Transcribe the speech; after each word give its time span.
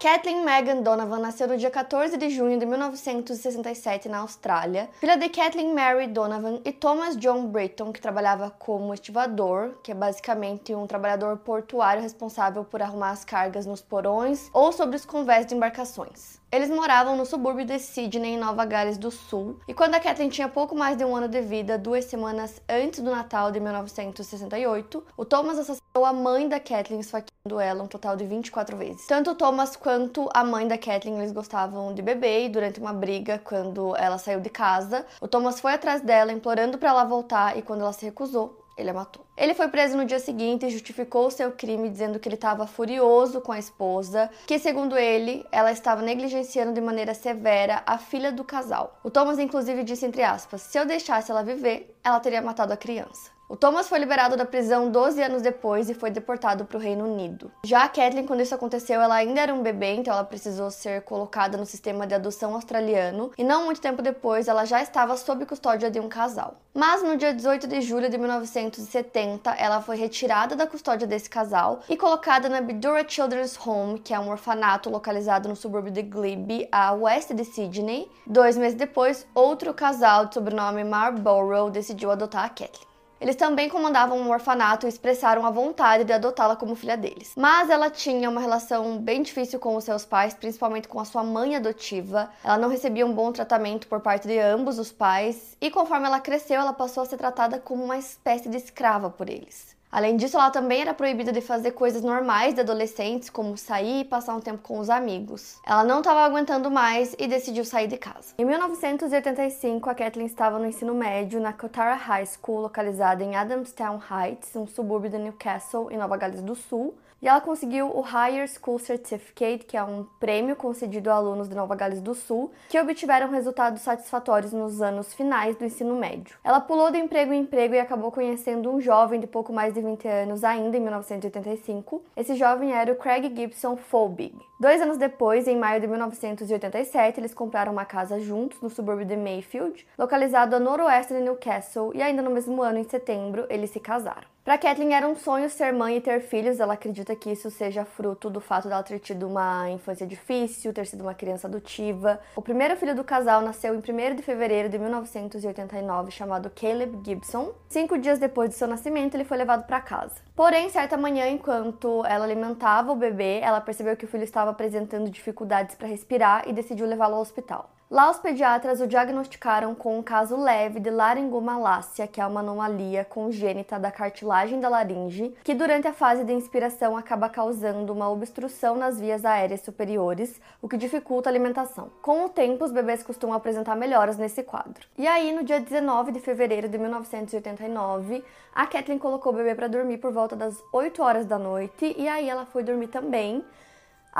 Kathleen 0.00 0.44
Megan 0.44 0.82
Donovan 0.82 1.18
nasceu 1.18 1.48
no 1.48 1.56
dia 1.56 1.72
14 1.72 2.16
de 2.16 2.30
junho 2.30 2.56
de 2.56 2.64
1967 2.64 4.08
na 4.08 4.18
Austrália, 4.18 4.88
filha 5.00 5.16
de 5.16 5.28
Kathleen 5.28 5.74
Mary 5.74 6.06
Donovan 6.06 6.60
e 6.64 6.70
Thomas 6.70 7.16
John 7.16 7.48
Britton, 7.48 7.92
que 7.92 8.00
trabalhava 8.00 8.48
como 8.48 8.94
estivador, 8.94 9.74
que 9.82 9.90
é 9.90 9.94
basicamente 9.96 10.72
um 10.72 10.86
trabalhador 10.86 11.38
portuário 11.38 12.00
responsável 12.00 12.62
por 12.64 12.80
arrumar 12.80 13.10
as 13.10 13.24
cargas 13.24 13.66
nos 13.66 13.82
porões 13.82 14.48
ou 14.52 14.70
sobre 14.70 14.94
os 14.94 15.04
convés 15.04 15.46
de 15.46 15.56
embarcações. 15.56 16.37
Eles 16.50 16.70
moravam 16.70 17.14
no 17.14 17.26
subúrbio 17.26 17.66
de 17.66 17.78
Sydney, 17.78 18.32
em 18.32 18.38
Nova 18.38 18.64
Gales 18.64 18.96
do 18.96 19.10
Sul, 19.10 19.60
e 19.68 19.74
quando 19.74 19.96
a 19.96 20.00
Kathleen 20.00 20.30
tinha 20.30 20.48
pouco 20.48 20.74
mais 20.74 20.96
de 20.96 21.04
um 21.04 21.14
ano 21.14 21.28
de 21.28 21.42
vida, 21.42 21.76
duas 21.76 22.06
semanas 22.06 22.62
antes 22.66 23.00
do 23.00 23.10
Natal 23.10 23.52
de 23.52 23.60
1968, 23.60 25.04
o 25.14 25.26
Thomas 25.26 25.58
assassinou 25.58 26.06
a 26.06 26.12
mãe 26.14 26.48
da 26.48 26.58
Kathleen, 26.58 27.00
esfaqueando 27.00 27.60
ela 27.60 27.84
um 27.84 27.86
total 27.86 28.16
de 28.16 28.24
24 28.24 28.78
vezes. 28.78 29.06
Tanto 29.06 29.32
o 29.32 29.34
Thomas 29.34 29.76
quanto 29.76 30.26
a 30.32 30.42
mãe 30.42 30.66
da 30.66 30.78
Kathleen, 30.78 31.18
eles 31.18 31.32
gostavam 31.32 31.92
de 31.92 32.00
beber, 32.00 32.46
e 32.46 32.48
durante 32.48 32.80
uma 32.80 32.94
briga, 32.94 33.38
quando 33.44 33.94
ela 33.96 34.16
saiu 34.16 34.40
de 34.40 34.48
casa, 34.48 35.04
o 35.20 35.28
Thomas 35.28 35.60
foi 35.60 35.74
atrás 35.74 36.00
dela, 36.00 36.32
implorando 36.32 36.78
para 36.78 36.88
ela 36.88 37.04
voltar, 37.04 37.58
e 37.58 37.62
quando 37.62 37.82
ela 37.82 37.92
se 37.92 38.06
recusou, 38.06 38.58
ele 38.78 38.90
a 38.90 38.94
matou. 38.94 39.26
Ele 39.36 39.54
foi 39.54 39.68
preso 39.68 39.96
no 39.96 40.04
dia 40.04 40.20
seguinte 40.20 40.64
e 40.64 40.70
justificou 40.70 41.30
seu 41.30 41.50
crime 41.52 41.88
dizendo 41.88 42.18
que 42.18 42.28
ele 42.28 42.36
estava 42.36 42.66
furioso 42.66 43.40
com 43.40 43.52
a 43.52 43.58
esposa, 43.58 44.30
que 44.46 44.58
segundo 44.58 44.96
ele, 44.96 45.44
ela 45.50 45.72
estava 45.72 46.00
negligenciando 46.00 46.72
de 46.72 46.80
maneira 46.80 47.12
severa 47.12 47.82
a 47.84 47.98
filha 47.98 48.30
do 48.30 48.44
casal. 48.44 48.98
O 49.02 49.10
Thomas 49.10 49.38
inclusive 49.38 49.82
disse 49.82 50.06
entre 50.06 50.22
aspas: 50.22 50.62
"Se 50.62 50.78
eu 50.78 50.86
deixasse 50.86 51.30
ela 51.30 51.42
viver, 51.42 51.94
ela 52.04 52.20
teria 52.20 52.40
matado 52.40 52.72
a 52.72 52.76
criança". 52.76 53.37
O 53.50 53.56
Thomas 53.56 53.88
foi 53.88 53.98
liberado 53.98 54.36
da 54.36 54.44
prisão 54.44 54.90
12 54.90 55.22
anos 55.22 55.40
depois 55.40 55.88
e 55.88 55.94
foi 55.94 56.10
deportado 56.10 56.66
para 56.66 56.76
o 56.76 56.80
Reino 56.80 57.10
Unido. 57.10 57.50
Já 57.64 57.84
a 57.84 57.88
Kathleen, 57.88 58.26
quando 58.26 58.42
isso 58.42 58.54
aconteceu, 58.54 59.00
ela 59.00 59.14
ainda 59.14 59.40
era 59.40 59.54
um 59.54 59.62
bebê, 59.62 59.94
então 59.94 60.12
ela 60.12 60.22
precisou 60.22 60.70
ser 60.70 61.00
colocada 61.00 61.56
no 61.56 61.64
sistema 61.64 62.06
de 62.06 62.14
adoção 62.14 62.52
australiano, 62.52 63.32
e 63.38 63.42
não 63.42 63.64
muito 63.64 63.80
tempo 63.80 64.02
depois 64.02 64.48
ela 64.48 64.66
já 64.66 64.82
estava 64.82 65.16
sob 65.16 65.46
custódia 65.46 65.90
de 65.90 65.98
um 65.98 66.10
casal. 66.10 66.56
Mas 66.74 67.02
no 67.02 67.16
dia 67.16 67.32
18 67.32 67.66
de 67.66 67.80
julho 67.80 68.10
de 68.10 68.18
1970, 68.18 69.50
ela 69.52 69.80
foi 69.80 69.96
retirada 69.96 70.54
da 70.54 70.66
custódia 70.66 71.06
desse 71.06 71.30
casal 71.30 71.80
e 71.88 71.96
colocada 71.96 72.50
na 72.50 72.60
Bidura 72.60 73.02
Children's 73.08 73.58
Home, 73.66 73.98
que 73.98 74.12
é 74.12 74.20
um 74.20 74.28
orfanato 74.28 74.90
localizado 74.90 75.48
no 75.48 75.56
subúrbio 75.56 75.90
de 75.90 76.02
Glebe, 76.02 76.68
a 76.70 76.92
oeste 76.92 77.32
de 77.32 77.46
Sydney. 77.46 78.10
Dois 78.26 78.58
meses 78.58 78.76
depois, 78.76 79.26
outro 79.34 79.72
casal 79.72 80.26
de 80.26 80.34
sobrenome 80.34 80.84
Marlborough 80.84 81.70
decidiu 81.70 82.10
adotar 82.10 82.44
a 82.44 82.48
Kathleen. 82.50 82.87
Eles 83.20 83.36
também 83.36 83.68
comandavam 83.68 84.18
um 84.18 84.30
orfanato 84.30 84.86
e 84.86 84.88
expressaram 84.88 85.44
a 85.44 85.50
vontade 85.50 86.04
de 86.04 86.12
adotá-la 86.12 86.54
como 86.54 86.76
filha 86.76 86.96
deles. 86.96 87.32
Mas 87.36 87.68
ela 87.68 87.90
tinha 87.90 88.30
uma 88.30 88.40
relação 88.40 88.98
bem 88.98 89.22
difícil 89.22 89.58
com 89.58 89.74
os 89.74 89.84
seus 89.84 90.04
pais, 90.04 90.34
principalmente 90.34 90.88
com 90.88 91.00
a 91.00 91.04
sua 91.04 91.24
mãe 91.24 91.56
adotiva. 91.56 92.30
Ela 92.44 92.58
não 92.58 92.68
recebia 92.68 93.06
um 93.06 93.12
bom 93.12 93.32
tratamento 93.32 93.88
por 93.88 94.00
parte 94.00 94.28
de 94.28 94.38
ambos 94.38 94.78
os 94.78 94.92
pais, 94.92 95.56
e 95.60 95.70
conforme 95.70 96.06
ela 96.06 96.20
cresceu, 96.20 96.60
ela 96.60 96.72
passou 96.72 97.02
a 97.02 97.06
ser 97.06 97.16
tratada 97.16 97.58
como 97.58 97.84
uma 97.84 97.98
espécie 97.98 98.48
de 98.48 98.56
escrava 98.56 99.10
por 99.10 99.28
eles. 99.28 99.77
Além 99.90 100.16
disso, 100.16 100.36
ela 100.36 100.50
também 100.50 100.82
era 100.82 100.92
proibida 100.92 101.32
de 101.32 101.40
fazer 101.40 101.70
coisas 101.70 102.02
normais 102.02 102.54
de 102.54 102.60
adolescentes, 102.60 103.30
como 103.30 103.56
sair 103.56 104.00
e 104.00 104.04
passar 104.04 104.34
um 104.34 104.40
tempo 104.40 104.62
com 104.62 104.78
os 104.78 104.90
amigos. 104.90 105.58
Ela 105.66 105.82
não 105.82 105.98
estava 105.98 106.20
aguentando 106.20 106.70
mais 106.70 107.14
e 107.18 107.26
decidiu 107.26 107.64
sair 107.64 107.88
de 107.88 107.96
casa. 107.96 108.34
Em 108.36 108.44
1985, 108.44 109.88
a 109.88 109.94
Kathleen 109.94 110.26
estava 110.26 110.58
no 110.58 110.66
ensino 110.66 110.94
médio 110.94 111.40
na 111.40 111.52
Kotara 111.52 111.94
High 111.94 112.26
School, 112.26 112.60
localizada 112.60 113.24
em 113.24 113.34
Adamstown 113.34 113.98
Heights, 114.10 114.54
um 114.54 114.66
subúrbio 114.66 115.10
de 115.10 115.18
Newcastle, 115.18 115.90
em 115.90 115.96
Nova 115.96 116.16
Gales 116.16 116.42
do 116.42 116.54
Sul, 116.54 116.94
e 117.20 117.28
ela 117.28 117.40
conseguiu 117.40 117.88
o 117.88 118.00
Higher 118.00 118.48
School 118.48 118.78
Certificate, 118.78 119.64
que 119.64 119.76
é 119.76 119.82
um 119.82 120.04
prêmio 120.20 120.54
concedido 120.54 121.10
a 121.10 121.14
alunos 121.14 121.48
de 121.48 121.54
Nova 121.54 121.74
Gales 121.74 122.00
do 122.00 122.14
Sul 122.14 122.50
que 122.68 122.78
obtiveram 122.78 123.30
resultados 123.30 123.82
satisfatórios 123.82 124.52
nos 124.52 124.80
anos 124.80 125.12
finais 125.14 125.56
do 125.56 125.64
ensino 125.64 125.94
médio. 125.96 126.38
Ela 126.44 126.60
pulou 126.60 126.90
de 126.90 126.98
emprego 126.98 127.32
em 127.32 127.40
emprego 127.40 127.74
e 127.74 127.80
acabou 127.80 128.12
conhecendo 128.12 128.70
um 128.70 128.80
jovem 128.80 129.20
de 129.20 129.26
pouco 129.26 129.52
mais 129.52 129.74
de 129.74 129.80
20 129.80 130.06
anos, 130.06 130.44
ainda 130.44 130.76
em 130.76 130.80
1985. 130.80 132.02
Esse 132.16 132.34
jovem 132.34 132.72
era 132.72 132.92
o 132.92 132.96
Craig 132.96 133.34
Gibson 133.34 133.76
Folbig. 133.76 134.47
Dois 134.60 134.82
anos 134.82 134.96
depois, 134.96 135.46
em 135.46 135.56
maio 135.56 135.80
de 135.80 135.86
1987, 135.86 137.20
eles 137.20 137.32
compraram 137.32 137.70
uma 137.70 137.84
casa 137.84 138.18
juntos 138.18 138.60
no 138.60 138.68
subúrbio 138.68 139.06
de 139.06 139.16
Mayfield, 139.16 139.86
localizado 139.96 140.56
a 140.56 140.58
noroeste 140.58 141.14
de 141.14 141.20
Newcastle, 141.20 141.92
e 141.94 142.02
ainda 142.02 142.22
no 142.22 142.30
mesmo 142.32 142.60
ano, 142.60 142.78
em 142.78 142.82
setembro, 142.82 143.46
eles 143.48 143.70
se 143.70 143.78
casaram. 143.78 144.26
Para 144.48 144.56
Kathleen 144.56 144.94
era 144.94 145.06
um 145.06 145.14
sonho 145.14 145.50
ser 145.50 145.74
mãe 145.74 145.98
e 145.98 146.00
ter 146.00 146.22
filhos. 146.22 146.58
Ela 146.58 146.72
acredita 146.72 147.14
que 147.14 147.30
isso 147.30 147.50
seja 147.50 147.84
fruto 147.84 148.30
do 148.30 148.40
fato 148.40 148.66
dela 148.66 148.82
ter 148.82 148.98
tido 148.98 149.28
uma 149.28 149.68
infância 149.68 150.06
difícil, 150.06 150.72
ter 150.72 150.86
sido 150.86 151.02
uma 151.02 151.12
criança 151.12 151.46
adotiva. 151.46 152.18
O 152.34 152.40
primeiro 152.40 152.74
filho 152.74 152.94
do 152.94 153.04
casal 153.04 153.42
nasceu 153.42 153.74
em 153.74 153.76
1 153.76 154.16
de 154.16 154.22
fevereiro 154.22 154.70
de 154.70 154.78
1989, 154.78 156.10
chamado 156.10 156.48
Caleb 156.48 156.98
Gibson. 157.04 157.52
Cinco 157.68 157.98
dias 157.98 158.18
depois 158.18 158.48
do 158.48 158.54
seu 158.54 158.66
nascimento, 158.66 159.16
ele 159.16 159.24
foi 159.24 159.36
levado 159.36 159.66
para 159.66 159.82
casa. 159.82 160.14
Porém, 160.34 160.70
certa 160.70 160.96
manhã, 160.96 161.28
enquanto 161.28 162.02
ela 162.06 162.24
alimentava 162.24 162.90
o 162.90 162.96
bebê, 162.96 163.40
ela 163.42 163.60
percebeu 163.60 163.98
que 163.98 164.06
o 164.06 164.08
filho 164.08 164.24
estava 164.24 164.47
apresentando 164.48 165.10
dificuldades 165.10 165.74
para 165.74 165.88
respirar 165.88 166.48
e 166.48 166.52
decidiu 166.52 166.86
levá-lo 166.86 167.14
ao 167.14 167.20
hospital. 167.20 167.70
Lá, 167.90 168.10
os 168.10 168.18
pediatras 168.18 168.82
o 168.82 168.86
diagnosticaram 168.86 169.74
com 169.74 169.98
um 169.98 170.02
caso 170.02 170.36
leve 170.36 170.78
de 170.78 170.90
laringomalácia, 170.90 172.06
que 172.06 172.20
é 172.20 172.26
uma 172.26 172.40
anomalia 172.40 173.02
congênita 173.02 173.78
da 173.78 173.90
cartilagem 173.90 174.60
da 174.60 174.68
laringe, 174.68 175.34
que 175.42 175.54
durante 175.54 175.88
a 175.88 175.92
fase 175.94 176.22
de 176.22 176.34
inspiração 176.34 176.98
acaba 176.98 177.30
causando 177.30 177.90
uma 177.90 178.10
obstrução 178.10 178.76
nas 178.76 179.00
vias 179.00 179.24
aéreas 179.24 179.62
superiores, 179.62 180.38
o 180.60 180.68
que 180.68 180.76
dificulta 180.76 181.30
a 181.30 181.32
alimentação. 181.32 181.90
Com 182.02 182.26
o 182.26 182.28
tempo, 182.28 182.62
os 182.62 182.72
bebês 182.72 183.02
costumam 183.02 183.34
apresentar 183.34 183.74
melhoras 183.74 184.18
nesse 184.18 184.42
quadro. 184.42 184.86
E 184.98 185.06
aí, 185.06 185.32
no 185.32 185.42
dia 185.42 185.58
19 185.58 186.12
de 186.12 186.20
fevereiro 186.20 186.68
de 186.68 186.76
1989, 186.76 188.22
a 188.54 188.66
Kathleen 188.66 188.98
colocou 188.98 189.32
o 189.32 189.36
bebê 189.36 189.54
para 189.54 189.66
dormir 189.66 189.96
por 189.96 190.12
volta 190.12 190.36
das 190.36 190.62
8 190.74 191.02
horas 191.02 191.24
da 191.24 191.38
noite, 191.38 191.94
e 191.96 192.06
aí 192.06 192.28
ela 192.28 192.44
foi 192.44 192.62
dormir 192.62 192.88
também. 192.88 193.42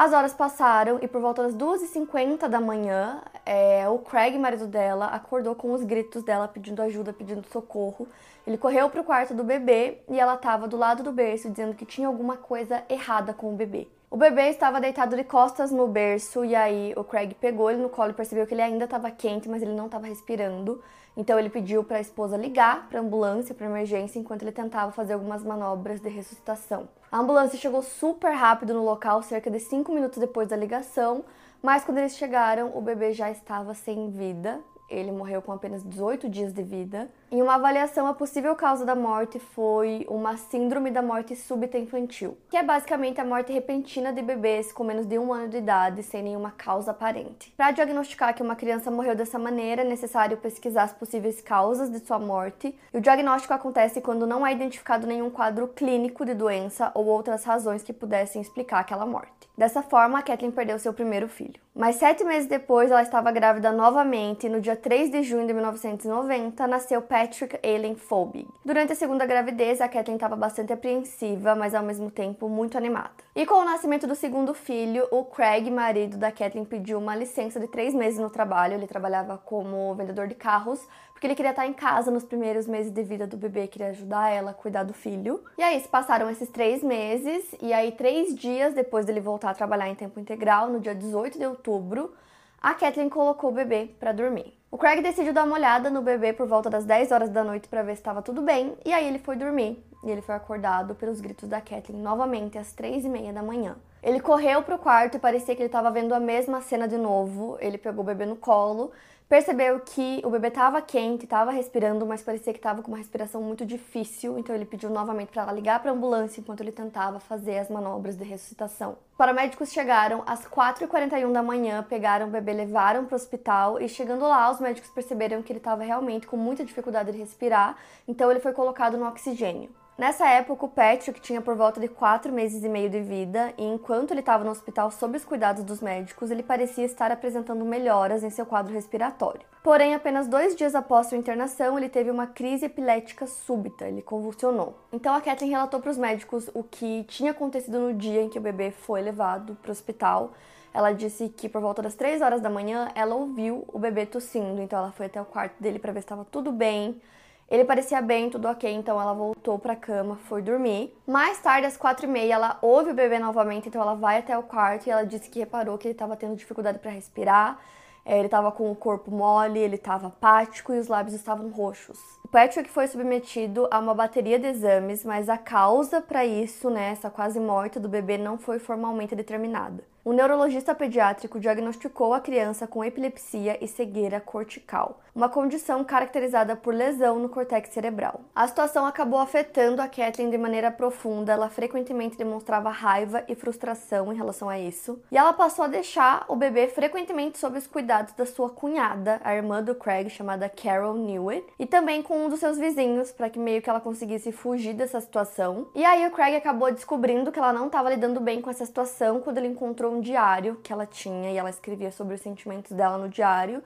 As 0.00 0.12
horas 0.12 0.32
passaram 0.32 1.00
e 1.02 1.08
por 1.08 1.20
volta 1.20 1.42
das 1.42 1.56
2h50 1.56 2.46
da 2.46 2.60
manhã, 2.60 3.20
é, 3.44 3.88
o 3.88 3.98
Craig, 3.98 4.38
marido 4.38 4.64
dela, 4.64 5.06
acordou 5.06 5.56
com 5.56 5.72
os 5.72 5.82
gritos 5.82 6.22
dela 6.22 6.46
pedindo 6.46 6.80
ajuda, 6.80 7.12
pedindo 7.12 7.44
socorro. 7.50 8.06
Ele 8.46 8.56
correu 8.56 8.88
para 8.88 9.00
o 9.00 9.04
quarto 9.04 9.34
do 9.34 9.42
bebê 9.42 9.98
e 10.08 10.20
ela 10.20 10.34
estava 10.34 10.68
do 10.68 10.76
lado 10.76 11.02
do 11.02 11.10
berço 11.10 11.50
dizendo 11.50 11.74
que 11.74 11.84
tinha 11.84 12.06
alguma 12.06 12.36
coisa 12.36 12.84
errada 12.88 13.34
com 13.34 13.52
o 13.52 13.56
bebê. 13.56 13.88
O 14.08 14.16
bebê 14.16 14.50
estava 14.50 14.80
deitado 14.80 15.16
de 15.16 15.24
costas 15.24 15.72
no 15.72 15.88
berço 15.88 16.44
e 16.44 16.54
aí 16.54 16.94
o 16.96 17.02
Craig 17.02 17.34
pegou 17.34 17.68
ele 17.68 17.82
no 17.82 17.88
colo 17.88 18.10
e 18.12 18.14
percebeu 18.14 18.46
que 18.46 18.54
ele 18.54 18.62
ainda 18.62 18.84
estava 18.84 19.10
quente, 19.10 19.48
mas 19.48 19.62
ele 19.62 19.74
não 19.74 19.86
estava 19.86 20.06
respirando. 20.06 20.80
Então 21.16 21.36
ele 21.36 21.50
pediu 21.50 21.82
para 21.82 21.96
a 21.96 22.00
esposa 22.00 22.36
ligar 22.36 22.88
para 22.88 23.00
ambulância, 23.00 23.52
para 23.52 23.66
emergência, 23.66 24.20
enquanto 24.20 24.42
ele 24.42 24.52
tentava 24.52 24.92
fazer 24.92 25.14
algumas 25.14 25.42
manobras 25.42 25.98
de 25.98 26.08
ressuscitação. 26.08 26.88
A 27.10 27.18
ambulância 27.20 27.58
chegou 27.58 27.82
super 27.82 28.32
rápido 28.32 28.74
no 28.74 28.84
local, 28.84 29.22
cerca 29.22 29.50
de 29.50 29.58
5 29.58 29.90
minutos 29.92 30.18
depois 30.18 30.48
da 30.48 30.56
ligação, 30.56 31.24
mas 31.62 31.82
quando 31.82 31.98
eles 31.98 32.16
chegaram, 32.16 32.76
o 32.76 32.82
bebê 32.82 33.12
já 33.12 33.30
estava 33.30 33.72
sem 33.72 34.10
vida 34.10 34.60
Ele 34.90 35.10
morreu 35.10 35.40
com 35.40 35.52
apenas 35.52 35.82
18 35.82 36.28
dias 36.28 36.52
de 36.52 36.62
vida. 36.62 37.10
Em 37.30 37.42
uma 37.42 37.56
avaliação, 37.56 38.06
a 38.06 38.14
possível 38.14 38.56
causa 38.56 38.86
da 38.86 38.94
morte 38.94 39.38
foi 39.38 40.06
uma 40.08 40.38
síndrome 40.38 40.90
da 40.90 41.02
morte 41.02 41.36
súbita 41.36 41.76
infantil, 41.76 42.38
que 42.48 42.56
é 42.56 42.62
basicamente 42.62 43.20
a 43.20 43.24
morte 43.24 43.52
repentina 43.52 44.10
de 44.14 44.22
bebês 44.22 44.72
com 44.72 44.82
menos 44.82 45.04
de 45.04 45.18
um 45.18 45.30
ano 45.30 45.48
de 45.48 45.58
idade 45.58 46.02
sem 46.02 46.22
nenhuma 46.22 46.50
causa 46.52 46.92
aparente. 46.92 47.52
Para 47.54 47.70
diagnosticar 47.70 48.34
que 48.34 48.42
uma 48.42 48.56
criança 48.56 48.90
morreu 48.90 49.14
dessa 49.14 49.38
maneira, 49.38 49.82
é 49.82 49.84
necessário 49.84 50.38
pesquisar 50.38 50.84
as 50.84 50.94
possíveis 50.94 51.38
causas 51.42 51.90
de 51.90 51.98
sua 51.98 52.18
morte. 52.18 52.74
E 52.94 52.96
o 52.96 53.00
diagnóstico 53.02 53.52
acontece 53.52 54.00
quando 54.00 54.26
não 54.26 54.46
é 54.46 54.54
identificado 54.54 55.06
nenhum 55.06 55.28
quadro 55.28 55.68
clínico 55.68 56.24
de 56.24 56.32
doença 56.32 56.90
ou 56.94 57.04
outras 57.04 57.44
razões 57.44 57.82
que 57.82 57.92
pudessem 57.92 58.40
explicar 58.40 58.78
aquela 58.78 59.04
morte. 59.04 59.38
Dessa 59.58 59.82
forma, 59.82 60.20
a 60.20 60.22
Kathleen 60.22 60.52
perdeu 60.52 60.78
seu 60.78 60.94
primeiro 60.94 61.28
filho. 61.28 61.60
Mas 61.74 61.96
sete 61.96 62.24
meses 62.24 62.48
depois, 62.48 62.90
ela 62.90 63.02
estava 63.02 63.30
grávida 63.30 63.70
novamente 63.70 64.46
e 64.46 64.48
no 64.48 64.60
dia 64.60 64.74
3 64.74 65.10
de 65.10 65.22
junho 65.22 65.46
de 65.46 65.52
1990 65.52 66.66
nasceu 66.66 67.02
Patrick 67.18 67.58
Allen 67.66 67.96
Phobig. 67.96 68.46
Durante 68.64 68.92
a 68.92 68.94
segunda 68.94 69.26
gravidez, 69.26 69.80
a 69.80 69.88
Kathleen 69.88 70.14
estava 70.14 70.36
bastante 70.36 70.72
apreensiva, 70.72 71.56
mas 71.56 71.74
ao 71.74 71.82
mesmo 71.82 72.12
tempo 72.12 72.48
muito 72.48 72.78
animada. 72.78 73.10
E 73.34 73.44
com 73.44 73.56
o 73.56 73.64
nascimento 73.64 74.06
do 74.06 74.14
segundo 74.14 74.54
filho, 74.54 75.04
o 75.10 75.24
Craig, 75.24 75.68
marido 75.68 76.16
da 76.16 76.30
Kathleen, 76.30 76.64
pediu 76.64 76.96
uma 76.96 77.16
licença 77.16 77.58
de 77.58 77.66
três 77.66 77.92
meses 77.92 78.20
no 78.20 78.30
trabalho. 78.30 78.74
Ele 78.74 78.86
trabalhava 78.86 79.36
como 79.36 79.92
vendedor 79.96 80.28
de 80.28 80.36
carros, 80.36 80.80
porque 81.12 81.26
ele 81.26 81.34
queria 81.34 81.50
estar 81.50 81.66
em 81.66 81.72
casa 81.72 82.08
nos 82.08 82.22
primeiros 82.22 82.68
meses 82.68 82.92
de 82.92 83.02
vida 83.02 83.26
do 83.26 83.36
bebê, 83.36 83.66
queria 83.66 83.88
ajudar 83.88 84.30
ela 84.30 84.52
a 84.52 84.54
cuidar 84.54 84.84
do 84.84 84.94
filho. 84.94 85.42
E 85.58 85.62
aí 85.64 85.80
se 85.80 85.88
passaram 85.88 86.30
esses 86.30 86.48
três 86.48 86.84
meses, 86.84 87.52
e 87.60 87.72
aí 87.72 87.90
três 87.90 88.32
dias 88.32 88.74
depois 88.74 89.04
dele 89.04 89.18
voltar 89.18 89.50
a 89.50 89.54
trabalhar 89.54 89.88
em 89.88 89.94
tempo 89.96 90.20
integral, 90.20 90.70
no 90.70 90.78
dia 90.78 90.94
18 90.94 91.36
de 91.36 91.46
outubro, 91.46 92.14
a 92.62 92.74
Kathleen 92.74 93.08
colocou 93.08 93.50
o 93.50 93.54
bebê 93.54 93.90
para 93.98 94.12
dormir. 94.12 94.57
O 94.70 94.76
Craig 94.76 95.00
decidiu 95.00 95.32
dar 95.32 95.44
uma 95.44 95.56
olhada 95.56 95.88
no 95.88 96.02
bebê 96.02 96.30
por 96.30 96.46
volta 96.46 96.68
das 96.68 96.84
10 96.84 97.10
horas 97.10 97.30
da 97.30 97.42
noite 97.42 97.66
para 97.68 97.82
ver 97.82 97.94
se 97.94 98.00
estava 98.00 98.20
tudo 98.20 98.42
bem, 98.42 98.76
e 98.84 98.92
aí 98.92 99.08
ele 99.08 99.18
foi 99.18 99.34
dormir. 99.34 99.82
E 100.04 100.10
ele 100.10 100.20
foi 100.20 100.34
acordado 100.34 100.94
pelos 100.94 101.22
gritos 101.22 101.48
da 101.48 101.58
Kathleen 101.58 102.02
novamente 102.02 102.58
às 102.58 102.72
três 102.72 103.02
e 103.02 103.08
meia 103.08 103.32
da 103.32 103.42
manhã. 103.42 103.76
Ele 104.02 104.20
correu 104.20 104.62
pro 104.62 104.78
quarto 104.78 105.16
e 105.16 105.20
parecia 105.20 105.56
que 105.56 105.62
ele 105.62 105.68
estava 105.68 105.90
vendo 105.90 106.12
a 106.12 106.20
mesma 106.20 106.60
cena 106.60 106.86
de 106.86 106.98
novo. 106.98 107.56
Ele 107.60 107.78
pegou 107.78 108.02
o 108.02 108.06
bebê 108.06 108.26
no 108.26 108.36
colo 108.36 108.92
percebeu 109.28 109.78
que 109.80 110.22
o 110.24 110.30
bebê 110.30 110.48
estava 110.48 110.80
quente, 110.80 111.24
estava 111.24 111.50
respirando, 111.50 112.06
mas 112.06 112.22
parecia 112.22 112.52
que 112.52 112.58
estava 112.58 112.82
com 112.82 112.90
uma 112.90 112.96
respiração 112.96 113.42
muito 113.42 113.66
difícil, 113.66 114.38
então 114.38 114.54
ele 114.54 114.64
pediu 114.64 114.88
novamente 114.88 115.28
para 115.28 115.42
ela 115.42 115.52
ligar 115.52 115.80
para 115.80 115.90
a 115.90 115.94
ambulância 115.94 116.40
enquanto 116.40 116.62
ele 116.62 116.72
tentava 116.72 117.20
fazer 117.20 117.58
as 117.58 117.68
manobras 117.68 118.16
de 118.16 118.24
ressuscitação. 118.24 118.92
Os 119.12 119.16
paramédicos 119.18 119.70
chegaram 119.70 120.22
às 120.26 120.46
4h41 120.46 121.30
da 121.30 121.42
manhã, 121.42 121.84
pegaram 121.86 122.28
o 122.28 122.30
bebê, 122.30 122.54
levaram 122.54 123.04
para 123.04 123.14
o 123.14 123.16
hospital 123.16 123.80
e 123.80 123.88
chegando 123.88 124.26
lá, 124.26 124.50
os 124.50 124.60
médicos 124.60 124.90
perceberam 124.90 125.42
que 125.42 125.52
ele 125.52 125.58
estava 125.58 125.84
realmente 125.84 126.26
com 126.26 126.36
muita 126.36 126.64
dificuldade 126.64 127.12
de 127.12 127.18
respirar, 127.18 127.76
então 128.06 128.30
ele 128.30 128.40
foi 128.40 128.54
colocado 128.54 128.96
no 128.96 129.06
oxigênio. 129.06 129.70
Nessa 129.98 130.28
época, 130.28 130.64
o 130.64 130.68
Patrick 130.68 131.20
tinha 131.20 131.40
por 131.40 131.56
volta 131.56 131.80
de 131.80 131.88
4 131.88 132.32
meses 132.32 132.62
e 132.62 132.68
meio 132.68 132.88
de 132.88 133.00
vida, 133.00 133.52
e 133.58 133.64
enquanto 133.64 134.12
ele 134.12 134.20
estava 134.20 134.44
no 134.44 134.50
hospital 134.52 134.92
sob 134.92 135.16
os 135.16 135.24
cuidados 135.24 135.64
dos 135.64 135.80
médicos, 135.80 136.30
ele 136.30 136.44
parecia 136.44 136.84
estar 136.84 137.10
apresentando 137.10 137.64
melhoras 137.64 138.22
em 138.22 138.30
seu 138.30 138.46
quadro 138.46 138.72
respiratório. 138.72 139.40
Porém, 139.60 139.96
apenas 139.96 140.28
dois 140.28 140.54
dias 140.54 140.76
após 140.76 141.08
sua 141.08 141.18
internação, 141.18 141.76
ele 141.76 141.88
teve 141.88 142.12
uma 142.12 142.28
crise 142.28 142.66
epilética 142.66 143.26
súbita, 143.26 143.88
ele 143.88 144.00
convulsionou. 144.00 144.78
Então, 144.92 145.12
a 145.12 145.20
Kathleen 145.20 145.50
relatou 145.50 145.80
para 145.80 145.90
os 145.90 145.98
médicos 145.98 146.48
o 146.54 146.62
que 146.62 147.02
tinha 147.08 147.32
acontecido 147.32 147.80
no 147.80 147.92
dia 147.92 148.22
em 148.22 148.28
que 148.28 148.38
o 148.38 148.40
bebê 148.40 148.70
foi 148.70 149.02
levado 149.02 149.56
para 149.60 149.70
o 149.70 149.72
hospital. 149.72 150.30
Ela 150.72 150.92
disse 150.92 151.28
que 151.28 151.48
por 151.48 151.60
volta 151.60 151.82
das 151.82 151.96
3 151.96 152.22
horas 152.22 152.40
da 152.40 152.48
manhã 152.48 152.88
ela 152.94 153.16
ouviu 153.16 153.64
o 153.66 153.80
bebê 153.80 154.06
tossindo, 154.06 154.62
então 154.62 154.78
ela 154.78 154.92
foi 154.92 155.06
até 155.06 155.20
o 155.20 155.24
quarto 155.24 155.60
dele 155.60 155.80
para 155.80 155.90
ver 155.90 156.02
se 156.02 156.04
estava 156.04 156.24
tudo 156.24 156.52
bem. 156.52 157.00
Ele 157.50 157.64
parecia 157.64 158.02
bem, 158.02 158.28
tudo 158.28 158.46
ok, 158.46 158.70
então 158.70 159.00
ela 159.00 159.14
voltou 159.14 159.58
pra 159.58 159.74
cama, 159.74 160.16
foi 160.28 160.42
dormir. 160.42 160.94
Mais 161.06 161.38
tarde, 161.38 161.66
às 161.66 161.78
quatro 161.78 162.04
e 162.04 162.08
meia, 162.08 162.34
ela 162.34 162.58
ouve 162.60 162.90
o 162.90 162.94
bebê 162.94 163.18
novamente, 163.18 163.68
então 163.68 163.80
ela 163.80 163.94
vai 163.94 164.18
até 164.18 164.36
o 164.36 164.42
quarto 164.42 164.86
e 164.86 164.90
ela 164.90 165.04
disse 165.04 165.30
que 165.30 165.38
reparou 165.38 165.78
que 165.78 165.88
ele 165.88 165.92
estava 165.92 166.14
tendo 166.14 166.36
dificuldade 166.36 166.78
para 166.78 166.90
respirar. 166.90 167.58
É, 168.04 168.16
ele 168.18 168.26
estava 168.26 168.52
com 168.52 168.70
o 168.70 168.76
corpo 168.76 169.10
mole, 169.10 169.58
ele 169.58 169.76
estava 169.76 170.08
apático 170.08 170.74
e 170.74 170.78
os 170.78 170.88
lábios 170.88 171.14
estavam 171.14 171.48
roxos. 171.48 171.98
O 172.22 172.28
Patrick 172.28 172.68
foi 172.68 172.86
submetido 172.86 173.66
a 173.70 173.78
uma 173.78 173.94
bateria 173.94 174.38
de 174.38 174.46
exames, 174.46 175.02
mas 175.02 175.28
a 175.30 175.38
causa 175.38 176.00
para 176.02 176.26
isso, 176.26 176.68
né, 176.68 176.90
essa 176.90 177.08
quase 177.10 177.40
morte 177.40 177.78
do 177.78 177.88
bebê, 177.88 178.18
não 178.18 178.36
foi 178.36 178.58
formalmente 178.58 179.16
determinada. 179.16 179.82
O 180.08 180.12
neurologista 180.14 180.74
pediátrico 180.74 181.38
diagnosticou 181.38 182.14
a 182.14 182.20
criança 182.22 182.66
com 182.66 182.82
epilepsia 182.82 183.62
e 183.62 183.68
cegueira 183.68 184.18
cortical, 184.18 185.00
uma 185.14 185.28
condição 185.28 185.84
caracterizada 185.84 186.56
por 186.56 186.72
lesão 186.72 187.18
no 187.18 187.28
córtex 187.28 187.68
cerebral. 187.68 188.22
A 188.34 188.48
situação 188.48 188.86
acabou 188.86 189.18
afetando 189.18 189.82
a 189.82 189.86
Kathleen 189.86 190.30
de 190.30 190.38
maneira 190.38 190.70
profunda, 190.70 191.34
ela 191.34 191.50
frequentemente 191.50 192.16
demonstrava 192.16 192.70
raiva 192.70 193.22
e 193.28 193.34
frustração 193.34 194.10
em 194.10 194.16
relação 194.16 194.48
a 194.48 194.58
isso, 194.58 194.98
e 195.12 195.18
ela 195.18 195.34
passou 195.34 195.66
a 195.66 195.68
deixar 195.68 196.24
o 196.26 196.34
bebê 196.34 196.68
frequentemente 196.68 197.36
sob 197.36 197.58
os 197.58 197.66
cuidados 197.66 198.14
da 198.14 198.24
sua 198.24 198.48
cunhada, 198.48 199.20
a 199.22 199.34
irmã 199.34 199.62
do 199.62 199.74
Craig, 199.74 200.08
chamada 200.08 200.48
Carol 200.48 200.94
Newitt, 200.94 201.44
e 201.58 201.66
também 201.66 202.02
com 202.02 202.16
um 202.16 202.30
dos 202.30 202.40
seus 202.40 202.56
vizinhos, 202.56 203.12
para 203.12 203.28
que 203.28 203.38
meio 203.38 203.60
que 203.60 203.68
ela 203.68 203.78
conseguisse 203.78 204.32
fugir 204.32 204.72
dessa 204.72 205.02
situação. 205.02 205.68
E 205.74 205.84
aí 205.84 206.06
o 206.06 206.12
Craig 206.12 206.34
acabou 206.34 206.72
descobrindo 206.72 207.30
que 207.30 207.38
ela 207.38 207.52
não 207.52 207.66
estava 207.66 207.90
lidando 207.90 208.20
bem 208.20 208.40
com 208.40 208.48
essa 208.48 208.64
situação 208.64 209.20
quando 209.20 209.36
ele 209.36 209.48
encontrou 209.48 209.97
diário 210.00 210.56
que 210.62 210.72
ela 210.72 210.86
tinha 210.86 211.30
e 211.30 211.36
ela 211.36 211.50
escrevia 211.50 211.90
sobre 211.90 212.14
os 212.14 212.20
sentimentos 212.20 212.72
dela 212.72 212.98
no 212.98 213.08
diário. 213.08 213.62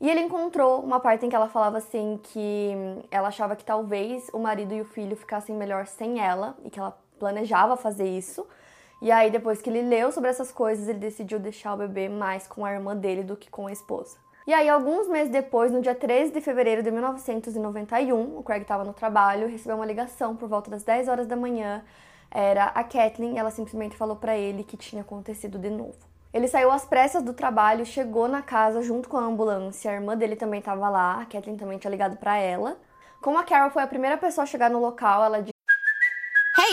E 0.00 0.10
ele 0.10 0.20
encontrou 0.20 0.82
uma 0.82 1.00
parte 1.00 1.24
em 1.24 1.28
que 1.28 1.36
ela 1.36 1.48
falava 1.48 1.78
assim 1.78 2.18
que 2.22 2.72
ela 3.10 3.28
achava 3.28 3.56
que 3.56 3.64
talvez 3.64 4.28
o 4.32 4.38
marido 4.38 4.74
e 4.74 4.80
o 4.80 4.84
filho 4.84 5.16
ficassem 5.16 5.54
melhor 5.54 5.86
sem 5.86 6.20
ela 6.20 6.56
e 6.64 6.70
que 6.70 6.78
ela 6.78 6.98
planejava 7.18 7.76
fazer 7.76 8.08
isso. 8.08 8.46
E 9.00 9.10
aí 9.10 9.30
depois 9.30 9.62
que 9.62 9.70
ele 9.70 9.82
leu 9.82 10.10
sobre 10.12 10.30
essas 10.30 10.50
coisas, 10.50 10.88
ele 10.88 10.98
decidiu 10.98 11.38
deixar 11.38 11.74
o 11.74 11.76
bebê 11.76 12.08
mais 12.08 12.46
com 12.46 12.64
a 12.64 12.72
irmã 12.72 12.96
dele 12.96 13.22
do 13.22 13.36
que 13.36 13.50
com 13.50 13.66
a 13.66 13.72
esposa. 13.72 14.24
E 14.46 14.52
aí, 14.52 14.68
alguns 14.68 15.08
meses 15.08 15.32
depois, 15.32 15.72
no 15.72 15.80
dia 15.80 15.94
13 15.94 16.30
de 16.30 16.40
fevereiro 16.42 16.82
de 16.82 16.90
1991, 16.90 18.38
o 18.38 18.42
Craig 18.42 18.60
estava 18.60 18.84
no 18.84 18.92
trabalho, 18.92 19.48
recebeu 19.48 19.76
uma 19.76 19.86
ligação 19.86 20.36
por 20.36 20.46
volta 20.50 20.70
das 20.70 20.82
10 20.82 21.08
horas 21.08 21.26
da 21.26 21.34
manhã 21.34 21.82
era 22.34 22.64
a 22.66 22.82
Kathleen 22.82 23.34
e 23.34 23.38
ela 23.38 23.52
simplesmente 23.52 23.96
falou 23.96 24.16
para 24.16 24.36
ele 24.36 24.64
que 24.64 24.76
tinha 24.76 25.02
acontecido 25.02 25.56
de 25.58 25.70
novo. 25.70 25.96
Ele 26.32 26.48
saiu 26.48 26.72
às 26.72 26.84
pressas 26.84 27.22
do 27.22 27.32
trabalho, 27.32 27.86
chegou 27.86 28.26
na 28.26 28.42
casa 28.42 28.82
junto 28.82 29.08
com 29.08 29.16
a 29.16 29.22
ambulância, 29.22 29.88
a 29.88 29.94
irmã 29.94 30.16
dele 30.16 30.34
também 30.34 30.58
estava 30.58 30.88
lá, 30.90 31.20
a 31.20 31.26
Kathleen 31.26 31.56
também 31.56 31.78
tinha 31.78 31.90
ligado 31.90 32.16
para 32.16 32.36
ela. 32.36 32.76
Como 33.22 33.38
a 33.38 33.44
Carol 33.44 33.70
foi 33.70 33.84
a 33.84 33.86
primeira 33.86 34.18
pessoa 34.18 34.42
a 34.42 34.46
chegar 34.46 34.68
no 34.68 34.80
local, 34.80 35.24
ela 35.24 35.44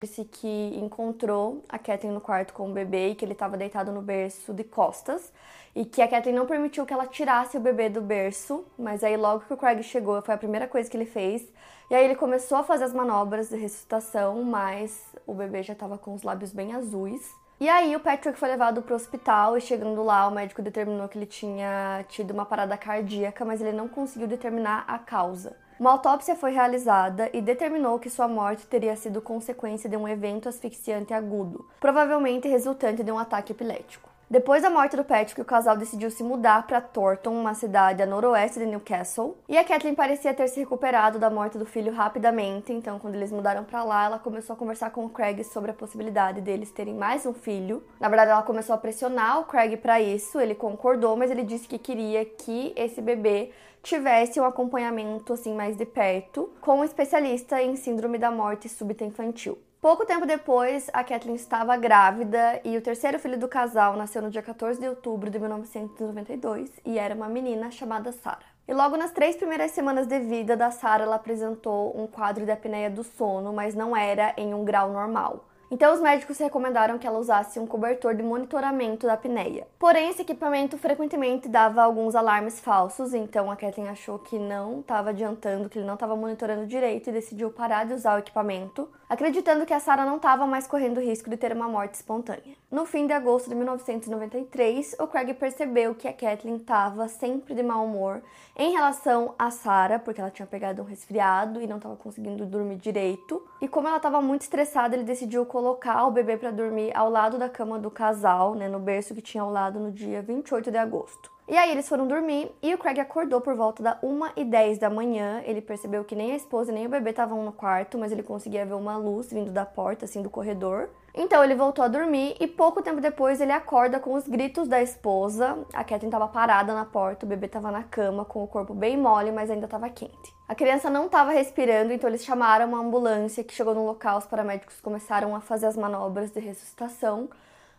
Disse 0.00 0.24
que 0.24 0.78
encontrou 0.80 1.64
a 1.68 1.76
Kathleen 1.76 2.14
no 2.14 2.20
quarto 2.20 2.54
com 2.54 2.70
o 2.70 2.72
bebê 2.72 3.08
e 3.08 3.14
que 3.16 3.24
ele 3.24 3.32
estava 3.32 3.56
deitado 3.56 3.90
no 3.90 4.00
berço 4.00 4.54
de 4.54 4.62
costas 4.62 5.32
e 5.74 5.84
que 5.84 6.00
a 6.00 6.06
Kathleen 6.06 6.36
não 6.36 6.46
permitiu 6.46 6.86
que 6.86 6.92
ela 6.92 7.04
tirasse 7.04 7.56
o 7.56 7.60
bebê 7.60 7.88
do 7.88 8.00
berço, 8.00 8.64
mas 8.78 9.02
aí 9.02 9.16
logo 9.16 9.40
que 9.40 9.52
o 9.52 9.56
Craig 9.56 9.82
chegou 9.82 10.22
foi 10.22 10.34
a 10.34 10.38
primeira 10.38 10.68
coisa 10.68 10.88
que 10.88 10.96
ele 10.96 11.04
fez 11.04 11.42
e 11.90 11.96
aí 11.96 12.04
ele 12.04 12.14
começou 12.14 12.58
a 12.58 12.62
fazer 12.62 12.84
as 12.84 12.92
manobras 12.92 13.48
de 13.48 13.56
ressuscitação, 13.56 14.40
mas 14.44 15.02
o 15.26 15.34
bebê 15.34 15.64
já 15.64 15.72
estava 15.72 15.98
com 15.98 16.14
os 16.14 16.22
lábios 16.22 16.52
bem 16.52 16.74
azuis. 16.76 17.34
E 17.58 17.68
aí 17.68 17.96
o 17.96 18.00
Patrick 18.00 18.38
foi 18.38 18.50
levado 18.50 18.82
para 18.82 18.92
o 18.92 18.96
hospital 18.96 19.58
e 19.58 19.60
chegando 19.60 20.04
lá 20.04 20.28
o 20.28 20.30
médico 20.30 20.62
determinou 20.62 21.08
que 21.08 21.18
ele 21.18 21.26
tinha 21.26 22.04
tido 22.08 22.30
uma 22.30 22.46
parada 22.46 22.76
cardíaca, 22.78 23.44
mas 23.44 23.60
ele 23.60 23.76
não 23.76 23.88
conseguiu 23.88 24.28
determinar 24.28 24.84
a 24.86 24.96
causa. 24.96 25.56
Uma 25.78 25.92
autópsia 25.92 26.34
foi 26.34 26.50
realizada 26.50 27.30
e 27.32 27.40
determinou 27.40 28.00
que 28.00 28.10
sua 28.10 28.26
morte 28.26 28.66
teria 28.66 28.96
sido 28.96 29.22
consequência 29.22 29.88
de 29.88 29.96
um 29.96 30.08
evento 30.08 30.48
asfixiante 30.48 31.14
agudo, 31.14 31.68
provavelmente 31.78 32.48
resultante 32.48 33.04
de 33.04 33.12
um 33.12 33.18
ataque 33.18 33.52
epilético. 33.52 34.10
Depois 34.30 34.62
da 34.62 34.68
morte 34.68 34.94
do 34.94 35.04
Patrick, 35.04 35.40
o 35.40 35.44
casal 35.44 35.74
decidiu 35.74 36.10
se 36.10 36.22
mudar 36.22 36.66
para 36.66 36.82
Thornton, 36.82 37.30
uma 37.30 37.54
cidade 37.54 38.02
a 38.02 38.06
noroeste 38.06 38.58
de 38.58 38.66
Newcastle. 38.66 39.38
E 39.48 39.56
a 39.56 39.64
Kathleen 39.64 39.94
parecia 39.94 40.34
ter 40.34 40.48
se 40.48 40.60
recuperado 40.60 41.18
da 41.18 41.30
morte 41.30 41.56
do 41.56 41.64
filho 41.64 41.94
rapidamente, 41.94 42.70
então 42.70 42.98
quando 42.98 43.14
eles 43.14 43.32
mudaram 43.32 43.64
para 43.64 43.82
lá, 43.82 44.04
ela 44.04 44.18
começou 44.18 44.52
a 44.52 44.56
conversar 44.56 44.90
com 44.90 45.06
o 45.06 45.08
Craig 45.08 45.42
sobre 45.44 45.70
a 45.70 45.74
possibilidade 45.74 46.42
deles 46.42 46.70
terem 46.70 46.92
mais 46.92 47.24
um 47.24 47.32
filho. 47.32 47.82
Na 47.98 48.08
verdade, 48.08 48.32
ela 48.32 48.42
começou 48.42 48.74
a 48.74 48.78
pressionar 48.78 49.40
o 49.40 49.44
Craig 49.44 49.78
para 49.78 49.98
isso, 49.98 50.38
ele 50.38 50.54
concordou, 50.54 51.16
mas 51.16 51.30
ele 51.30 51.42
disse 51.42 51.66
que 51.66 51.78
queria 51.78 52.22
que 52.26 52.74
esse 52.76 53.00
bebê 53.00 53.50
tivesse 53.88 54.38
um 54.38 54.44
acompanhamento 54.44 55.32
assim 55.32 55.54
mais 55.54 55.74
de 55.74 55.86
perto 55.86 56.52
com 56.60 56.80
um 56.80 56.84
especialista 56.84 57.62
em 57.62 57.74
síndrome 57.74 58.18
da 58.18 58.30
morte 58.30 58.68
súbita 58.68 59.02
infantil. 59.02 59.58
Pouco 59.80 60.04
tempo 60.04 60.26
depois, 60.26 60.90
a 60.92 61.02
Kathleen 61.02 61.36
estava 61.36 61.74
grávida 61.76 62.60
e 62.64 62.76
o 62.76 62.82
terceiro 62.82 63.18
filho 63.18 63.38
do 63.38 63.48
casal 63.48 63.96
nasceu 63.96 64.20
no 64.20 64.28
dia 64.28 64.42
14 64.42 64.78
de 64.78 64.88
outubro 64.88 65.30
de 65.30 65.38
1992 65.38 66.70
e 66.84 66.98
era 66.98 67.14
uma 67.14 67.28
menina 67.28 67.70
chamada 67.70 68.12
Sarah. 68.12 68.44
E 68.66 68.74
logo 68.74 68.98
nas 68.98 69.12
três 69.12 69.36
primeiras 69.36 69.70
semanas 69.70 70.06
de 70.06 70.18
vida 70.18 70.54
da 70.54 70.70
Sarah, 70.70 71.04
ela 71.04 71.16
apresentou 71.16 71.98
um 71.98 72.06
quadro 72.06 72.44
de 72.44 72.50
apneia 72.50 72.90
do 72.90 73.02
sono, 73.02 73.54
mas 73.54 73.74
não 73.74 73.96
era 73.96 74.34
em 74.36 74.52
um 74.52 74.64
grau 74.64 74.92
normal. 74.92 75.47
Então, 75.70 75.92
os 75.92 76.00
médicos 76.00 76.38
recomendaram 76.38 76.98
que 76.98 77.06
ela 77.06 77.18
usasse 77.18 77.60
um 77.60 77.66
cobertor 77.66 78.14
de 78.14 78.22
monitoramento 78.22 79.06
da 79.06 79.12
apneia. 79.12 79.66
Porém, 79.78 80.08
esse 80.08 80.22
equipamento 80.22 80.78
frequentemente 80.78 81.46
dava 81.46 81.82
alguns 81.82 82.14
alarmes 82.14 82.58
falsos, 82.58 83.12
então 83.12 83.50
a 83.50 83.56
Kathleen 83.56 83.88
achou 83.90 84.18
que 84.18 84.38
não 84.38 84.80
estava 84.80 85.10
adiantando, 85.10 85.68
que 85.68 85.78
ele 85.78 85.86
não 85.86 85.94
estava 85.94 86.16
monitorando 86.16 86.66
direito 86.66 87.10
e 87.10 87.12
decidiu 87.12 87.50
parar 87.50 87.84
de 87.84 87.92
usar 87.92 88.16
o 88.16 88.18
equipamento, 88.18 88.88
acreditando 89.08 89.66
que 89.66 89.74
a 89.74 89.80
Sarah 89.80 90.06
não 90.06 90.16
estava 90.16 90.46
mais 90.46 90.66
correndo 90.66 91.00
risco 91.00 91.28
de 91.28 91.36
ter 91.36 91.52
uma 91.52 91.68
morte 91.68 91.94
espontânea. 91.94 92.56
No 92.70 92.84
fim 92.84 93.06
de 93.06 93.12
agosto 93.12 93.48
de 93.48 93.54
1993, 93.54 94.96
o 94.98 95.06
Craig 95.06 95.32
percebeu 95.34 95.94
que 95.94 96.06
a 96.06 96.12
Kathleen 96.12 96.56
estava 96.56 97.08
sempre 97.08 97.54
de 97.54 97.62
mau 97.62 97.84
humor 97.84 98.22
em 98.56 98.72
relação 98.72 99.34
a 99.38 99.50
Sarah, 99.50 99.98
porque 99.98 100.20
ela 100.20 100.30
tinha 100.30 100.46
pegado 100.46 100.82
um 100.82 100.84
resfriado 100.84 101.62
e 101.62 101.66
não 101.66 101.76
estava 101.76 101.96
conseguindo 101.96 102.44
dormir 102.44 102.76
direito. 102.76 103.42
E 103.60 103.68
como 103.68 103.88
ela 103.88 103.96
estava 103.96 104.20
muito 104.20 104.42
estressada, 104.42 104.94
ele 104.94 105.04
decidiu 105.04 105.46
colocar 105.58 106.06
o 106.06 106.12
bebê 106.12 106.36
para 106.36 106.52
dormir 106.52 106.96
ao 106.96 107.10
lado 107.10 107.36
da 107.36 107.48
cama 107.48 107.80
do 107.80 107.90
casal, 107.90 108.54
né, 108.54 108.68
no 108.68 108.78
berço 108.78 109.12
que 109.12 109.20
tinha 109.20 109.42
ao 109.42 109.50
lado 109.50 109.80
no 109.80 109.90
dia 109.90 110.22
28 110.22 110.70
de 110.70 110.76
agosto. 110.76 111.32
E 111.48 111.56
aí 111.56 111.70
eles 111.70 111.88
foram 111.88 112.06
dormir 112.06 112.54
e 112.62 112.74
o 112.74 112.78
Craig 112.78 113.00
acordou 113.00 113.40
por 113.40 113.54
volta 113.54 113.82
da 113.82 113.98
1 114.02 114.20
e 114.36 114.44
10 114.44 114.78
da 114.78 114.90
manhã. 114.90 115.40
Ele 115.46 115.62
percebeu 115.62 116.04
que 116.04 116.14
nem 116.14 116.32
a 116.32 116.36
esposa 116.36 116.70
nem 116.70 116.84
o 116.84 116.90
bebê 116.90 117.08
estavam 117.08 117.42
no 117.42 117.52
quarto, 117.52 117.96
mas 117.96 118.12
ele 118.12 118.22
conseguia 118.22 118.66
ver 118.66 118.74
uma 118.74 118.98
luz 118.98 119.32
vindo 119.32 119.50
da 119.50 119.64
porta, 119.64 120.04
assim, 120.04 120.20
do 120.20 120.28
corredor. 120.28 120.90
Então 121.14 121.42
ele 121.42 121.54
voltou 121.54 121.82
a 121.82 121.88
dormir 121.88 122.36
e 122.38 122.46
pouco 122.46 122.82
tempo 122.82 123.00
depois 123.00 123.40
ele 123.40 123.50
acorda 123.50 123.98
com 123.98 124.12
os 124.12 124.28
gritos 124.28 124.68
da 124.68 124.82
esposa. 124.82 125.64
A 125.72 125.82
Kathleen 125.82 126.08
estava 126.08 126.28
parada 126.28 126.74
na 126.74 126.84
porta, 126.84 127.24
o 127.24 127.28
bebê 127.28 127.46
estava 127.46 127.70
na 127.70 127.82
cama 127.82 128.26
com 128.26 128.44
o 128.44 128.46
corpo 128.46 128.74
bem 128.74 128.98
mole, 128.98 129.32
mas 129.32 129.50
ainda 129.50 129.64
estava 129.64 129.88
quente. 129.88 130.36
A 130.46 130.54
criança 130.54 130.90
não 130.90 131.06
estava 131.06 131.30
respirando, 131.30 131.94
então 131.94 132.10
eles 132.10 132.24
chamaram 132.24 132.66
uma 132.66 132.80
ambulância 132.80 133.42
que 133.42 133.54
chegou 133.54 133.74
no 133.74 133.86
local. 133.86 134.18
Os 134.18 134.26
paramédicos 134.26 134.82
começaram 134.82 135.34
a 135.34 135.40
fazer 135.40 135.64
as 135.64 135.78
manobras 135.78 136.30
de 136.30 136.40
ressuscitação, 136.40 137.30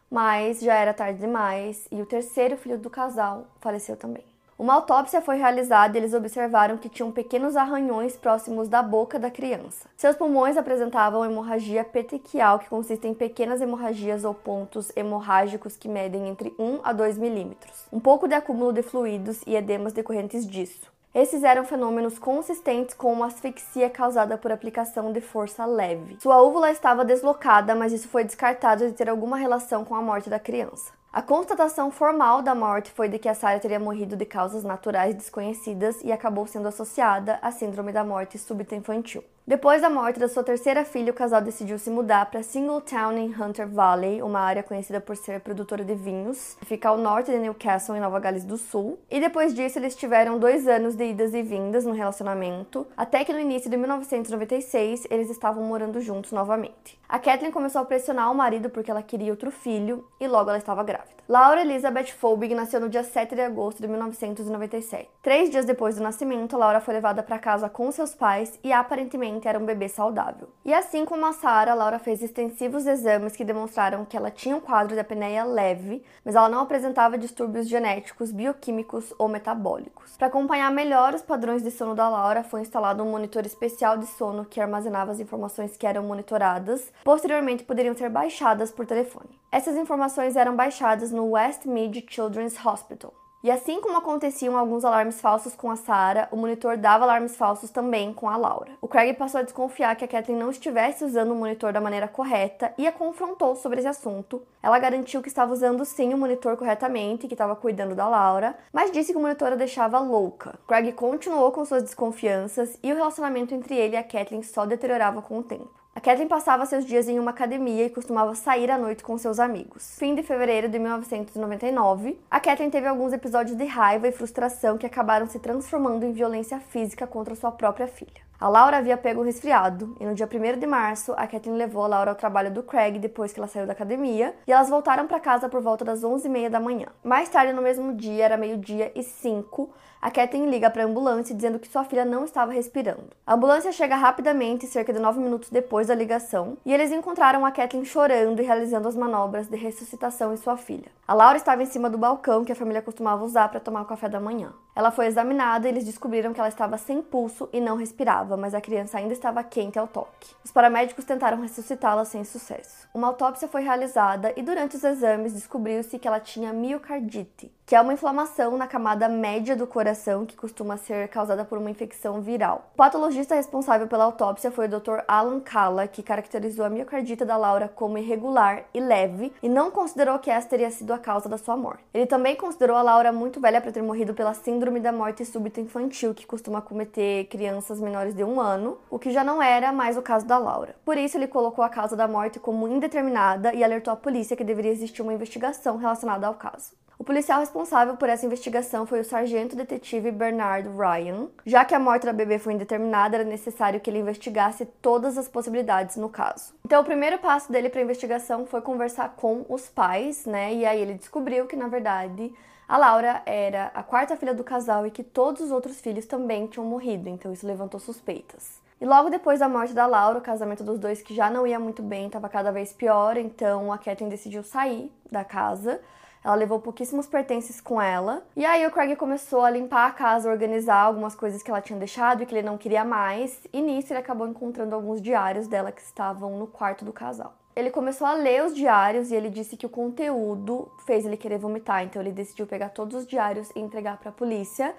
mas 0.09 0.59
já 0.59 0.73
era 0.73 0.93
tarde 0.93 1.19
demais 1.19 1.87
e 1.91 2.01
o 2.01 2.05
terceiro 2.05 2.57
filho 2.57 2.77
do 2.77 2.89
casal 2.89 3.47
faleceu 3.59 3.95
também. 3.95 4.23
Uma 4.59 4.73
autópsia 4.73 5.21
foi 5.21 5.37
realizada 5.37 5.97
e 5.97 6.01
eles 6.01 6.13
observaram 6.13 6.77
que 6.77 6.89
tinham 6.89 7.13
pequenos 7.13 7.55
arranhões 7.55 8.17
próximos 8.17 8.67
da 8.67 8.83
boca 8.83 9.17
da 9.17 9.31
criança. 9.31 9.87
Seus 9.95 10.17
pulmões 10.17 10.57
apresentavam 10.57 11.23
hemorragia 11.23 11.81
petequial, 11.85 12.59
que 12.59 12.67
consiste 12.67 13.07
em 13.07 13.13
pequenas 13.13 13.61
hemorragias 13.61 14.25
ou 14.25 14.33
pontos 14.33 14.91
hemorrágicos 14.97 15.77
que 15.77 15.87
medem 15.87 16.27
entre 16.27 16.53
1 16.59 16.81
a 16.83 16.91
2 16.91 17.17
milímetros. 17.17 17.85
Um 17.89 18.01
pouco 18.01 18.27
de 18.27 18.35
acúmulo 18.35 18.73
de 18.73 18.81
fluidos 18.81 19.41
e 19.47 19.55
edemas 19.55 19.93
decorrentes 19.93 20.45
disso. 20.45 20.91
Esses 21.13 21.43
eram 21.43 21.65
fenômenos 21.65 22.19
consistentes 22.19 22.93
com 22.93 23.11
uma 23.11 23.25
asfixia 23.25 23.89
causada 23.89 24.37
por 24.37 24.51
aplicação 24.51 25.11
de 25.11 25.19
força 25.19 25.65
leve. 25.65 26.17
Sua 26.21 26.39
úvula 26.39 26.69
estava 26.69 27.03
deslocada, 27.03 27.73
mas 27.73 27.91
isso 27.91 28.07
foi 28.07 28.23
descartado 28.23 28.85
de 28.85 28.93
ter 28.93 29.09
alguma 29.09 29.35
relação 29.35 29.83
com 29.83 29.95
a 29.95 30.01
morte 30.03 30.29
da 30.29 30.39
criança. 30.39 30.91
A 31.11 31.23
constatação 31.23 31.89
formal 31.89 32.43
da 32.43 32.53
morte 32.53 32.91
foi 32.91 33.09
de 33.09 33.17
que 33.17 33.27
a 33.27 33.33
Sarah 33.33 33.59
teria 33.59 33.79
morrido 33.79 34.15
de 34.15 34.25
causas 34.25 34.63
naturais 34.63 35.15
desconhecidas 35.15 35.99
e 36.03 36.11
acabou 36.11 36.45
sendo 36.45 36.67
associada 36.67 37.39
à 37.41 37.51
síndrome 37.51 37.91
da 37.91 38.03
morte 38.03 38.37
súbita 38.37 38.75
infantil. 38.75 39.23
Depois 39.47 39.81
da 39.81 39.89
morte 39.89 40.19
da 40.19 40.27
sua 40.27 40.43
terceira 40.43 40.85
filha, 40.85 41.11
o 41.11 41.15
casal 41.15 41.41
decidiu 41.41 41.79
se 41.79 41.89
mudar 41.89 42.27
para 42.27 42.43
Singletown 42.43 43.17
em 43.17 43.33
Hunter 43.33 43.67
Valley, 43.67 44.21
uma 44.21 44.39
área 44.39 44.61
conhecida 44.61 45.01
por 45.01 45.17
ser 45.17 45.39
produtora 45.39 45.83
de 45.83 45.95
vinhos, 45.95 46.55
que 46.59 46.65
fica 46.65 46.87
ao 46.87 46.97
norte 46.97 47.31
de 47.31 47.39
Newcastle, 47.39 47.95
em 47.95 47.99
Nova 47.99 48.19
Gales 48.19 48.43
do 48.43 48.57
Sul. 48.57 48.99
E 49.09 49.19
depois 49.19 49.53
disso, 49.55 49.79
eles 49.79 49.95
tiveram 49.95 50.37
dois 50.37 50.67
anos 50.67 50.95
de 50.95 51.03
idas 51.03 51.33
e 51.33 51.41
vindas 51.41 51.83
no 51.83 51.93
relacionamento, 51.93 52.85
até 52.95 53.25
que 53.25 53.33
no 53.33 53.39
início 53.39 53.71
de 53.71 53.77
1996 53.77 55.07
eles 55.09 55.31
estavam 55.31 55.63
morando 55.63 55.99
juntos 55.99 56.31
novamente. 56.31 56.99
A 57.09 57.17
Kathleen 57.17 57.51
começou 57.51 57.81
a 57.81 57.85
pressionar 57.85 58.31
o 58.31 58.35
marido 58.35 58.69
porque 58.69 58.91
ela 58.91 59.01
queria 59.01 59.31
outro 59.31 59.49
filho 59.49 60.07
e 60.19 60.27
logo 60.27 60.49
ela 60.49 60.59
estava 60.59 60.83
grávida. 60.83 61.18
Laura 61.29 61.61
Elizabeth 61.61 62.07
Folbig 62.07 62.55
nasceu 62.55 62.79
no 62.79 62.89
dia 62.89 63.03
7 63.03 63.35
de 63.35 63.41
agosto 63.41 63.83
de 63.83 63.87
1997. 63.87 65.07
Três 65.21 65.51
dias 65.51 65.63
depois 65.63 65.95
do 65.95 66.01
nascimento, 66.01 66.57
Laura 66.57 66.81
foi 66.81 66.95
levada 66.95 67.21
para 67.21 67.37
casa 67.37 67.69
com 67.69 67.91
seus 67.91 68.15
pais 68.15 68.59
e 68.63 68.73
aparentemente 68.73 69.47
era 69.47 69.59
um 69.59 69.63
bebê 69.63 69.87
saudável. 69.87 70.49
E 70.65 70.73
assim 70.73 71.05
como 71.05 71.23
a 71.27 71.33
Sarah, 71.33 71.75
Laura 71.75 71.99
fez 71.99 72.23
extensivos 72.23 72.87
exames 72.87 73.35
que 73.35 73.45
demonstraram 73.45 74.05
que 74.05 74.17
ela 74.17 74.31
tinha 74.31 74.55
um 74.55 74.59
quadro 74.59 74.95
de 74.95 75.01
apneia 75.01 75.43
leve, 75.43 76.03
mas 76.25 76.33
ela 76.33 76.49
não 76.49 76.61
apresentava 76.61 77.15
distúrbios 77.15 77.69
genéticos, 77.69 78.31
bioquímicos 78.31 79.13
ou 79.19 79.27
metabólicos. 79.27 80.17
Para 80.17 80.29
acompanhar 80.29 80.71
melhor 80.71 81.13
os 81.13 81.21
padrões 81.21 81.61
de 81.61 81.69
sono 81.69 81.93
da 81.93 82.09
Laura, 82.09 82.43
foi 82.43 82.61
instalado 82.61 83.03
um 83.03 83.11
monitor 83.11 83.45
especial 83.45 83.99
de 83.99 84.07
sono 84.07 84.45
que 84.45 84.59
armazenava 84.59 85.11
as 85.11 85.19
informações 85.19 85.77
que 85.77 85.85
eram 85.85 86.01
monitoradas, 86.01 86.91
posteriormente 87.03 87.63
poderiam 87.63 87.93
ser 87.93 88.09
baixadas 88.09 88.71
por 88.71 88.87
telefone. 88.87 89.29
Essas 89.51 89.75
informações 89.75 90.35
eram 90.35 90.55
baixadas 90.55 91.11
no 91.11 91.18
West 91.27 91.65
Mid 91.65 92.05
Children's 92.09 92.55
Hospital. 92.65 93.13
E 93.41 93.49
assim 93.49 93.79
como 93.79 93.97
aconteciam 93.97 94.57
alguns 94.57 94.83
alarmes 94.83 95.21
falsos 95.21 95.55
com 95.55 95.71
a 95.71 95.77
Sarah, 95.77 96.27
o 96.29 96.35
monitor 96.35 96.75
dava 96.75 97.05
alarmes 97.05 97.37
falsos 97.37 97.69
também 97.69 98.13
com 98.13 98.29
a 98.29 98.35
Laura. 98.35 98.73
O 98.81 98.87
Craig 98.87 99.13
passou 99.13 99.39
a 99.39 99.43
desconfiar 99.43 99.95
que 99.95 100.03
a 100.03 100.07
Kathleen 100.09 100.37
não 100.37 100.51
estivesse 100.51 101.05
usando 101.05 101.31
o 101.31 101.35
monitor 101.35 101.71
da 101.71 101.79
maneira 101.79 102.05
correta 102.05 102.73
e 102.77 102.85
a 102.85 102.91
confrontou 102.91 103.55
sobre 103.55 103.79
esse 103.79 103.87
assunto. 103.87 104.41
Ela 104.61 104.77
garantiu 104.77 105.21
que 105.21 105.29
estava 105.29 105.53
usando 105.53 105.85
sim 105.85 106.13
o 106.13 106.17
monitor 106.17 106.57
corretamente, 106.57 107.29
que 107.29 107.33
estava 107.33 107.55
cuidando 107.55 107.95
da 107.95 108.09
Laura, 108.09 108.57
mas 108.73 108.91
disse 108.91 109.13
que 109.13 109.17
o 109.17 109.21
monitor 109.21 109.53
a 109.53 109.55
deixava 109.55 109.99
louca. 109.99 110.59
Craig 110.67 110.91
continuou 110.91 111.49
com 111.53 111.63
suas 111.63 111.83
desconfianças 111.83 112.77
e 112.83 112.91
o 112.91 112.95
relacionamento 112.95 113.55
entre 113.55 113.73
ele 113.73 113.95
e 113.95 113.97
a 113.97 114.03
Kathleen 114.03 114.43
só 114.43 114.65
deteriorava 114.65 115.21
com 115.21 115.39
o 115.39 115.43
tempo. 115.43 115.78
A 115.99 116.01
Kathleen 116.01 116.29
passava 116.29 116.65
seus 116.65 116.85
dias 116.85 117.09
em 117.09 117.19
uma 117.19 117.31
academia 117.31 117.85
e 117.85 117.89
costumava 117.89 118.33
sair 118.33 118.71
à 118.71 118.77
noite 118.77 119.03
com 119.03 119.17
seus 119.17 119.37
amigos. 119.37 119.97
Fim 119.99 120.15
de 120.15 120.23
fevereiro 120.23 120.69
de 120.69 120.79
1999, 120.79 122.17
a 122.31 122.39
Kathleen 122.39 122.69
teve 122.69 122.87
alguns 122.87 123.11
episódios 123.11 123.57
de 123.57 123.65
raiva 123.65 124.07
e 124.07 124.11
frustração 124.13 124.77
que 124.77 124.85
acabaram 124.85 125.27
se 125.27 125.39
transformando 125.39 126.05
em 126.05 126.13
violência 126.13 126.57
física 126.61 127.05
contra 127.05 127.35
sua 127.35 127.51
própria 127.51 127.85
filha. 127.85 128.28
A 128.41 128.47
Laura 128.47 128.77
havia 128.77 128.95
pego 128.95 129.19
um 129.19 129.25
resfriado 129.25 129.97
e 129.99 130.05
no 130.05 130.15
dia 130.15 130.25
1 130.25 130.59
de 130.59 130.65
março 130.65 131.11
a 131.17 131.27
Kathleen 131.27 131.57
levou 131.57 131.83
a 131.83 131.87
Laura 131.87 132.11
ao 132.11 132.15
trabalho 132.15 132.49
do 132.49 132.63
Craig 132.63 132.97
depois 132.97 133.33
que 133.33 133.39
ela 133.39 133.49
saiu 133.49 133.67
da 133.67 133.73
academia 133.73 134.33
e 134.47 134.53
elas 134.53 134.69
voltaram 134.69 135.07
para 135.07 135.19
casa 135.19 135.49
por 135.49 135.59
volta 135.61 135.83
das 135.83 136.03
11h30 136.03 136.47
da 136.47 136.57
manhã. 136.57 136.87
Mais 137.03 137.27
tarde 137.27 137.51
no 137.51 137.61
mesmo 137.61 137.93
dia, 137.93 138.23
era 138.23 138.37
meio-dia 138.37 138.93
e 138.95 139.03
5, 139.03 139.69
a 140.01 140.09
Kathleen 140.09 140.49
liga 140.49 140.69
para 140.69 140.83
a 140.83 140.85
ambulância 140.85 141.35
dizendo 141.35 141.59
que 141.59 141.67
sua 141.67 141.83
filha 141.83 142.05
não 142.05 142.23
estava 142.23 142.53
respirando. 142.53 143.09
A 143.27 143.33
ambulância 143.33 143.73
chega 143.73 143.97
rapidamente, 143.97 144.65
cerca 144.65 144.93
de 144.93 144.99
9 144.99 145.19
minutos 145.19 145.49
depois 145.49 145.87
da 145.87 145.95
ligação, 145.95 146.57
e 146.65 146.73
eles 146.73 146.89
encontraram 146.93 147.45
a 147.45 147.51
Kathleen 147.51 147.83
chorando 147.83 148.41
e 148.41 148.45
realizando 148.45 148.87
as 148.87 148.95
manobras 148.95 149.47
de 149.47 149.57
ressuscitação 149.57 150.31
em 150.31 150.37
sua 150.37 150.55
filha. 150.55 150.89
A 151.05 151.13
Laura 151.13 151.35
estava 151.35 151.63
em 151.63 151.65
cima 151.65 151.89
do 151.89 151.97
balcão 151.97 152.45
que 152.45 152.51
a 152.53 152.55
família 152.55 152.81
costumava 152.81 153.25
usar 153.25 153.49
para 153.49 153.59
tomar 153.59 153.81
o 153.81 153.85
café 153.85 154.07
da 154.07 154.21
manhã. 154.21 154.53
Ela 154.73 154.91
foi 154.91 155.07
examinada 155.07 155.67
e 155.67 155.71
eles 155.71 155.83
descobriram 155.83 156.31
que 156.31 156.39
ela 156.39 156.47
estava 156.47 156.77
sem 156.77 157.01
pulso 157.01 157.49
e 157.51 157.59
não 157.59 157.75
respirava, 157.75 158.28
mas 158.37 158.53
a 158.53 158.61
criança 158.61 158.97
ainda 158.97 159.13
estava 159.13 159.43
quente 159.43 159.79
ao 159.79 159.87
toque. 159.87 160.35
Os 160.43 160.51
paramédicos 160.51 161.05
tentaram 161.05 161.41
ressuscitá-la 161.41 162.05
sem 162.05 162.23
sucesso. 162.23 162.87
Uma 162.93 163.07
autópsia 163.07 163.47
foi 163.47 163.61
realizada 163.61 164.33
e 164.35 164.41
durante 164.41 164.75
os 164.75 164.83
exames 164.83 165.33
descobriu-se 165.33 165.99
que 165.99 166.07
ela 166.07 166.19
tinha 166.19 166.51
miocardite, 166.51 167.51
que 167.65 167.75
é 167.75 167.81
uma 167.81 167.93
inflamação 167.93 168.57
na 168.57 168.65
camada 168.65 169.07
média 169.07 169.55
do 169.55 169.67
coração 169.67 170.25
que 170.25 170.35
costuma 170.35 170.75
ser 170.75 171.07
causada 171.07 171.45
por 171.45 171.59
uma 171.59 171.69
infecção 171.69 172.19
viral. 172.19 172.71
O 172.73 172.77
patologista 172.77 173.35
responsável 173.35 173.87
pela 173.87 174.05
autópsia 174.05 174.49
foi 174.49 174.65
o 174.65 174.79
Dr. 174.79 175.03
Alan 175.07 175.39
Kalla, 175.39 175.87
que 175.87 176.01
caracterizou 176.01 176.65
a 176.65 176.69
miocardite 176.69 177.23
da 177.23 177.37
Laura 177.37 177.67
como 177.67 177.97
irregular 177.97 178.65
e 178.73 178.79
leve 178.79 179.31
e 179.43 179.47
não 179.47 179.69
considerou 179.69 180.17
que 180.17 180.31
essa 180.31 180.47
teria 180.47 180.71
sido 180.71 180.91
a 180.91 180.97
causa 180.97 181.29
da 181.29 181.37
sua 181.37 181.55
morte. 181.55 181.83
Ele 181.93 182.07
também 182.07 182.35
considerou 182.35 182.75
a 182.75 182.81
Laura 182.81 183.11
muito 183.11 183.39
velha 183.39 183.61
para 183.61 183.71
ter 183.71 183.83
morrido 183.83 184.15
pela 184.15 184.33
síndrome 184.33 184.79
da 184.79 184.91
morte 184.91 185.23
súbita 185.23 185.61
infantil, 185.61 186.15
que 186.15 186.25
costuma 186.25 186.61
cometer 186.61 187.25
crianças 187.25 187.79
menores 187.79 188.15
de 188.19 188.23
um 188.25 188.39
ano, 188.39 188.77
o 188.89 188.99
que 188.99 189.11
já 189.11 189.23
não 189.23 189.41
era 189.41 189.71
mais 189.71 189.95
o 189.95 190.01
caso 190.01 190.25
da 190.25 190.37
Laura. 190.37 190.75
Por 190.83 190.97
isso, 190.97 191.17
ele 191.17 191.25
colocou 191.25 191.63
a 191.63 191.69
causa 191.69 191.95
da 191.95 192.05
morte 192.05 192.37
como 192.37 192.67
indeterminada 192.67 193.53
e 193.53 193.63
alertou 193.63 193.93
a 193.93 193.97
polícia 193.97 194.35
que 194.35 194.43
deveria 194.43 194.71
existir 194.71 195.01
uma 195.01 195.13
investigação 195.13 195.77
relacionada 195.77 196.27
ao 196.27 196.33
caso. 196.33 196.73
O 196.97 197.03
policial 197.05 197.39
responsável 197.39 197.95
por 197.95 198.09
essa 198.09 198.25
investigação 198.25 198.85
foi 198.85 198.99
o 198.99 199.05
sargento 199.05 199.55
detetive 199.55 200.11
Bernard 200.11 200.67
Ryan. 200.67 201.29
Já 201.45 201.63
que 201.63 201.73
a 201.73 201.79
morte 201.79 202.05
da 202.05 202.11
bebê 202.11 202.37
foi 202.37 202.51
indeterminada, 202.51 203.15
era 203.15 203.23
necessário 203.23 203.79
que 203.79 203.89
ele 203.89 203.99
investigasse 203.99 204.65
todas 204.81 205.17
as 205.17 205.29
possibilidades 205.29 205.95
no 205.95 206.09
caso. 206.09 206.53
Então, 206.65 206.81
o 206.81 206.85
primeiro 206.85 207.17
passo 207.19 207.49
dele 207.49 207.69
para 207.69 207.79
a 207.79 207.83
investigação 207.83 208.45
foi 208.45 208.59
conversar 208.59 209.13
com 209.15 209.45
os 209.47 209.69
pais, 209.69 210.25
né? 210.25 210.53
E 210.53 210.65
aí 210.65 210.81
ele 210.81 210.95
descobriu 210.95 211.47
que, 211.47 211.55
na 211.55 211.69
verdade, 211.69 212.33
a 212.69 212.77
Laura 212.77 213.21
era 213.25 213.71
a 213.73 213.83
quarta 213.83 214.15
filha 214.15 214.33
do 214.33 214.43
casal 214.43 214.85
e 214.85 214.91
que 214.91 215.03
todos 215.03 215.41
os 215.41 215.51
outros 215.51 215.81
filhos 215.81 216.05
também 216.05 216.45
tinham 216.45 216.65
morrido, 216.65 217.09
então 217.09 217.33
isso 217.33 217.45
levantou 217.45 217.79
suspeitas. 217.79 218.61
E 218.79 218.85
logo 218.85 219.09
depois 219.09 219.39
da 219.39 219.49
morte 219.49 219.73
da 219.73 219.85
Laura, 219.85 220.19
o 220.19 220.21
casamento 220.21 220.63
dos 220.63 220.79
dois, 220.79 221.01
que 221.01 221.13
já 221.13 221.29
não 221.29 221.45
ia 221.45 221.59
muito 221.59 221.81
bem, 221.81 222.05
estava 222.05 222.29
cada 222.29 222.51
vez 222.51 222.71
pior, 222.71 223.17
então 223.17 223.73
a 223.73 223.77
Kathleen 223.77 224.09
decidiu 224.09 224.43
sair 224.43 224.89
da 225.11 225.25
casa 225.25 225.81
ela 226.23 226.35
levou 226.35 226.59
pouquíssimos 226.59 227.07
pertences 227.07 227.61
com 227.61 227.81
ela. 227.81 228.23
E 228.35 228.45
aí 228.45 228.65
o 228.65 228.71
Craig 228.71 228.95
começou 228.95 229.41
a 229.41 229.49
limpar 229.49 229.87
a 229.87 229.91
casa, 229.91 230.29
organizar 230.29 230.77
algumas 230.77 231.15
coisas 231.15 231.41
que 231.41 231.49
ela 231.49 231.61
tinha 231.61 231.79
deixado 231.79 232.21
e 232.21 232.25
que 232.25 232.35
ele 232.35 232.45
não 232.45 232.57
queria 232.57 232.83
mais. 232.83 233.47
E 233.53 233.61
nisso 233.61 233.93
ele 233.93 233.99
acabou 233.99 234.27
encontrando 234.27 234.75
alguns 234.75 235.01
diários 235.01 235.47
dela 235.47 235.71
que 235.71 235.81
estavam 235.81 236.37
no 236.37 236.47
quarto 236.47 236.83
do 236.83 236.91
casal. 236.91 237.33
Ele 237.59 237.71
começou 237.71 238.07
a 238.07 238.13
ler 238.13 238.45
os 238.45 238.55
diários 238.55 239.11
e 239.11 239.15
ele 239.15 239.29
disse 239.29 239.57
que 239.57 239.65
o 239.65 239.69
conteúdo 239.69 240.71
fez 240.85 241.05
ele 241.05 241.17
querer 241.17 241.37
vomitar, 241.37 241.83
então 241.83 242.01
ele 242.01 242.13
decidiu 242.13 242.47
pegar 242.47 242.69
todos 242.69 242.95
os 242.95 243.05
diários 243.05 243.51
e 243.53 243.59
entregar 243.59 243.97
para 243.97 244.11
a 244.11 244.13
polícia, 244.13 244.73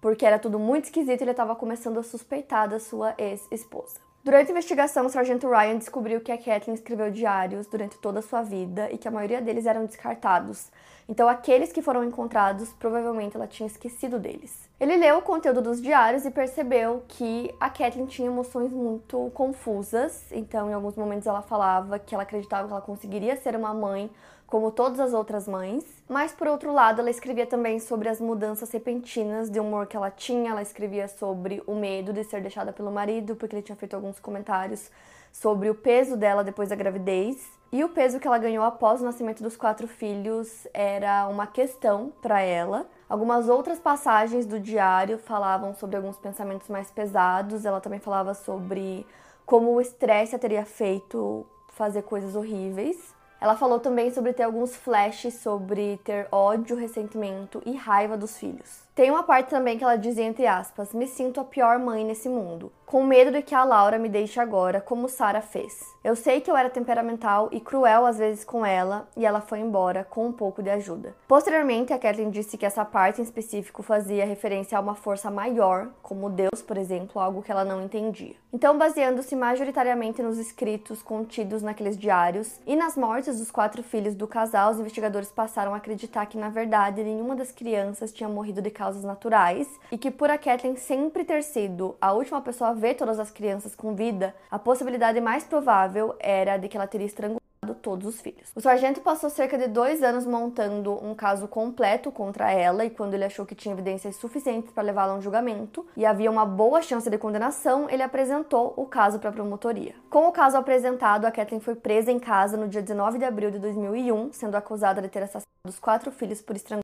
porque 0.00 0.24
era 0.24 0.38
tudo 0.38 0.58
muito 0.58 0.86
esquisito 0.86 1.20
e 1.20 1.24
ele 1.24 1.32
estava 1.32 1.54
começando 1.54 1.98
a 1.98 2.02
suspeitar 2.02 2.70
da 2.70 2.80
sua 2.80 3.14
ex-esposa. 3.18 4.11
Durante 4.24 4.48
a 4.48 4.52
investigação, 4.52 5.06
o 5.06 5.08
sargento 5.08 5.48
Ryan 5.48 5.78
descobriu 5.78 6.20
que 6.20 6.30
a 6.30 6.38
Kathleen 6.38 6.74
escreveu 6.74 7.10
diários 7.10 7.66
durante 7.66 7.98
toda 7.98 8.20
a 8.20 8.22
sua 8.22 8.40
vida 8.40 8.88
e 8.92 8.96
que 8.96 9.08
a 9.08 9.10
maioria 9.10 9.42
deles 9.42 9.66
eram 9.66 9.84
descartados. 9.84 10.70
Então, 11.08 11.28
aqueles 11.28 11.72
que 11.72 11.82
foram 11.82 12.04
encontrados, 12.04 12.72
provavelmente 12.74 13.34
ela 13.34 13.48
tinha 13.48 13.66
esquecido 13.66 14.20
deles. 14.20 14.70
Ele 14.78 14.94
leu 14.94 15.18
o 15.18 15.22
conteúdo 15.22 15.60
dos 15.60 15.82
diários 15.82 16.24
e 16.24 16.30
percebeu 16.30 17.02
que 17.08 17.52
a 17.58 17.68
Kathleen 17.68 18.06
tinha 18.06 18.28
emoções 18.28 18.70
muito 18.70 19.28
confusas. 19.34 20.30
Então, 20.30 20.70
em 20.70 20.72
alguns 20.72 20.94
momentos, 20.94 21.26
ela 21.26 21.42
falava 21.42 21.98
que 21.98 22.14
ela 22.14 22.22
acreditava 22.22 22.68
que 22.68 22.72
ela 22.72 22.80
conseguiria 22.80 23.34
ser 23.34 23.56
uma 23.56 23.74
mãe 23.74 24.08
como 24.52 24.70
todas 24.70 25.00
as 25.00 25.14
outras 25.14 25.48
mães. 25.48 25.82
Mas, 26.06 26.30
por 26.30 26.46
outro 26.46 26.74
lado, 26.74 27.00
ela 27.00 27.08
escrevia 27.08 27.46
também 27.46 27.80
sobre 27.80 28.06
as 28.10 28.20
mudanças 28.20 28.70
repentinas 28.70 29.48
de 29.48 29.58
humor 29.58 29.86
que 29.86 29.96
ela 29.96 30.10
tinha. 30.10 30.50
Ela 30.50 30.60
escrevia 30.60 31.08
sobre 31.08 31.62
o 31.66 31.74
medo 31.74 32.12
de 32.12 32.22
ser 32.22 32.42
deixada 32.42 32.70
pelo 32.70 32.92
marido, 32.92 33.34
porque 33.34 33.56
ele 33.56 33.62
tinha 33.62 33.74
feito 33.74 33.94
alguns 33.94 34.20
comentários 34.20 34.90
sobre 35.32 35.70
o 35.70 35.74
peso 35.74 36.18
dela 36.18 36.44
depois 36.44 36.68
da 36.68 36.76
gravidez. 36.76 37.42
E 37.72 37.82
o 37.82 37.88
peso 37.88 38.20
que 38.20 38.26
ela 38.28 38.36
ganhou 38.36 38.62
após 38.62 39.00
o 39.00 39.04
nascimento 39.06 39.42
dos 39.42 39.56
quatro 39.56 39.88
filhos 39.88 40.68
era 40.74 41.26
uma 41.28 41.46
questão 41.46 42.12
para 42.20 42.42
ela. 42.42 42.86
Algumas 43.08 43.48
outras 43.48 43.80
passagens 43.80 44.44
do 44.44 44.60
diário 44.60 45.16
falavam 45.16 45.74
sobre 45.74 45.96
alguns 45.96 46.18
pensamentos 46.18 46.68
mais 46.68 46.90
pesados. 46.90 47.64
Ela 47.64 47.80
também 47.80 48.00
falava 48.00 48.34
sobre 48.34 49.06
como 49.46 49.72
o 49.72 49.80
estresse 49.80 50.36
a 50.36 50.38
teria 50.38 50.66
feito 50.66 51.46
fazer 51.70 52.02
coisas 52.02 52.36
horríveis. 52.36 53.14
Ela 53.42 53.56
falou 53.56 53.80
também 53.80 54.08
sobre 54.12 54.32
ter 54.32 54.44
alguns 54.44 54.76
flashes 54.76 55.34
sobre 55.34 55.98
ter 56.04 56.28
ódio, 56.30 56.76
ressentimento 56.76 57.60
e 57.66 57.74
raiva 57.74 58.16
dos 58.16 58.38
filhos. 58.38 58.82
Tem 58.94 59.10
uma 59.10 59.22
parte 59.22 59.48
também 59.48 59.78
que 59.78 59.84
ela 59.84 59.96
dizia 59.96 60.24
entre 60.24 60.46
aspas: 60.46 60.92
"Me 60.92 61.06
sinto 61.06 61.40
a 61.40 61.44
pior 61.44 61.78
mãe 61.78 62.04
nesse 62.04 62.28
mundo, 62.28 62.70
com 62.84 63.02
medo 63.02 63.32
de 63.32 63.40
que 63.40 63.54
a 63.54 63.64
Laura 63.64 63.98
me 63.98 64.06
deixe 64.06 64.38
agora, 64.38 64.82
como 64.82 65.08
Sara 65.08 65.40
fez. 65.40 65.72
Eu 66.04 66.14
sei 66.14 66.42
que 66.42 66.50
eu 66.50 66.56
era 66.56 66.68
temperamental 66.68 67.48
e 67.52 67.58
cruel 67.58 68.04
às 68.04 68.18
vezes 68.18 68.44
com 68.44 68.66
ela, 68.66 69.08
e 69.16 69.24
ela 69.24 69.40
foi 69.40 69.60
embora 69.60 70.04
com 70.04 70.26
um 70.26 70.32
pouco 70.32 70.62
de 70.62 70.68
ajuda." 70.68 71.14
Posteriormente, 71.26 71.90
a 71.90 71.98
Kathleen 71.98 72.28
disse 72.28 72.58
que 72.58 72.66
essa 72.66 72.84
parte 72.84 73.22
em 73.22 73.24
específico 73.24 73.82
fazia 73.82 74.26
referência 74.26 74.76
a 74.76 74.80
uma 74.82 74.94
força 74.94 75.30
maior, 75.30 75.88
como 76.02 76.28
Deus, 76.28 76.60
por 76.60 76.76
exemplo, 76.76 77.18
algo 77.18 77.42
que 77.42 77.50
ela 77.50 77.64
não 77.64 77.80
entendia. 77.80 78.34
Então, 78.52 78.76
baseando-se 78.76 79.34
majoritariamente 79.34 80.22
nos 80.22 80.36
escritos 80.36 81.00
contidos 81.00 81.62
naqueles 81.62 81.96
diários 81.96 82.60
e 82.66 82.76
nas 82.76 82.94
mortes 82.94 83.38
dos 83.38 83.50
quatro 83.50 83.82
filhos 83.82 84.14
do 84.14 84.26
casal, 84.26 84.70
os 84.70 84.78
investigadores 84.78 85.32
passaram 85.32 85.72
a 85.72 85.78
acreditar 85.78 86.26
que 86.26 86.36
na 86.36 86.50
verdade 86.50 87.02
nenhuma 87.02 87.34
das 87.34 87.50
crianças 87.50 88.12
tinha 88.12 88.28
morrido 88.28 88.60
de 88.60 88.70
causas 88.82 89.04
naturais 89.04 89.68
e 89.92 89.96
que 89.96 90.10
por 90.10 90.28
a 90.28 90.36
Kathleen 90.36 90.74
sempre 90.74 91.24
ter 91.24 91.44
sido 91.44 91.94
a 92.00 92.12
última 92.12 92.40
pessoa 92.40 92.70
a 92.70 92.74
ver 92.74 92.94
todas 92.94 93.20
as 93.20 93.30
crianças 93.30 93.76
com 93.76 93.94
vida, 93.94 94.34
a 94.50 94.58
possibilidade 94.58 95.20
mais 95.20 95.44
provável 95.44 96.16
era 96.18 96.56
de 96.56 96.68
que 96.68 96.76
ela 96.76 96.88
teria 96.88 97.06
estrangulado 97.06 97.40
todos 97.80 98.08
os 98.08 98.20
filhos. 98.20 98.50
O 98.56 98.60
sargento 98.60 99.00
passou 99.00 99.30
cerca 99.30 99.56
de 99.56 99.68
dois 99.68 100.02
anos 100.02 100.26
montando 100.26 100.98
um 101.04 101.14
caso 101.14 101.46
completo 101.46 102.10
contra 102.10 102.50
ela 102.50 102.84
e 102.84 102.90
quando 102.90 103.14
ele 103.14 103.24
achou 103.24 103.46
que 103.46 103.54
tinha 103.54 103.72
evidências 103.72 104.16
suficientes 104.16 104.72
para 104.72 104.82
levá-la 104.82 105.12
a 105.12 105.16
um 105.16 105.22
julgamento 105.22 105.86
e 105.96 106.04
havia 106.04 106.28
uma 106.28 106.44
boa 106.44 106.82
chance 106.82 107.08
de 107.08 107.16
condenação, 107.16 107.88
ele 107.88 108.02
apresentou 108.02 108.74
o 108.76 108.84
caso 108.84 109.20
para 109.20 109.30
a 109.30 109.32
promotoria. 109.32 109.94
Com 110.10 110.26
o 110.26 110.32
caso 110.32 110.56
apresentado, 110.56 111.24
a 111.24 111.30
Kathleen 111.30 111.60
foi 111.60 111.76
presa 111.76 112.10
em 112.10 112.18
casa 112.18 112.56
no 112.56 112.66
dia 112.66 112.82
19 112.82 113.18
de 113.18 113.24
abril 113.24 113.52
de 113.52 113.60
2001, 113.60 114.32
sendo 114.32 114.56
acusada 114.56 115.00
de 115.00 115.08
ter 115.08 115.22
assassinado 115.22 115.46
os 115.68 115.78
quatro 115.78 116.10
filhos 116.10 116.42
por 116.42 116.56
estrangulamento. 116.56 116.81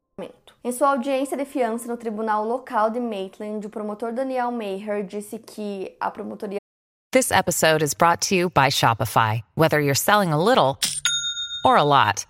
Em 0.65 0.73
sua 0.73 0.89
audiência 0.91 1.37
de 1.37 1.45
fiança 1.45 1.87
no 1.89 1.97
tribunal 1.97 2.45
local 2.45 2.91
de 2.91 3.01
Maitland, 3.01 3.65
o 3.65 3.71
promotor 3.71 4.13
Daniel 4.13 4.51
Maher 4.51 5.05
disse 5.05 5.39
que 5.39 5.97
a 6.01 6.11
promotoria 6.11 6.59
This 7.11 7.31
episode 7.31 7.83
is 7.83 7.95
brought 7.95 8.21
to 8.29 8.35
you 8.35 8.51
by 8.51 8.69
Shopify. 8.69 9.41
Whether 9.55 9.81
you're 9.81 9.95
selling 9.95 10.31
a 10.31 10.37
little 10.37 10.79
or 11.65 11.77
a 11.77 11.85
lot, 11.85 12.27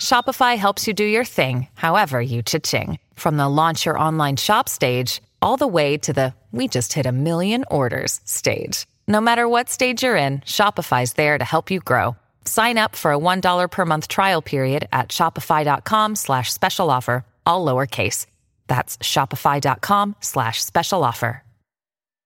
Shopify 0.00 0.56
helps 0.56 0.88
you 0.88 0.94
do 0.94 1.04
your 1.04 1.24
thing, 1.24 1.68
however 1.74 2.20
you 2.20 2.42
cha-ching. 2.42 2.98
From 3.14 3.36
the 3.36 3.48
launch 3.48 3.86
your 3.86 3.96
online 3.96 4.36
shop 4.36 4.68
stage, 4.68 5.22
all 5.40 5.56
the 5.56 5.68
way 5.68 5.96
to 5.98 6.12
the 6.12 6.34
we 6.50 6.66
just 6.66 6.94
hit 6.94 7.06
a 7.06 7.12
million 7.12 7.64
orders 7.70 8.20
stage. 8.24 8.86
No 9.06 9.20
matter 9.20 9.46
what 9.46 9.68
stage 9.68 10.02
you're 10.02 10.16
in, 10.16 10.40
Shopify's 10.40 11.12
there 11.12 11.38
to 11.38 11.44
help 11.44 11.70
you 11.70 11.78
grow. 11.78 12.16
Sign 12.44 12.78
up 12.78 12.96
for 12.96 13.12
a 13.12 13.18
$1 13.18 13.70
per 13.70 13.84
month 13.84 14.08
trial 14.08 14.42
period 14.42 14.88
at 14.92 15.08
shopify.com 15.10 16.16
slash 16.16 16.52
special 16.52 16.90
offer, 16.90 17.24
all 17.46 17.64
lowercase. 17.64 18.26
That's 18.66 18.98
shopify.com 18.98 20.16
slash 20.20 20.62
special 20.62 21.04
offer. 21.04 21.42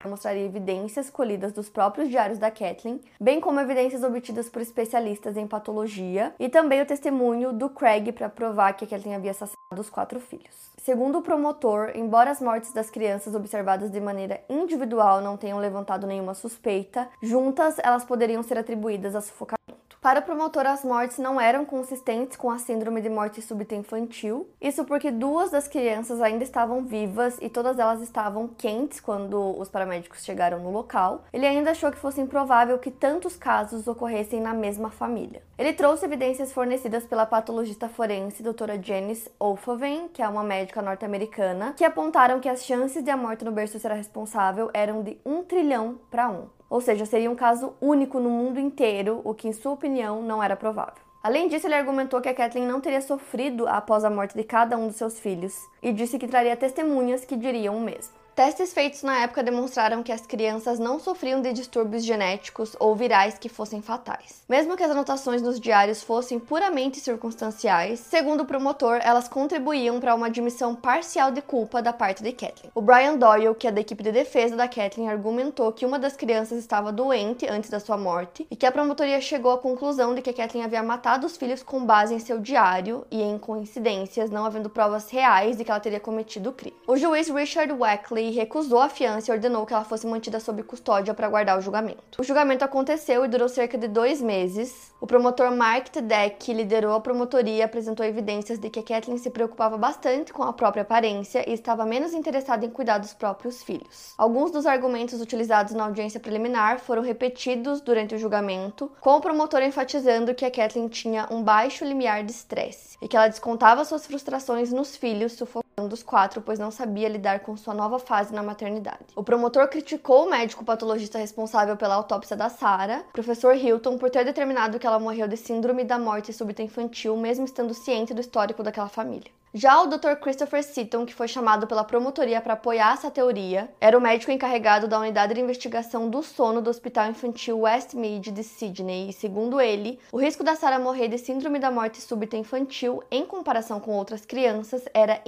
mostraria 0.10 0.46
evidências 0.46 1.10
colhidas 1.10 1.54
dos 1.54 1.70
próprios 1.70 2.10
diários 2.10 2.40
da 2.40 2.50
Kathleen, 2.50 3.02
bem 3.20 3.40
como 3.40 3.60
evidências 3.60 4.04
obtidas 4.04 4.50
por 4.50 4.62
especialistas 4.62 5.38
em 5.38 5.48
patologia 5.48 6.34
e 6.40 6.50
também 6.50 6.82
o 6.82 6.86
testemunho 6.86 7.54
do 7.54 7.70
Craig 7.70 8.12
para 8.12 8.30
provar 8.30 8.74
que 8.74 8.86
a 8.86 8.88
Kathleen 8.88 9.16
havia 9.16 9.32
assassinado 9.32 9.80
os 9.80 9.90
quatro 9.90 10.20
filhos. 10.20 10.72
Segundo 10.84 11.20
o 11.20 11.22
promotor, 11.22 11.92
embora 11.96 12.32
as 12.32 12.42
mortes 12.42 12.74
das 12.74 12.90
crianças 12.90 13.36
observadas 13.36 13.92
de 13.92 14.02
maneira 14.02 14.42
individual 14.50 15.22
não 15.22 15.38
tenham 15.38 15.60
levantado 15.60 16.08
nenhuma 16.08 16.34
suspeita, 16.34 17.08
juntas 17.22 17.78
elas 17.84 18.04
poderiam 18.04 18.42
ser 18.42 18.58
atribuídas 18.58 19.16
a 19.16 19.22
sufocamento. 19.22 19.81
Para 20.02 20.20
o 20.20 20.24
promotor, 20.24 20.66
as 20.66 20.84
mortes 20.84 21.20
não 21.20 21.40
eram 21.40 21.64
consistentes 21.64 22.36
com 22.36 22.50
a 22.50 22.58
síndrome 22.58 23.02
de 23.02 23.08
morte 23.08 23.40
súbita 23.40 23.76
infantil. 23.76 24.50
Isso 24.60 24.84
porque 24.84 25.12
duas 25.12 25.52
das 25.52 25.68
crianças 25.68 26.20
ainda 26.20 26.44
estavam 26.44 26.84
vivas 26.84 27.38
e 27.40 27.48
todas 27.48 27.78
elas 27.78 28.02
estavam 28.02 28.48
quentes 28.48 29.00
quando 29.00 29.56
os 29.60 29.70
paramédicos 29.70 30.26
chegaram 30.26 30.58
no 30.58 30.72
local. 30.72 31.24
Ele 31.32 31.46
ainda 31.46 31.70
achou 31.70 31.92
que 31.92 32.00
fosse 32.00 32.20
improvável 32.20 32.80
que 32.80 32.90
tantos 32.90 33.36
casos 33.36 33.88
ocorressem 33.88 34.42
na 34.42 34.56
mesma 34.56 34.90
família. 34.90 35.44
Ele 35.56 35.72
trouxe 35.72 36.04
evidências 36.04 36.52
fornecidas 36.52 37.06
pela 37.06 37.28
patologista 37.28 37.88
forense 37.88 38.42
doutora 38.42 38.82
Janice 38.82 39.30
Olfaven, 39.40 40.08
que 40.08 40.24
é 40.24 40.28
uma 40.28 40.44
médica 40.44 40.82
norte-americana, 40.82 41.76
que 41.78 41.86
apontaram 41.86 42.40
que 42.40 42.50
as 42.50 42.66
chances 42.66 43.04
de 43.04 43.12
a 43.12 43.16
morte 43.16 43.46
no 43.46 43.52
berço 43.52 43.80
ser 43.80 43.92
responsável 43.92 44.72
eram 44.74 45.04
de 45.04 45.20
um 45.24 45.44
trilhão 45.44 46.00
para 46.10 46.28
um. 46.28 46.48
Ou 46.72 46.80
seja, 46.80 47.06
seria 47.06 47.30
um 47.30 47.36
caso 47.36 47.74
único 47.82 48.18
no 48.18 48.30
mundo 48.30 48.58
inteiro, 48.58 49.20
o 49.26 49.34
que, 49.34 49.46
em 49.46 49.52
sua 49.52 49.74
opinião, 49.74 50.22
não 50.22 50.42
era 50.42 50.56
provável. 50.56 51.04
Além 51.22 51.50
disso, 51.50 51.68
ele 51.68 51.76
argumentou 51.76 52.22
que 52.22 52.30
a 52.30 52.34
Kathleen 52.34 52.66
não 52.66 52.80
teria 52.80 53.02
sofrido 53.02 53.68
após 53.68 54.06
a 54.06 54.10
morte 54.10 54.38
de 54.38 54.44
cada 54.46 54.78
um 54.78 54.88
dos 54.88 54.96
seus 54.96 55.20
filhos 55.20 55.68
e 55.84 55.92
disse 55.92 56.18
que 56.18 56.30
traria 56.30 56.56
testemunhas 56.56 57.26
que 57.26 57.36
diriam 57.36 57.76
o 57.76 57.82
mesmo. 57.82 58.21
Testes 58.42 58.74
feitos 58.74 59.04
na 59.04 59.20
época 59.20 59.44
demonstraram 59.44 60.02
que 60.02 60.12
as 60.12 60.26
crianças 60.26 60.80
não 60.80 61.00
sofriam 61.00 61.44
de 61.44 61.54
distúrbios 61.54 62.04
genéticos 62.04 62.76
ou 62.80 62.96
virais 62.96 63.38
que 63.38 63.48
fossem 63.48 63.84
fatais. 63.84 64.42
Mesmo 64.50 64.76
que 64.76 64.82
as 64.82 64.90
anotações 64.90 65.44
nos 65.44 65.60
diários 65.60 66.02
fossem 66.02 66.40
puramente 66.40 67.00
circunstanciais, 67.00 68.00
segundo 68.00 68.42
o 68.42 68.46
promotor, 68.46 69.00
elas 69.04 69.28
contribuíam 69.28 70.00
para 70.00 70.16
uma 70.16 70.26
admissão 70.26 70.74
parcial 70.74 71.30
de 71.30 71.40
culpa 71.40 71.84
da 71.84 71.94
parte 71.94 72.24
de 72.24 72.32
Kathleen. 72.32 72.72
O 72.74 72.82
Brian 72.82 73.16
Doyle, 73.16 73.54
que 73.54 73.68
é 73.68 73.72
da 73.72 73.80
equipe 73.80 74.02
de 74.02 74.12
defesa 74.12 74.56
da 74.56 74.68
Kathleen, 74.68 75.10
argumentou 75.12 75.72
que 75.72 75.86
uma 75.86 76.00
das 76.00 76.18
crianças 76.18 76.58
estava 76.58 76.92
doente 76.92 77.48
antes 77.48 77.70
da 77.70 77.80
sua 77.80 77.96
morte 77.96 78.48
e 78.50 78.56
que 78.56 78.66
a 78.66 78.72
promotoria 78.72 79.22
chegou 79.22 79.52
à 79.52 79.60
conclusão 79.60 80.16
de 80.16 80.22
que 80.24 80.34
Kathleen 80.34 80.66
havia 80.66 80.82
matado 80.82 81.28
os 81.28 81.38
filhos 81.38 81.62
com 81.62 81.86
base 81.86 82.16
em 82.16 82.20
seu 82.20 82.40
diário 82.40 83.06
e 83.12 83.22
em 83.22 83.38
coincidências, 83.38 84.32
não 84.32 84.46
havendo 84.46 84.68
provas 84.68 85.12
reais 85.12 85.58
de 85.58 85.64
que 85.64 85.70
ela 85.70 85.80
teria 85.80 86.00
cometido 86.00 86.50
o 86.50 86.54
crime. 86.54 86.76
O 86.88 86.98
juiz 86.98 87.30
Richard 87.30 87.72
Wackley 87.72 88.31
recusou 88.32 88.80
a 88.80 88.90
fiança 88.90 89.32
e 89.32 89.34
ordenou 89.34 89.66
que 89.66 89.74
ela 89.74 89.84
fosse 89.84 90.08
mantida 90.08 90.40
sob 90.40 90.64
custódia 90.64 91.14
para 91.14 91.28
aguardar 91.28 91.58
o 91.58 91.62
julgamento. 91.62 92.20
O 92.20 92.24
julgamento 92.24 92.66
aconteceu 92.66 93.24
e 93.24 93.28
durou 93.28 93.48
cerca 93.48 93.78
de 93.78 93.88
dois 93.88 94.22
meses. 94.22 94.92
O 95.00 95.08
promotor 95.08 95.52
Mark 95.52 95.90
Tedek, 95.90 96.38
que 96.38 96.54
liderou 96.54 96.94
a 96.94 97.02
promotoria, 97.02 97.66
apresentou 97.66 98.06
evidências 98.06 98.60
de 98.60 98.70
que 98.70 98.84
Kathleen 98.84 99.18
se 99.18 99.30
preocupava 99.30 99.78
bastante 99.78 100.32
com 100.32 100.44
a 100.44 100.54
própria 100.54 100.84
aparência 100.84 101.48
e 101.50 101.54
estava 101.54 101.86
menos 101.86 102.14
interessada 102.14 102.66
em 102.66 102.70
cuidar 102.70 102.98
dos 102.98 103.14
próprios 103.14 103.64
filhos. 103.64 104.14
Alguns 104.18 104.52
dos 104.52 104.66
argumentos 104.66 105.20
utilizados 105.20 105.74
na 105.74 105.86
audiência 105.86 106.20
preliminar 106.20 106.80
foram 106.80 107.02
repetidos 107.02 107.82
durante 107.82 108.16
o 108.16 108.18
julgamento, 108.18 108.92
com 109.00 109.16
o 109.16 109.22
promotor 109.22 109.62
enfatizando 109.64 110.36
que 110.36 110.46
a 110.46 110.52
Kathleen 110.52 110.88
tinha 110.88 111.28
um 111.32 111.44
baixo 111.44 111.86
limiar 111.86 112.24
de 112.24 112.32
estresse 112.32 112.98
e 113.02 113.08
que 113.08 113.18
ela 113.18 113.28
descontava 113.28 113.84
suas 113.84 114.06
frustrações 114.06 114.72
nos 114.72 114.96
filhos, 114.96 115.34
sufocando 115.34 115.71
os 115.88 116.04
quatro, 116.04 116.42
pois 116.42 116.60
não 116.60 116.72
sabia 116.72 117.10
lidar 117.10 117.40
com 117.42 117.56
sua 117.56 117.74
nova 117.74 118.00
fase 118.00 118.34
na 118.34 118.44
maternidade. 118.44 119.06
O 119.16 119.24
promotor 119.24 119.68
criticou 119.68 120.26
o 120.26 120.30
médico 120.30 120.66
patologista 120.66 121.18
responsável 121.18 121.78
pela 121.78 121.96
autópsia 121.96 122.36
da 122.36 122.50
Sarah, 122.50 123.04
professor 123.14 123.56
Hilton, 123.56 123.98
por 123.98 124.10
ter 124.10 124.26
determinado 124.26 124.80
que 124.80 124.88
ela 124.88 125.00
morreu 125.00 125.28
de 125.28 125.38
síndrome 125.38 125.84
da 125.84 125.98
morte 125.98 126.34
súbita 126.34 126.62
infantil, 126.62 127.16
mesmo 127.18 127.46
estando 127.46 127.74
ciente 127.74 128.14
do 128.14 128.22
histórico 128.22 128.64
daquela 128.64 128.90
família. 128.90 129.32
Já 129.54 129.82
o 129.82 129.88
Dr. 129.88 130.16
Christopher 130.22 130.64
Seaton, 130.64 131.06
que 131.06 131.14
foi 131.14 131.28
chamado 131.28 131.68
pela 131.68 131.84
promotoria 131.84 132.40
para 132.40 132.54
apoiar 132.54 132.94
essa 132.94 133.12
teoria, 133.12 133.70
era 133.82 133.98
o 133.98 134.02
médico 134.02 134.32
encarregado 134.32 134.88
da 134.88 134.98
unidade 134.98 135.34
de 135.34 135.42
investigação 135.42 136.10
do 136.10 136.24
sono 136.24 136.62
do 136.62 136.70
Hospital 136.70 137.10
Infantil 137.10 137.60
Westmead 137.60 138.32
de 138.32 138.44
Sydney, 138.46 139.10
e 139.10 139.14
segundo 139.14 139.60
ele, 139.60 140.00
o 140.10 140.18
risco 140.18 140.42
da 140.42 140.56
Sarah 140.56 140.80
morrer 140.80 141.10
de 141.10 141.18
síndrome 141.18 141.60
da 141.60 141.70
morte 141.70 142.00
súbita 142.00 142.38
infantil, 142.38 143.04
em 143.12 143.26
comparação 143.26 143.82
com 143.82 143.92
outras 143.92 144.26
crianças, 144.26 144.86
era 144.94 145.20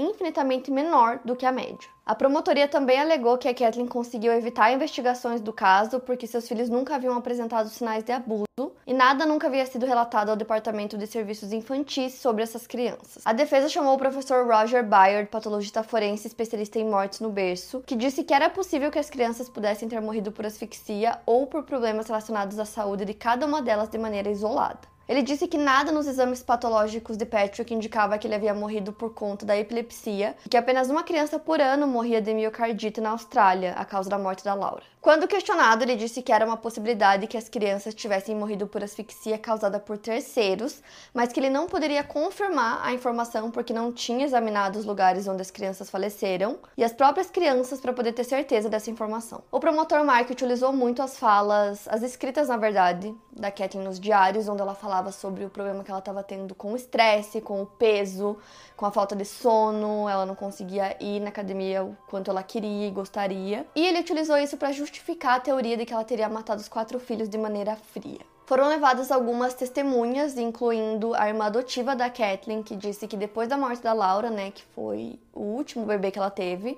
menor 0.44 1.20
do 1.24 1.36
que 1.36 1.46
a 1.46 1.52
média. 1.52 1.94
A 2.06 2.14
promotoria 2.14 2.68
também 2.68 3.00
alegou 3.00 3.38
que 3.38 3.48
a 3.48 3.54
Kathleen 3.54 3.88
conseguiu 3.88 4.34
evitar 4.34 4.74
investigações 4.74 5.40
do 5.40 5.54
caso 5.54 6.02
porque 6.02 6.28
seus 6.28 6.46
filhos 6.46 6.68
nunca 6.68 6.96
haviam 6.96 7.16
apresentado 7.16 7.70
sinais 7.70 8.04
de 8.04 8.12
abuso 8.12 8.44
e 8.86 8.94
nada 8.94 9.26
nunca 9.26 9.48
havia 9.48 9.66
sido 9.66 9.86
relatado 9.86 10.28
ao 10.28 10.36
Departamento 10.36 10.98
de 10.98 11.08
Serviços 11.08 11.54
Infantis 11.54 12.16
sobre 12.16 12.44
essas 12.44 12.68
crianças. 12.68 13.24
A 13.24 13.32
defesa 13.32 13.70
chamou 13.70 13.96
o 13.96 13.98
professor 13.98 14.46
Roger 14.46 14.84
Byard, 14.84 15.30
patologista 15.30 15.82
forense 15.82 16.28
especialista 16.28 16.78
em 16.78 16.90
mortes 16.90 17.22
no 17.22 17.30
berço, 17.30 17.82
que 17.86 17.96
disse 17.96 18.22
que 18.22 18.34
era 18.34 18.50
possível 18.50 18.92
que 18.92 19.00
as 19.00 19.10
crianças 19.10 19.48
pudessem 19.48 19.88
ter 19.88 20.02
morrido 20.02 20.30
por 20.30 20.46
asfixia 20.46 21.20
ou 21.26 21.48
por 21.48 21.64
problemas 21.64 22.08
relacionados 22.08 22.60
à 22.60 22.66
saúde 22.66 23.06
de 23.06 23.14
cada 23.14 23.46
uma 23.46 23.62
delas 23.62 23.88
de 23.88 23.98
maneira 23.98 24.30
isolada. 24.30 24.93
Ele 25.08 25.22
disse 25.22 25.48
que 25.48 25.58
nada 25.58 25.92
nos 25.92 26.08
exames 26.08 26.42
patológicos 26.42 27.18
de 27.18 27.26
Patrick 27.26 27.74
indicava 27.74 28.18
que 28.18 28.26
ele 28.26 28.36
havia 28.36 28.54
morrido 28.54 28.94
por 28.94 29.14
conta 29.14 29.46
da 29.46 29.58
epilepsia 29.58 30.36
e 30.46 30.50
que 30.50 30.56
apenas 30.56 30.90
uma 30.90 31.04
criança 31.04 31.38
por 31.38 31.60
ano 31.60 31.86
morria 31.86 32.22
de 32.22 32.34
miocardite 32.34 33.02
na 33.02 33.10
Austrália, 33.10 33.74
a 33.74 33.84
causa 33.84 34.10
da 34.10 34.18
morte 34.18 34.46
da 34.46 34.54
Laura. 34.54 34.93
Quando 35.04 35.28
questionado, 35.28 35.84
ele 35.84 35.98
disse 35.98 36.22
que 36.22 36.32
era 36.32 36.46
uma 36.46 36.56
possibilidade 36.56 37.28
que 37.28 37.36
as 37.36 37.50
crianças 37.50 37.94
tivessem 37.94 38.34
morrido 38.34 38.66
por 38.68 38.82
asfixia 38.82 39.38
causada 39.38 39.78
por 39.78 39.98
terceiros, 39.98 40.82
mas 41.14 41.34
que 41.34 41.42
ele 41.42 41.50
não 41.50 41.68
poderia 41.68 42.06
confirmar 42.06 42.80
a 42.82 42.94
informação 42.94 43.52
porque 43.52 43.74
não 43.74 43.92
tinha 43.92 44.24
examinado 44.24 44.80
os 44.80 44.86
lugares 44.86 45.28
onde 45.28 45.42
as 45.42 45.52
crianças 45.52 45.90
faleceram 45.90 46.58
e 46.78 46.86
as 46.86 46.94
próprias 46.94 47.30
crianças 47.30 47.82
para 47.82 47.92
poder 47.92 48.14
ter 48.14 48.24
certeza 48.24 48.70
dessa 48.70 48.90
informação. 48.90 49.44
O 49.52 49.60
promotor 49.60 50.06
Mark 50.06 50.30
utilizou 50.30 50.72
muito 50.72 51.02
as 51.02 51.18
falas, 51.18 51.86
as 51.90 52.02
escritas 52.02 52.48
na 52.48 52.56
verdade, 52.56 53.14
da 53.30 53.52
Kathleen 53.52 53.84
nos 53.84 54.00
diários, 54.00 54.48
onde 54.48 54.62
ela 54.62 54.74
falava 54.74 55.12
sobre 55.12 55.44
o 55.44 55.50
problema 55.50 55.84
que 55.84 55.92
ela 55.92 56.00
estava 56.00 56.24
tendo 56.24 56.56
com 56.56 56.72
o 56.72 56.78
estresse, 56.78 57.42
com 57.42 57.62
o 57.62 57.66
peso, 57.66 58.38
com 58.84 58.88
a 58.88 58.92
falta 58.92 59.16
de 59.16 59.24
sono, 59.24 60.10
ela 60.10 60.26
não 60.26 60.36
conseguia 60.36 60.98
ir 61.02 61.22
na 61.22 61.30
academia 61.30 61.86
o 61.86 61.96
quanto 62.10 62.30
ela 62.30 62.44
queria 62.44 62.86
e 62.86 62.92
gostaria. 62.92 63.66
E 63.74 63.88
ele 63.88 64.02
utilizou 64.02 64.38
isso 64.38 64.58
para 64.58 64.74
justificar 64.74 65.38
a 65.38 65.40
teoria 65.40 65.78
de 65.78 65.86
que 65.86 65.94
ela 65.94 66.04
teria 66.04 66.28
matado 66.28 66.60
os 66.60 66.68
quatro 66.68 67.00
filhos 67.00 67.30
de 67.30 67.38
maneira 67.38 67.78
fria. 67.78 68.20
Foram 68.46 68.68
levadas 68.68 69.10
algumas 69.10 69.54
testemunhas, 69.54 70.38
incluindo 70.38 71.14
a 71.14 71.30
irmã 71.30 71.46
adotiva 71.46 71.96
da 71.96 72.10
Kathleen, 72.10 72.62
que 72.62 72.76
disse 72.76 73.08
que 73.08 73.16
depois 73.16 73.48
da 73.48 73.56
morte 73.56 73.82
da 73.82 73.94
Laura, 73.94 74.30
né, 74.30 74.52
que 74.52 74.64
foi 74.76 75.18
o 75.34 75.40
último 75.40 75.86
bebê 75.86 76.12
que 76.12 76.20
ela 76.20 76.30
teve, 76.30 76.78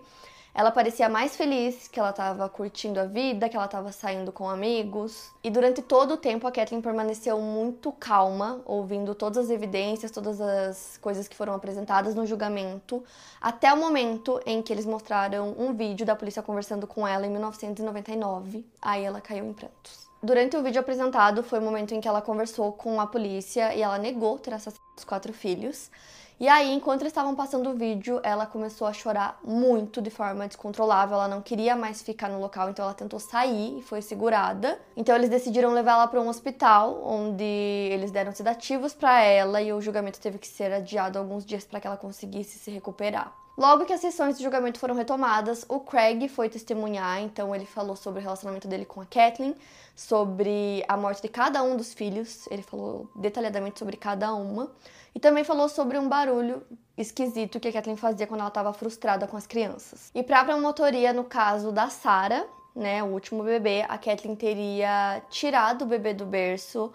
ela 0.56 0.72
parecia 0.72 1.10
mais 1.10 1.36
feliz, 1.36 1.90
que 1.90 2.00
ela 2.00 2.12
estava 2.12 2.48
curtindo 2.48 2.98
a 2.98 3.04
vida, 3.04 3.50
que 3.50 3.58
ela 3.58 3.66
estava 3.66 3.92
saindo 3.92 4.32
com 4.32 4.50
amigos. 4.50 5.30
E 5.44 5.50
durante 5.50 5.82
todo 5.82 6.14
o 6.14 6.18
tempo 6.18 6.48
a 6.48 6.52
Kathleen 6.52 6.82
permaneceu 6.82 7.38
muito 7.42 7.92
calma, 7.92 8.62
ouvindo 8.64 9.14
todas 9.14 9.38
as 9.38 9.50
evidências, 9.50 10.12
todas 10.12 10.40
as 10.40 10.98
coisas 11.02 11.28
que 11.28 11.36
foram 11.36 11.54
apresentadas 11.54 12.16
no 12.16 12.26
julgamento, 12.26 13.04
até 13.42 13.74
o 13.74 13.76
momento 13.76 14.40
em 14.46 14.62
que 14.62 14.72
eles 14.72 14.86
mostraram 14.86 15.54
um 15.60 15.74
vídeo 15.74 16.06
da 16.06 16.16
polícia 16.16 16.42
conversando 16.42 16.88
com 16.88 17.06
ela 17.06 17.28
em 17.28 17.30
1999. 17.32 18.66
Aí 18.82 19.04
ela 19.04 19.20
caiu 19.20 19.46
em 19.46 19.52
prantos. 19.52 20.10
Durante 20.24 20.56
o 20.56 20.64
vídeo 20.64 20.80
apresentado 20.80 21.44
foi 21.44 21.60
o 21.60 21.62
momento 21.62 21.94
em 21.94 22.00
que 22.00 22.08
ela 22.08 22.22
conversou 22.22 22.72
com 22.72 23.02
a 23.02 23.06
polícia 23.06 23.76
e 23.76 23.82
ela 23.82 23.98
negou 23.98 24.40
ter 24.40 24.54
assassinado 24.54 24.86
os 24.98 25.04
quatro 25.04 25.34
filhos. 25.34 25.92
E 26.38 26.50
aí, 26.50 26.74
enquanto 26.74 27.06
estavam 27.06 27.34
passando 27.34 27.70
o 27.70 27.76
vídeo, 27.76 28.20
ela 28.22 28.46
começou 28.46 28.86
a 28.86 28.92
chorar 28.92 29.40
muito 29.42 30.02
de 30.02 30.10
forma 30.10 30.46
descontrolável. 30.46 31.16
Ela 31.16 31.30
não 31.30 31.42
queria 31.42 31.78
mais 31.78 32.02
ficar 32.02 32.28
no 32.30 32.42
local, 32.42 32.70
então 32.70 32.84
ela 32.84 32.94
tentou 32.94 33.22
sair 33.22 33.80
e 33.80 33.82
foi 33.82 34.02
segurada. 34.02 34.78
Então 34.98 35.16
eles 35.16 35.30
decidiram 35.30 35.72
levar 35.72 35.94
ela 35.94 36.08
para 36.08 36.20
um 36.20 36.28
hospital, 36.28 37.02
onde 37.06 37.44
eles 37.44 38.12
deram 38.12 38.34
sedativos 38.34 38.94
para 38.94 39.22
ela 39.22 39.62
e 39.62 39.72
o 39.72 39.80
julgamento 39.80 40.20
teve 40.20 40.38
que 40.38 40.48
ser 40.48 40.74
adiado 40.74 41.18
alguns 41.18 41.46
dias 41.46 41.64
para 41.64 41.80
que 41.80 41.88
ela 41.88 41.96
conseguisse 41.96 42.60
se 42.60 42.70
recuperar. 42.70 43.45
Logo 43.58 43.86
que 43.86 43.94
as 43.94 44.02
sessões 44.02 44.38
de 44.38 44.44
julgamento 44.44 44.80
foram 44.80 44.94
retomadas, 44.94 45.66
o 45.70 45.80
Craig 45.80 46.28
foi 46.28 46.50
testemunhar, 46.50 47.22
então 47.22 47.56
ele 47.56 47.66
falou 47.66 47.96
sobre 47.96 48.20
o 48.20 48.22
relacionamento 48.22 48.68
dele 48.68 48.84
com 48.84 49.00
a 49.00 49.06
Kathleen, 49.06 49.56
sobre 49.96 50.84
a 50.90 50.98
morte 50.98 51.22
de 51.22 51.30
cada 51.30 51.64
um 51.64 51.78
dos 51.78 51.94
filhos, 51.94 52.46
ele 52.52 52.62
falou 52.62 53.10
detalhadamente 53.16 53.80
sobre 53.80 53.96
cada 53.96 54.34
uma, 54.34 54.70
e 55.16 55.22
também 55.22 55.46
falou 55.46 55.70
sobre 55.70 55.98
um 55.98 56.10
barulho 56.10 56.64
esquisito 56.98 57.58
que 57.58 57.70
a 57.70 57.72
Kathleen 57.72 57.96
fazia 57.96 58.28
quando 58.28 58.42
ela 58.42 58.50
estava 58.50 58.74
frustrada 58.74 59.26
com 59.26 59.38
as 59.38 59.48
crianças. 59.48 60.12
E 60.14 60.22
para 60.22 60.42
a 60.42 60.46
promotoria, 60.46 61.14
no 61.14 61.24
caso 61.24 61.72
da 61.72 61.90
Sarah, 61.90 62.46
né, 62.76 63.02
o 63.04 63.08
último 63.08 63.42
bebê, 63.42 63.86
a 63.88 63.98
Kathleen 63.98 64.36
teria 64.36 65.22
tirado 65.30 65.84
o 65.84 65.86
bebê 65.86 66.14
do 66.14 66.26
berço 66.26 66.92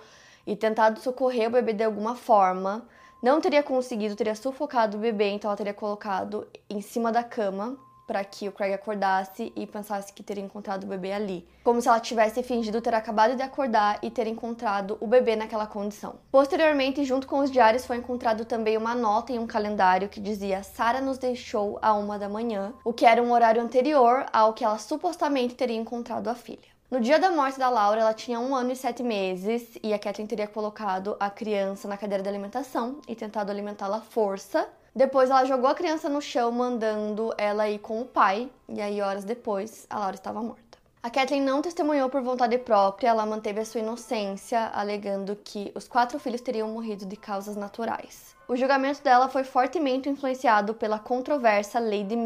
e 0.47 0.55
tentado 0.55 1.01
socorrer 1.01 1.49
o 1.49 1.53
bebê 1.53 1.73
de 1.73 1.85
alguma 1.85 2.15
forma 2.15 2.87
não 3.23 3.41
teria 3.41 3.63
conseguido, 3.63 4.17
teria 4.17 4.35
sufocado 4.35 4.97
o 4.97 5.01
bebê, 5.01 5.29
então 5.31 5.51
ela 5.51 5.57
teria 5.57 5.75
colocado 5.75 6.47
em 6.69 6.81
cima 6.81 7.13
da 7.13 7.23
cama 7.23 7.77
para 8.11 8.25
que 8.25 8.49
o 8.49 8.53
Craig 8.53 8.75
acordasse 8.75 9.53
e 9.55 9.65
pensasse 9.69 10.13
que 10.13 10.21
teria 10.21 10.43
encontrado 10.43 10.83
o 10.83 10.87
bebê 10.89 11.13
ali. 11.13 11.47
Como 11.63 11.81
se 11.81 11.87
ela 11.87 12.01
tivesse 12.01 12.43
fingido 12.43 12.81
ter 12.81 12.93
acabado 12.93 13.37
de 13.37 13.43
acordar 13.43 14.01
e 14.03 14.11
ter 14.11 14.27
encontrado 14.27 14.99
o 15.01 15.07
bebê 15.07 15.37
naquela 15.37 15.65
condição. 15.65 16.17
Posteriormente, 16.29 17.05
junto 17.05 17.29
com 17.29 17.39
os 17.39 17.53
diários, 17.53 17.87
foi 17.87 17.99
encontrado 17.99 18.45
também 18.45 18.77
uma 18.77 18.97
nota 18.97 19.33
em 19.33 19.39
um 19.39 19.47
calendário 19.47 20.09
que 20.09 20.19
dizia 20.19 20.65
Sara 20.65 21.01
nos 21.01 21.19
deixou 21.19 21.79
a 21.81 21.95
uma 21.95 22.19
da 22.19 22.29
manhã, 22.29 22.73
o 22.85 22.93
que 22.93 23.07
era 23.07 23.23
um 23.23 23.31
horário 23.31 23.63
anterior 23.63 24.27
ao 24.33 24.55
que 24.55 24.65
ela 24.65 24.79
supostamente 24.79 25.55
teria 25.55 25.77
encontrado 25.77 26.27
a 26.27 26.35
filha. 26.35 26.80
No 26.91 27.01
dia 27.01 27.21
da 27.21 27.31
morte 27.31 27.57
da 27.57 27.69
Laura, 27.69 28.01
ela 28.01 28.13
tinha 28.13 28.41
um 28.41 28.53
ano 28.53 28.73
e 28.73 28.77
sete 28.77 29.01
meses 29.01 29.79
e 29.81 29.95
a 29.95 29.99
Kathleen 29.99 30.27
teria 30.27 30.49
colocado 30.49 31.17
a 31.21 31.31
criança 31.31 31.87
na 31.87 31.97
cadeira 31.97 32.21
de 32.21 32.29
alimentação 32.29 32.99
e 33.07 33.15
tentado 33.15 33.49
alimentá-la 33.49 33.99
à 33.99 34.01
força. 34.01 34.69
Depois, 34.93 35.31
ela 35.31 35.45
jogou 35.45 35.71
a 35.71 35.75
criança 35.75 36.09
no 36.09 36.21
chão, 36.21 36.51
mandando 36.51 37.33
ela 37.39 37.69
ir 37.69 37.79
com 37.79 38.01
o 38.01 38.05
pai, 38.05 38.51
e 38.69 38.81
aí, 38.81 39.01
horas 39.01 39.23
depois, 39.23 39.87
a 39.89 40.01
Laura 40.01 40.17
estava 40.17 40.43
morta. 40.43 40.79
A 41.01 41.09
Kathleen 41.09 41.43
não 41.43 41.63
testemunhou 41.63 42.11
por 42.11 42.23
vontade 42.23 42.59
própria, 42.59 43.11
ela 43.11 43.25
manteve 43.25 43.61
a 43.61 43.65
sua 43.65 43.83
inocência, 43.83 44.67
alegando 44.75 45.37
que 45.37 45.71
os 45.77 45.87
quatro 45.87 46.19
filhos 46.19 46.41
teriam 46.41 46.71
morrido 46.71 47.07
de 47.07 47.15
causas 47.15 47.55
naturais. 47.55 48.35
O 48.49 48.57
julgamento 48.57 49.01
dela 49.01 49.29
foi 49.29 49.45
fortemente 49.45 50.09
influenciado 50.09 50.75
pela 50.75 50.99
controversa 50.99 51.79
Lei 51.79 52.03
de 52.03 52.17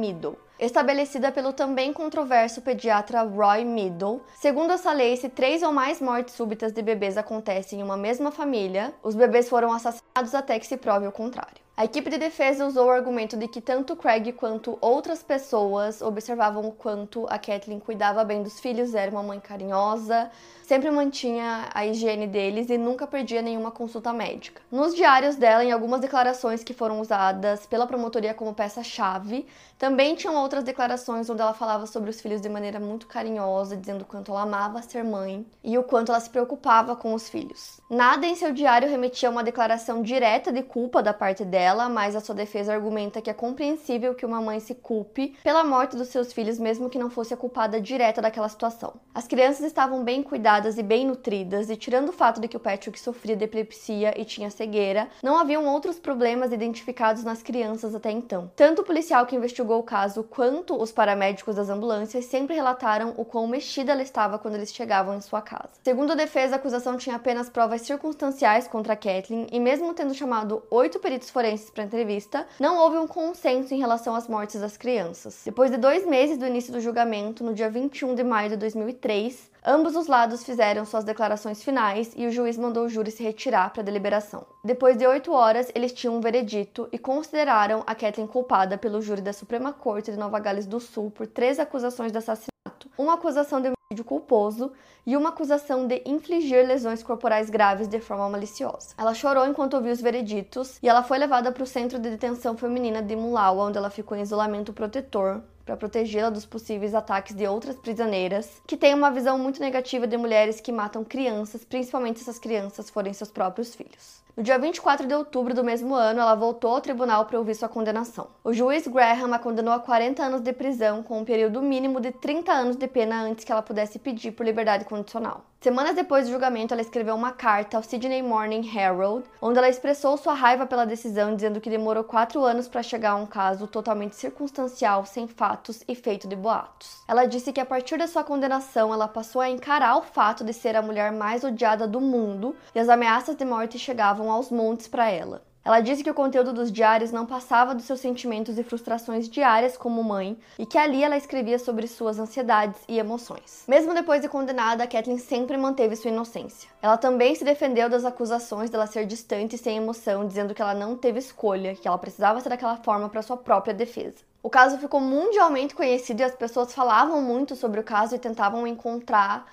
estabelecida 0.59 1.33
pelo 1.33 1.53
também 1.53 1.93
controverso 1.93 2.63
pediatra 2.63 3.23
Roy 3.23 3.65
Middle. 3.65 4.23
Segundo 4.37 4.73
essa 4.73 4.93
lei, 4.93 5.17
se 5.17 5.29
três 5.29 5.63
ou 5.63 5.73
mais 5.73 6.01
mortes 6.01 6.35
súbitas 6.35 6.73
de 6.73 6.83
bebês 6.83 7.17
acontecem 7.17 7.81
em 7.81 7.83
uma 7.83 7.97
mesma 7.97 8.31
família, 8.31 8.95
os 9.03 9.15
bebês 9.15 9.49
foram 9.49 9.73
assassinados 9.73 10.35
até 10.35 10.59
que 10.59 10.67
se 10.67 10.77
prove 10.77 11.07
o 11.07 11.13
contrário. 11.13 11.65
A 11.77 11.85
equipe 11.85 12.09
de 12.09 12.19
defesa 12.19 12.65
usou 12.65 12.87
o 12.87 12.91
argumento 12.91 13.37
de 13.37 13.49
que 13.49 13.61
tanto 13.61 13.97
Craig 13.97 14.31
quanto 14.33 14.79
outras 14.81 15.25
pessoas 15.25 16.01
observavam 16.01 16.69
o 16.69 16.71
quanto 16.71 17.27
a 17.29 17.37
Kathleen 17.37 17.81
cuidava 17.81 18.23
bem 18.23 18.45
dos 18.45 18.61
filhos, 18.61 18.95
era 18.95 19.11
uma 19.11 19.25
mãe 19.25 19.41
carinhosa, 19.41 20.31
sempre 20.65 20.91
mantinha 20.91 21.69
a 21.75 21.87
higiene 21.87 22.27
deles 22.27 22.71
e 22.71 22.79
nunca 22.79 23.07
perdia 23.07 23.43
nenhuma 23.43 23.71
consulta 23.71 24.13
médica. 24.13 24.63
Nos 24.71 24.95
diários 24.95 25.37
dela, 25.37 25.63
em 25.63 25.71
algumas 25.71 26.01
declarações 26.01 26.65
que 26.65 26.73
foram 26.73 27.01
usadas 27.01 27.67
pela 27.67 27.87
promotoria 27.87 28.33
como 28.33 28.55
peça-chave, 28.55 29.47
também 29.79 30.15
tinham 30.15 30.37
outras 30.37 30.65
declarações 30.65 31.29
onde 31.29 31.43
ela 31.43 31.53
falava 31.53 31.87
sobre 31.87 32.09
os 32.09 32.21
filhos 32.21 32.41
de 32.41 32.49
maneira 32.49 32.81
muito 32.81 33.07
carinhosa, 33.07 33.77
dizendo 33.77 34.03
o 34.03 34.07
quanto 34.07 34.31
ela 34.31 34.43
amava 34.43 34.81
ser 34.81 35.05
mãe 35.05 35.45
e 35.63 35.77
o 35.77 35.83
quanto 35.83 36.11
ela 36.11 36.21
se 36.21 36.31
preocupava 36.31 36.97
com 36.97 37.13
os 37.13 37.29
filhos. 37.29 37.81
Nada 37.91 38.27
em 38.27 38.35
seu 38.35 38.53
diário 38.53 38.89
remetia 38.89 39.29
a 39.29 39.33
uma 39.33 39.45
declaração 39.45 40.03
direta 40.03 40.51
de 40.51 40.63
culpa 40.63 41.03
da 41.03 41.13
parte 41.13 41.45
dela, 41.45 41.89
mas 41.89 42.17
a 42.17 42.21
sua 42.21 42.35
defesa 42.35 42.73
argumenta 42.73 43.21
que 43.21 43.29
é 43.29 43.35
compreensível 43.35 44.15
que 44.15 44.25
uma 44.25 44.41
mãe 44.41 44.61
se 44.61 44.75
culpe 44.75 45.37
pela 45.43 45.63
morte 45.63 45.97
dos 45.97 46.09
seus 46.09 46.33
filhos, 46.33 46.59
mesmo 46.59 46.89
que 46.89 46.99
não 46.99 47.11
fosse 47.11 47.35
a 47.35 47.37
culpada 47.37 47.81
direta 47.81 48.23
daquela 48.23 48.49
situação. 48.49 48.95
As 49.15 49.27
crianças 49.27 49.65
estavam 49.65 50.03
bem 50.03 50.23
cuidadas 50.23 50.54
e 50.55 50.83
bem 50.83 51.05
nutridas, 51.05 51.69
e 51.69 51.77
tirando 51.77 52.11
o 52.11 52.13
fato 52.13 52.41
de 52.41 52.47
que 52.47 52.57
o 52.57 52.61
Patrick 52.61 52.99
sofria 52.99 53.35
de 53.35 53.45
epilepsia 53.45 54.15
e 54.17 54.25
tinha 54.25 54.51
cegueira, 54.51 55.09
não 55.21 55.37
haviam 55.37 55.67
outros 55.67 55.99
problemas 55.99 56.53
identificados 56.53 57.25
nas 57.25 57.43
crianças 57.43 57.93
até 57.93 58.13
então. 58.13 58.49
Tanto 58.55 58.83
o 58.83 58.85
policial 58.85 59.27
que 59.27 59.35
investigou 59.35 59.81
o 59.81 59.83
caso 59.83 60.23
quanto 60.23 60.81
os 60.81 60.93
paramédicos 60.93 61.57
das 61.57 61.69
ambulâncias 61.69 62.27
sempre 62.27 62.55
relataram 62.55 63.15
o 63.17 63.25
quão 63.25 63.49
mexida 63.49 63.91
ela 63.91 64.03
estava 64.03 64.39
quando 64.39 64.55
eles 64.55 64.73
chegavam 64.73 65.17
em 65.17 65.21
sua 65.21 65.43
casa. 65.43 65.71
Segundo 65.83 66.13
a 66.13 66.17
defesa, 66.17 66.55
a 66.55 66.57
acusação 66.57 66.97
tinha 66.97 67.17
apenas 67.17 67.51
provas 67.51 67.83
circunstanciais 67.83 68.69
contra 68.69 68.95
Kathleen, 68.95 69.49
e 69.51 69.59
mesmo 69.59 69.93
tendo 69.93 70.15
chamado 70.15 70.63
oito 70.71 71.01
peritos 71.01 71.31
forenses 71.31 71.69
para 71.69 71.83
entrevista, 71.83 72.47
não 72.61 72.79
houve 72.79 72.97
um 72.97 73.09
consenso 73.09 73.75
em 73.75 73.79
relação 73.79 74.15
às 74.15 74.29
mortes 74.29 74.61
das 74.61 74.77
crianças. 74.77 75.43
Depois 75.45 75.71
de 75.71 75.77
dois 75.77 76.07
meses 76.07 76.39
do 76.39 76.47
início 76.47 76.73
do 76.73 76.81
julgamento, 76.81 77.43
no 77.43 77.53
dia 77.53 77.69
21 77.69 78.15
de 78.15 78.23
maio 78.23 78.51
de 78.51 78.57
2003, 78.57 79.54
Ambos 79.67 79.97
os 79.97 80.09
lados 80.09 80.45
fizeram 80.45 80.85
suas 80.85 81.05
declarações 81.05 81.63
finais 81.63 82.13
e 82.15 82.27
o 82.27 82.31
juiz 82.31 82.59
mandou 82.59 82.85
o 82.85 82.89
júri 82.89 83.11
se 83.11 83.23
retirar 83.23 83.73
para 83.73 83.81
a 83.81 83.85
deliberação. 83.85 84.45
Depois 84.63 84.95
de 84.95 85.07
oito 85.07 85.33
horas, 85.33 85.73
eles 85.75 85.91
tinham 85.91 86.15
um 86.15 86.21
veredito 86.21 86.87
e 86.93 86.99
consideraram 86.99 87.83
a 87.87 87.95
Kathleen 87.95 88.27
culpada 88.27 88.77
pelo 88.77 89.01
júri 89.01 89.23
da 89.23 89.33
Suprema 89.33 89.73
Corte 89.73 90.11
de 90.13 90.19
Nova 90.19 90.39
Gales 90.39 90.67
do 90.67 90.79
Sul 90.79 91.11
por 91.11 91.27
três 91.27 91.59
acusações 91.59 92.13
de 92.13 92.19
assassinato, 92.19 92.91
uma 92.99 93.15
acusação 93.15 93.59
de 93.59 93.69
homicídio 93.69 94.05
culposo 94.05 94.71
e 95.07 95.17
uma 95.17 95.31
acusação 95.31 95.87
de 95.87 96.03
infligir 96.05 96.67
lesões 96.67 97.03
corporais 97.03 97.49
graves 97.49 97.89
de 97.89 98.01
forma 98.01 98.29
maliciosa. 98.29 98.95
Ela 98.99 99.15
chorou 99.15 99.47
enquanto 99.47 99.75
ouviu 99.75 99.93
os 99.93 100.01
vereditos 100.03 100.79
e 100.83 100.89
ela 100.91 101.03
foi 101.03 101.17
levada 101.17 101.51
para 101.51 101.63
o 101.63 101.67
centro 101.67 101.99
de 101.99 102.11
detenção 102.11 102.55
feminina 102.55 103.01
de 103.01 103.17
Mulawa, 103.17 103.65
onde 103.65 103.79
ela 103.79 103.89
ficou 103.89 104.15
em 104.15 104.21
isolamento 104.21 104.75
protetor 104.75 105.43
para 105.65 105.77
protegê-la 105.77 106.31
dos 106.31 106.47
possíveis 106.47 106.95
ataques 106.95 107.35
de 107.35 107.47
outras 107.47 107.77
prisioneiras, 107.77 108.61
que 108.67 108.77
têm 108.77 108.95
uma 108.95 109.11
visão 109.11 109.39
muito 109.39 109.61
negativa 109.61 110.07
de 110.07 110.17
mulheres 110.17 110.61
que 110.61 110.73
matam 110.73 111.05
crianças, 111.05 111.65
principalmente 111.65 112.19
se 112.19 112.25
essas 112.25 112.39
crianças 112.39 112.91
forem 112.91 113.13
seus 113.13 113.31
próprios 113.31 113.75
filhos. 113.75 114.24
No 114.37 114.43
dia 114.43 114.59
24 114.59 115.07
de 115.07 115.15
outubro 115.15 115.55
do 115.55 115.63
mesmo 115.63 115.95
ano, 115.95 116.21
ela 116.21 116.35
voltou 116.35 116.73
ao 116.73 116.81
tribunal 116.81 117.25
para 117.25 117.39
ouvir 117.39 117.55
sua 117.55 117.69
condenação. 117.69 118.27
O 118.43 118.53
juiz 118.53 118.85
Graham 118.85 119.33
a 119.33 119.39
condenou 119.39 119.73
a 119.73 119.79
40 119.79 120.25
anos 120.25 120.41
de 120.41 120.53
prisão, 120.53 121.05
com 121.05 121.21
um 121.21 121.25
período 121.25 121.63
mínimo 121.63 122.01
de 122.01 122.11
30 122.11 122.51
anos 122.51 122.75
de 122.75 122.89
pena 122.89 123.23
antes 123.23 123.45
que 123.45 123.53
ela 123.53 123.63
pudesse 123.63 123.97
pedir 123.97 124.33
por 124.33 124.45
liberdade 124.45 124.87
condicional. 124.87 125.45
Semanas 125.65 125.95
depois 125.95 126.27
do 126.27 126.33
julgamento, 126.33 126.75
ela 126.75 126.83
escreveu 126.83 127.15
uma 127.15 127.33
carta 127.33 127.79
ao 127.79 127.83
Sydney 127.83 128.23
Morning 128.23 128.71
Herald, 128.77 129.25
onde 129.41 129.57
ela 129.57 129.67
expressou 129.67 130.15
sua 130.19 130.35
raiva 130.35 130.67
pela 130.67 130.85
decisão, 130.85 131.35
dizendo 131.35 131.59
que 131.59 131.71
demorou 131.71 132.05
quatro 132.05 132.45
anos 132.45 132.69
para 132.69 132.83
chegar 132.83 133.13
a 133.13 133.17
um 133.17 133.25
caso 133.25 133.67
totalmente 133.67 134.15
circunstancial, 134.15 135.07
sem 135.07 135.27
fatos 135.27 135.83
e 135.89 135.95
feito 135.95 136.29
de 136.29 136.37
boatos. 136.37 137.03
Ela 137.09 137.25
disse 137.25 137.51
que 137.51 137.61
a 137.61 137.65
partir 137.65 137.97
da 137.97 138.07
sua 138.07 138.23
condenação, 138.23 138.93
ela 138.93 139.09
passou 139.09 139.41
a 139.41 139.49
encarar 139.49 139.97
o 139.97 140.03
fato 140.03 140.45
de 140.45 140.53
ser 140.53 140.77
a 140.77 140.83
mulher 140.83 141.11
mais 141.11 141.43
odiada 141.43 141.89
do 141.89 141.99
mundo 141.99 142.55
e 142.75 142.79
as 142.79 142.91
ameaças 142.91 143.35
de 143.35 143.45
morte 143.47 143.79
chegavam 143.79 144.24
aos 144.31 144.51
montes 144.51 144.89
para 144.89 145.11
ela. 145.11 145.43
Ela 145.65 145.81
disse 145.81 146.05
que 146.05 146.11
o 146.11 146.15
conteúdo 146.15 146.53
dos 146.53 146.71
diários 146.71 147.11
não 147.11 147.25
passava 147.25 147.75
dos 147.75 147.87
seus 147.87 147.99
sentimentos 147.99 148.59
e 148.59 148.63
frustrações 148.63 149.27
diárias 149.27 149.79
como 149.79 150.05
mãe 150.05 150.39
e 150.59 150.67
que 150.67 150.77
ali 150.77 151.03
ela 151.03 151.17
escrevia 151.17 151.59
sobre 151.59 151.87
suas 151.87 152.19
ansiedades 152.19 152.83
e 152.87 152.99
emoções. 152.99 153.65
Mesmo 153.67 153.95
depois 153.95 154.21
de 154.21 154.29
condenada, 154.29 154.87
Kathleen 154.87 155.17
sempre 155.17 155.57
manteve 155.57 155.97
sua 155.97 156.11
inocência. 156.11 156.69
Ela 156.83 156.99
também 156.99 157.35
se 157.35 157.45
defendeu 157.45 157.89
das 157.89 158.05
acusações 158.05 158.69
dela 158.69 158.87
ser 158.87 159.07
distante 159.07 159.57
e 159.57 159.59
sem 159.59 159.79
emoção, 159.79 160.27
dizendo 160.27 160.55
que 160.55 160.61
ela 160.61 160.75
não 160.75 160.97
teve 160.97 161.19
escolha, 161.19 161.75
que 161.75 161.89
ela 161.89 161.97
precisava 161.97 162.41
ser 162.43 162.51
daquela 162.51 162.77
forma 162.77 163.09
para 163.09 163.23
sua 163.23 163.39
própria 163.39 163.73
defesa. 163.73 164.17
O 164.43 164.51
caso 164.51 164.77
ficou 164.77 165.01
mundialmente 165.01 165.75
conhecido 165.75 166.21
e 166.21 166.25
as 166.25 166.35
pessoas 166.35 166.75
falavam 166.75 167.23
muito 167.23 167.57
sobre 167.57 167.81
o 167.81 167.83
caso 167.83 168.15
e 168.15 168.19
tentavam 168.19 168.67
encontrar 168.67 169.47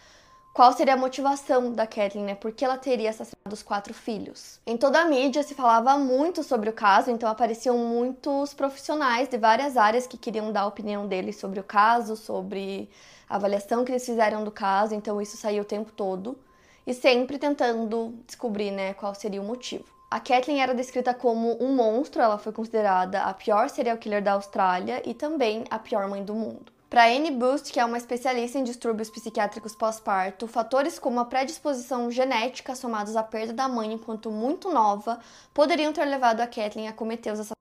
qual 0.54 0.74
seria 0.74 0.96
a 0.96 0.98
motivação 0.98 1.72
da 1.72 1.88
Kathleen, 1.88 2.26
né? 2.26 2.36
Por 2.36 2.52
que 2.52 2.66
ela 2.66 2.78
teria 2.78 3.10
assassinado 3.10 3.54
os 3.54 3.64
quatro 3.64 3.94
filhos? 3.94 4.60
Em 4.68 4.76
toda 4.76 5.00
a 5.00 5.06
mídia 5.06 5.44
se 5.44 5.56
falava 5.56 5.98
muito 5.98 6.44
sobre 6.44 6.70
o 6.70 6.74
caso, 6.74 7.10
então 7.10 7.30
apareciam 7.30 7.78
muitos 7.78 8.54
profissionais 8.54 9.30
de 9.30 9.38
várias 9.38 9.78
áreas 9.78 10.06
que 10.06 10.18
queriam 10.18 10.52
dar 10.52 10.62
a 10.62 10.68
opinião 10.68 11.08
deles 11.08 11.38
sobre 11.38 11.60
o 11.60 11.64
caso, 11.64 12.18
sobre 12.18 12.90
a 13.30 13.38
avaliação 13.38 13.86
que 13.86 13.94
eles 13.94 14.06
fizeram 14.06 14.44
do 14.44 14.52
caso, 14.52 14.94
então 14.94 15.22
isso 15.22 15.38
saía 15.38 15.62
o 15.62 15.66
tempo 15.66 15.92
todo 15.94 16.38
e 16.86 16.94
sempre 16.94 17.38
tentando 17.38 18.14
descobrir, 18.28 18.72
né, 18.72 18.94
qual 18.94 19.16
seria 19.16 19.42
o 19.42 19.46
motivo. 19.46 19.86
A 20.10 20.20
Kathleen 20.20 20.62
era 20.62 20.76
descrita 20.76 21.14
como 21.14 21.64
um 21.64 21.74
monstro, 21.74 22.22
ela 22.22 22.38
foi 22.38 22.52
considerada 22.52 23.22
a 23.24 23.34
pior 23.34 23.70
serial 23.70 23.98
killer 23.98 24.22
da 24.22 24.34
Austrália 24.34 25.02
e 25.06 25.14
também 25.14 25.64
a 25.70 25.80
pior 25.80 26.10
mãe 26.10 26.22
do 26.22 26.34
mundo. 26.34 26.81
Para 26.91 27.06
Anne 27.06 27.32
Boost, 27.32 27.71
que 27.71 27.80
é 27.80 27.86
uma 27.86 27.97
especialista 27.97 28.60
em 28.60 28.65
distúrbios 28.65 29.10
psiquiátricos 29.10 29.73
pós-parto, 29.73 30.45
fatores 30.45 30.99
como 30.99 31.21
a 31.21 31.25
predisposição 31.25 32.12
genética 32.12 32.75
somados 32.75 33.15
à 33.15 33.23
perda 33.23 33.54
da 33.54 33.69
mãe 33.69 33.93
enquanto 33.93 34.30
muito 34.30 34.69
nova 34.73 35.17
poderiam 35.54 35.93
ter 35.93 36.04
levado 36.04 36.41
a 36.41 36.47
Kathleen 36.47 36.89
a 36.89 36.93
cometer 36.93 37.32
os 37.32 37.39
assassinatos. 37.39 37.61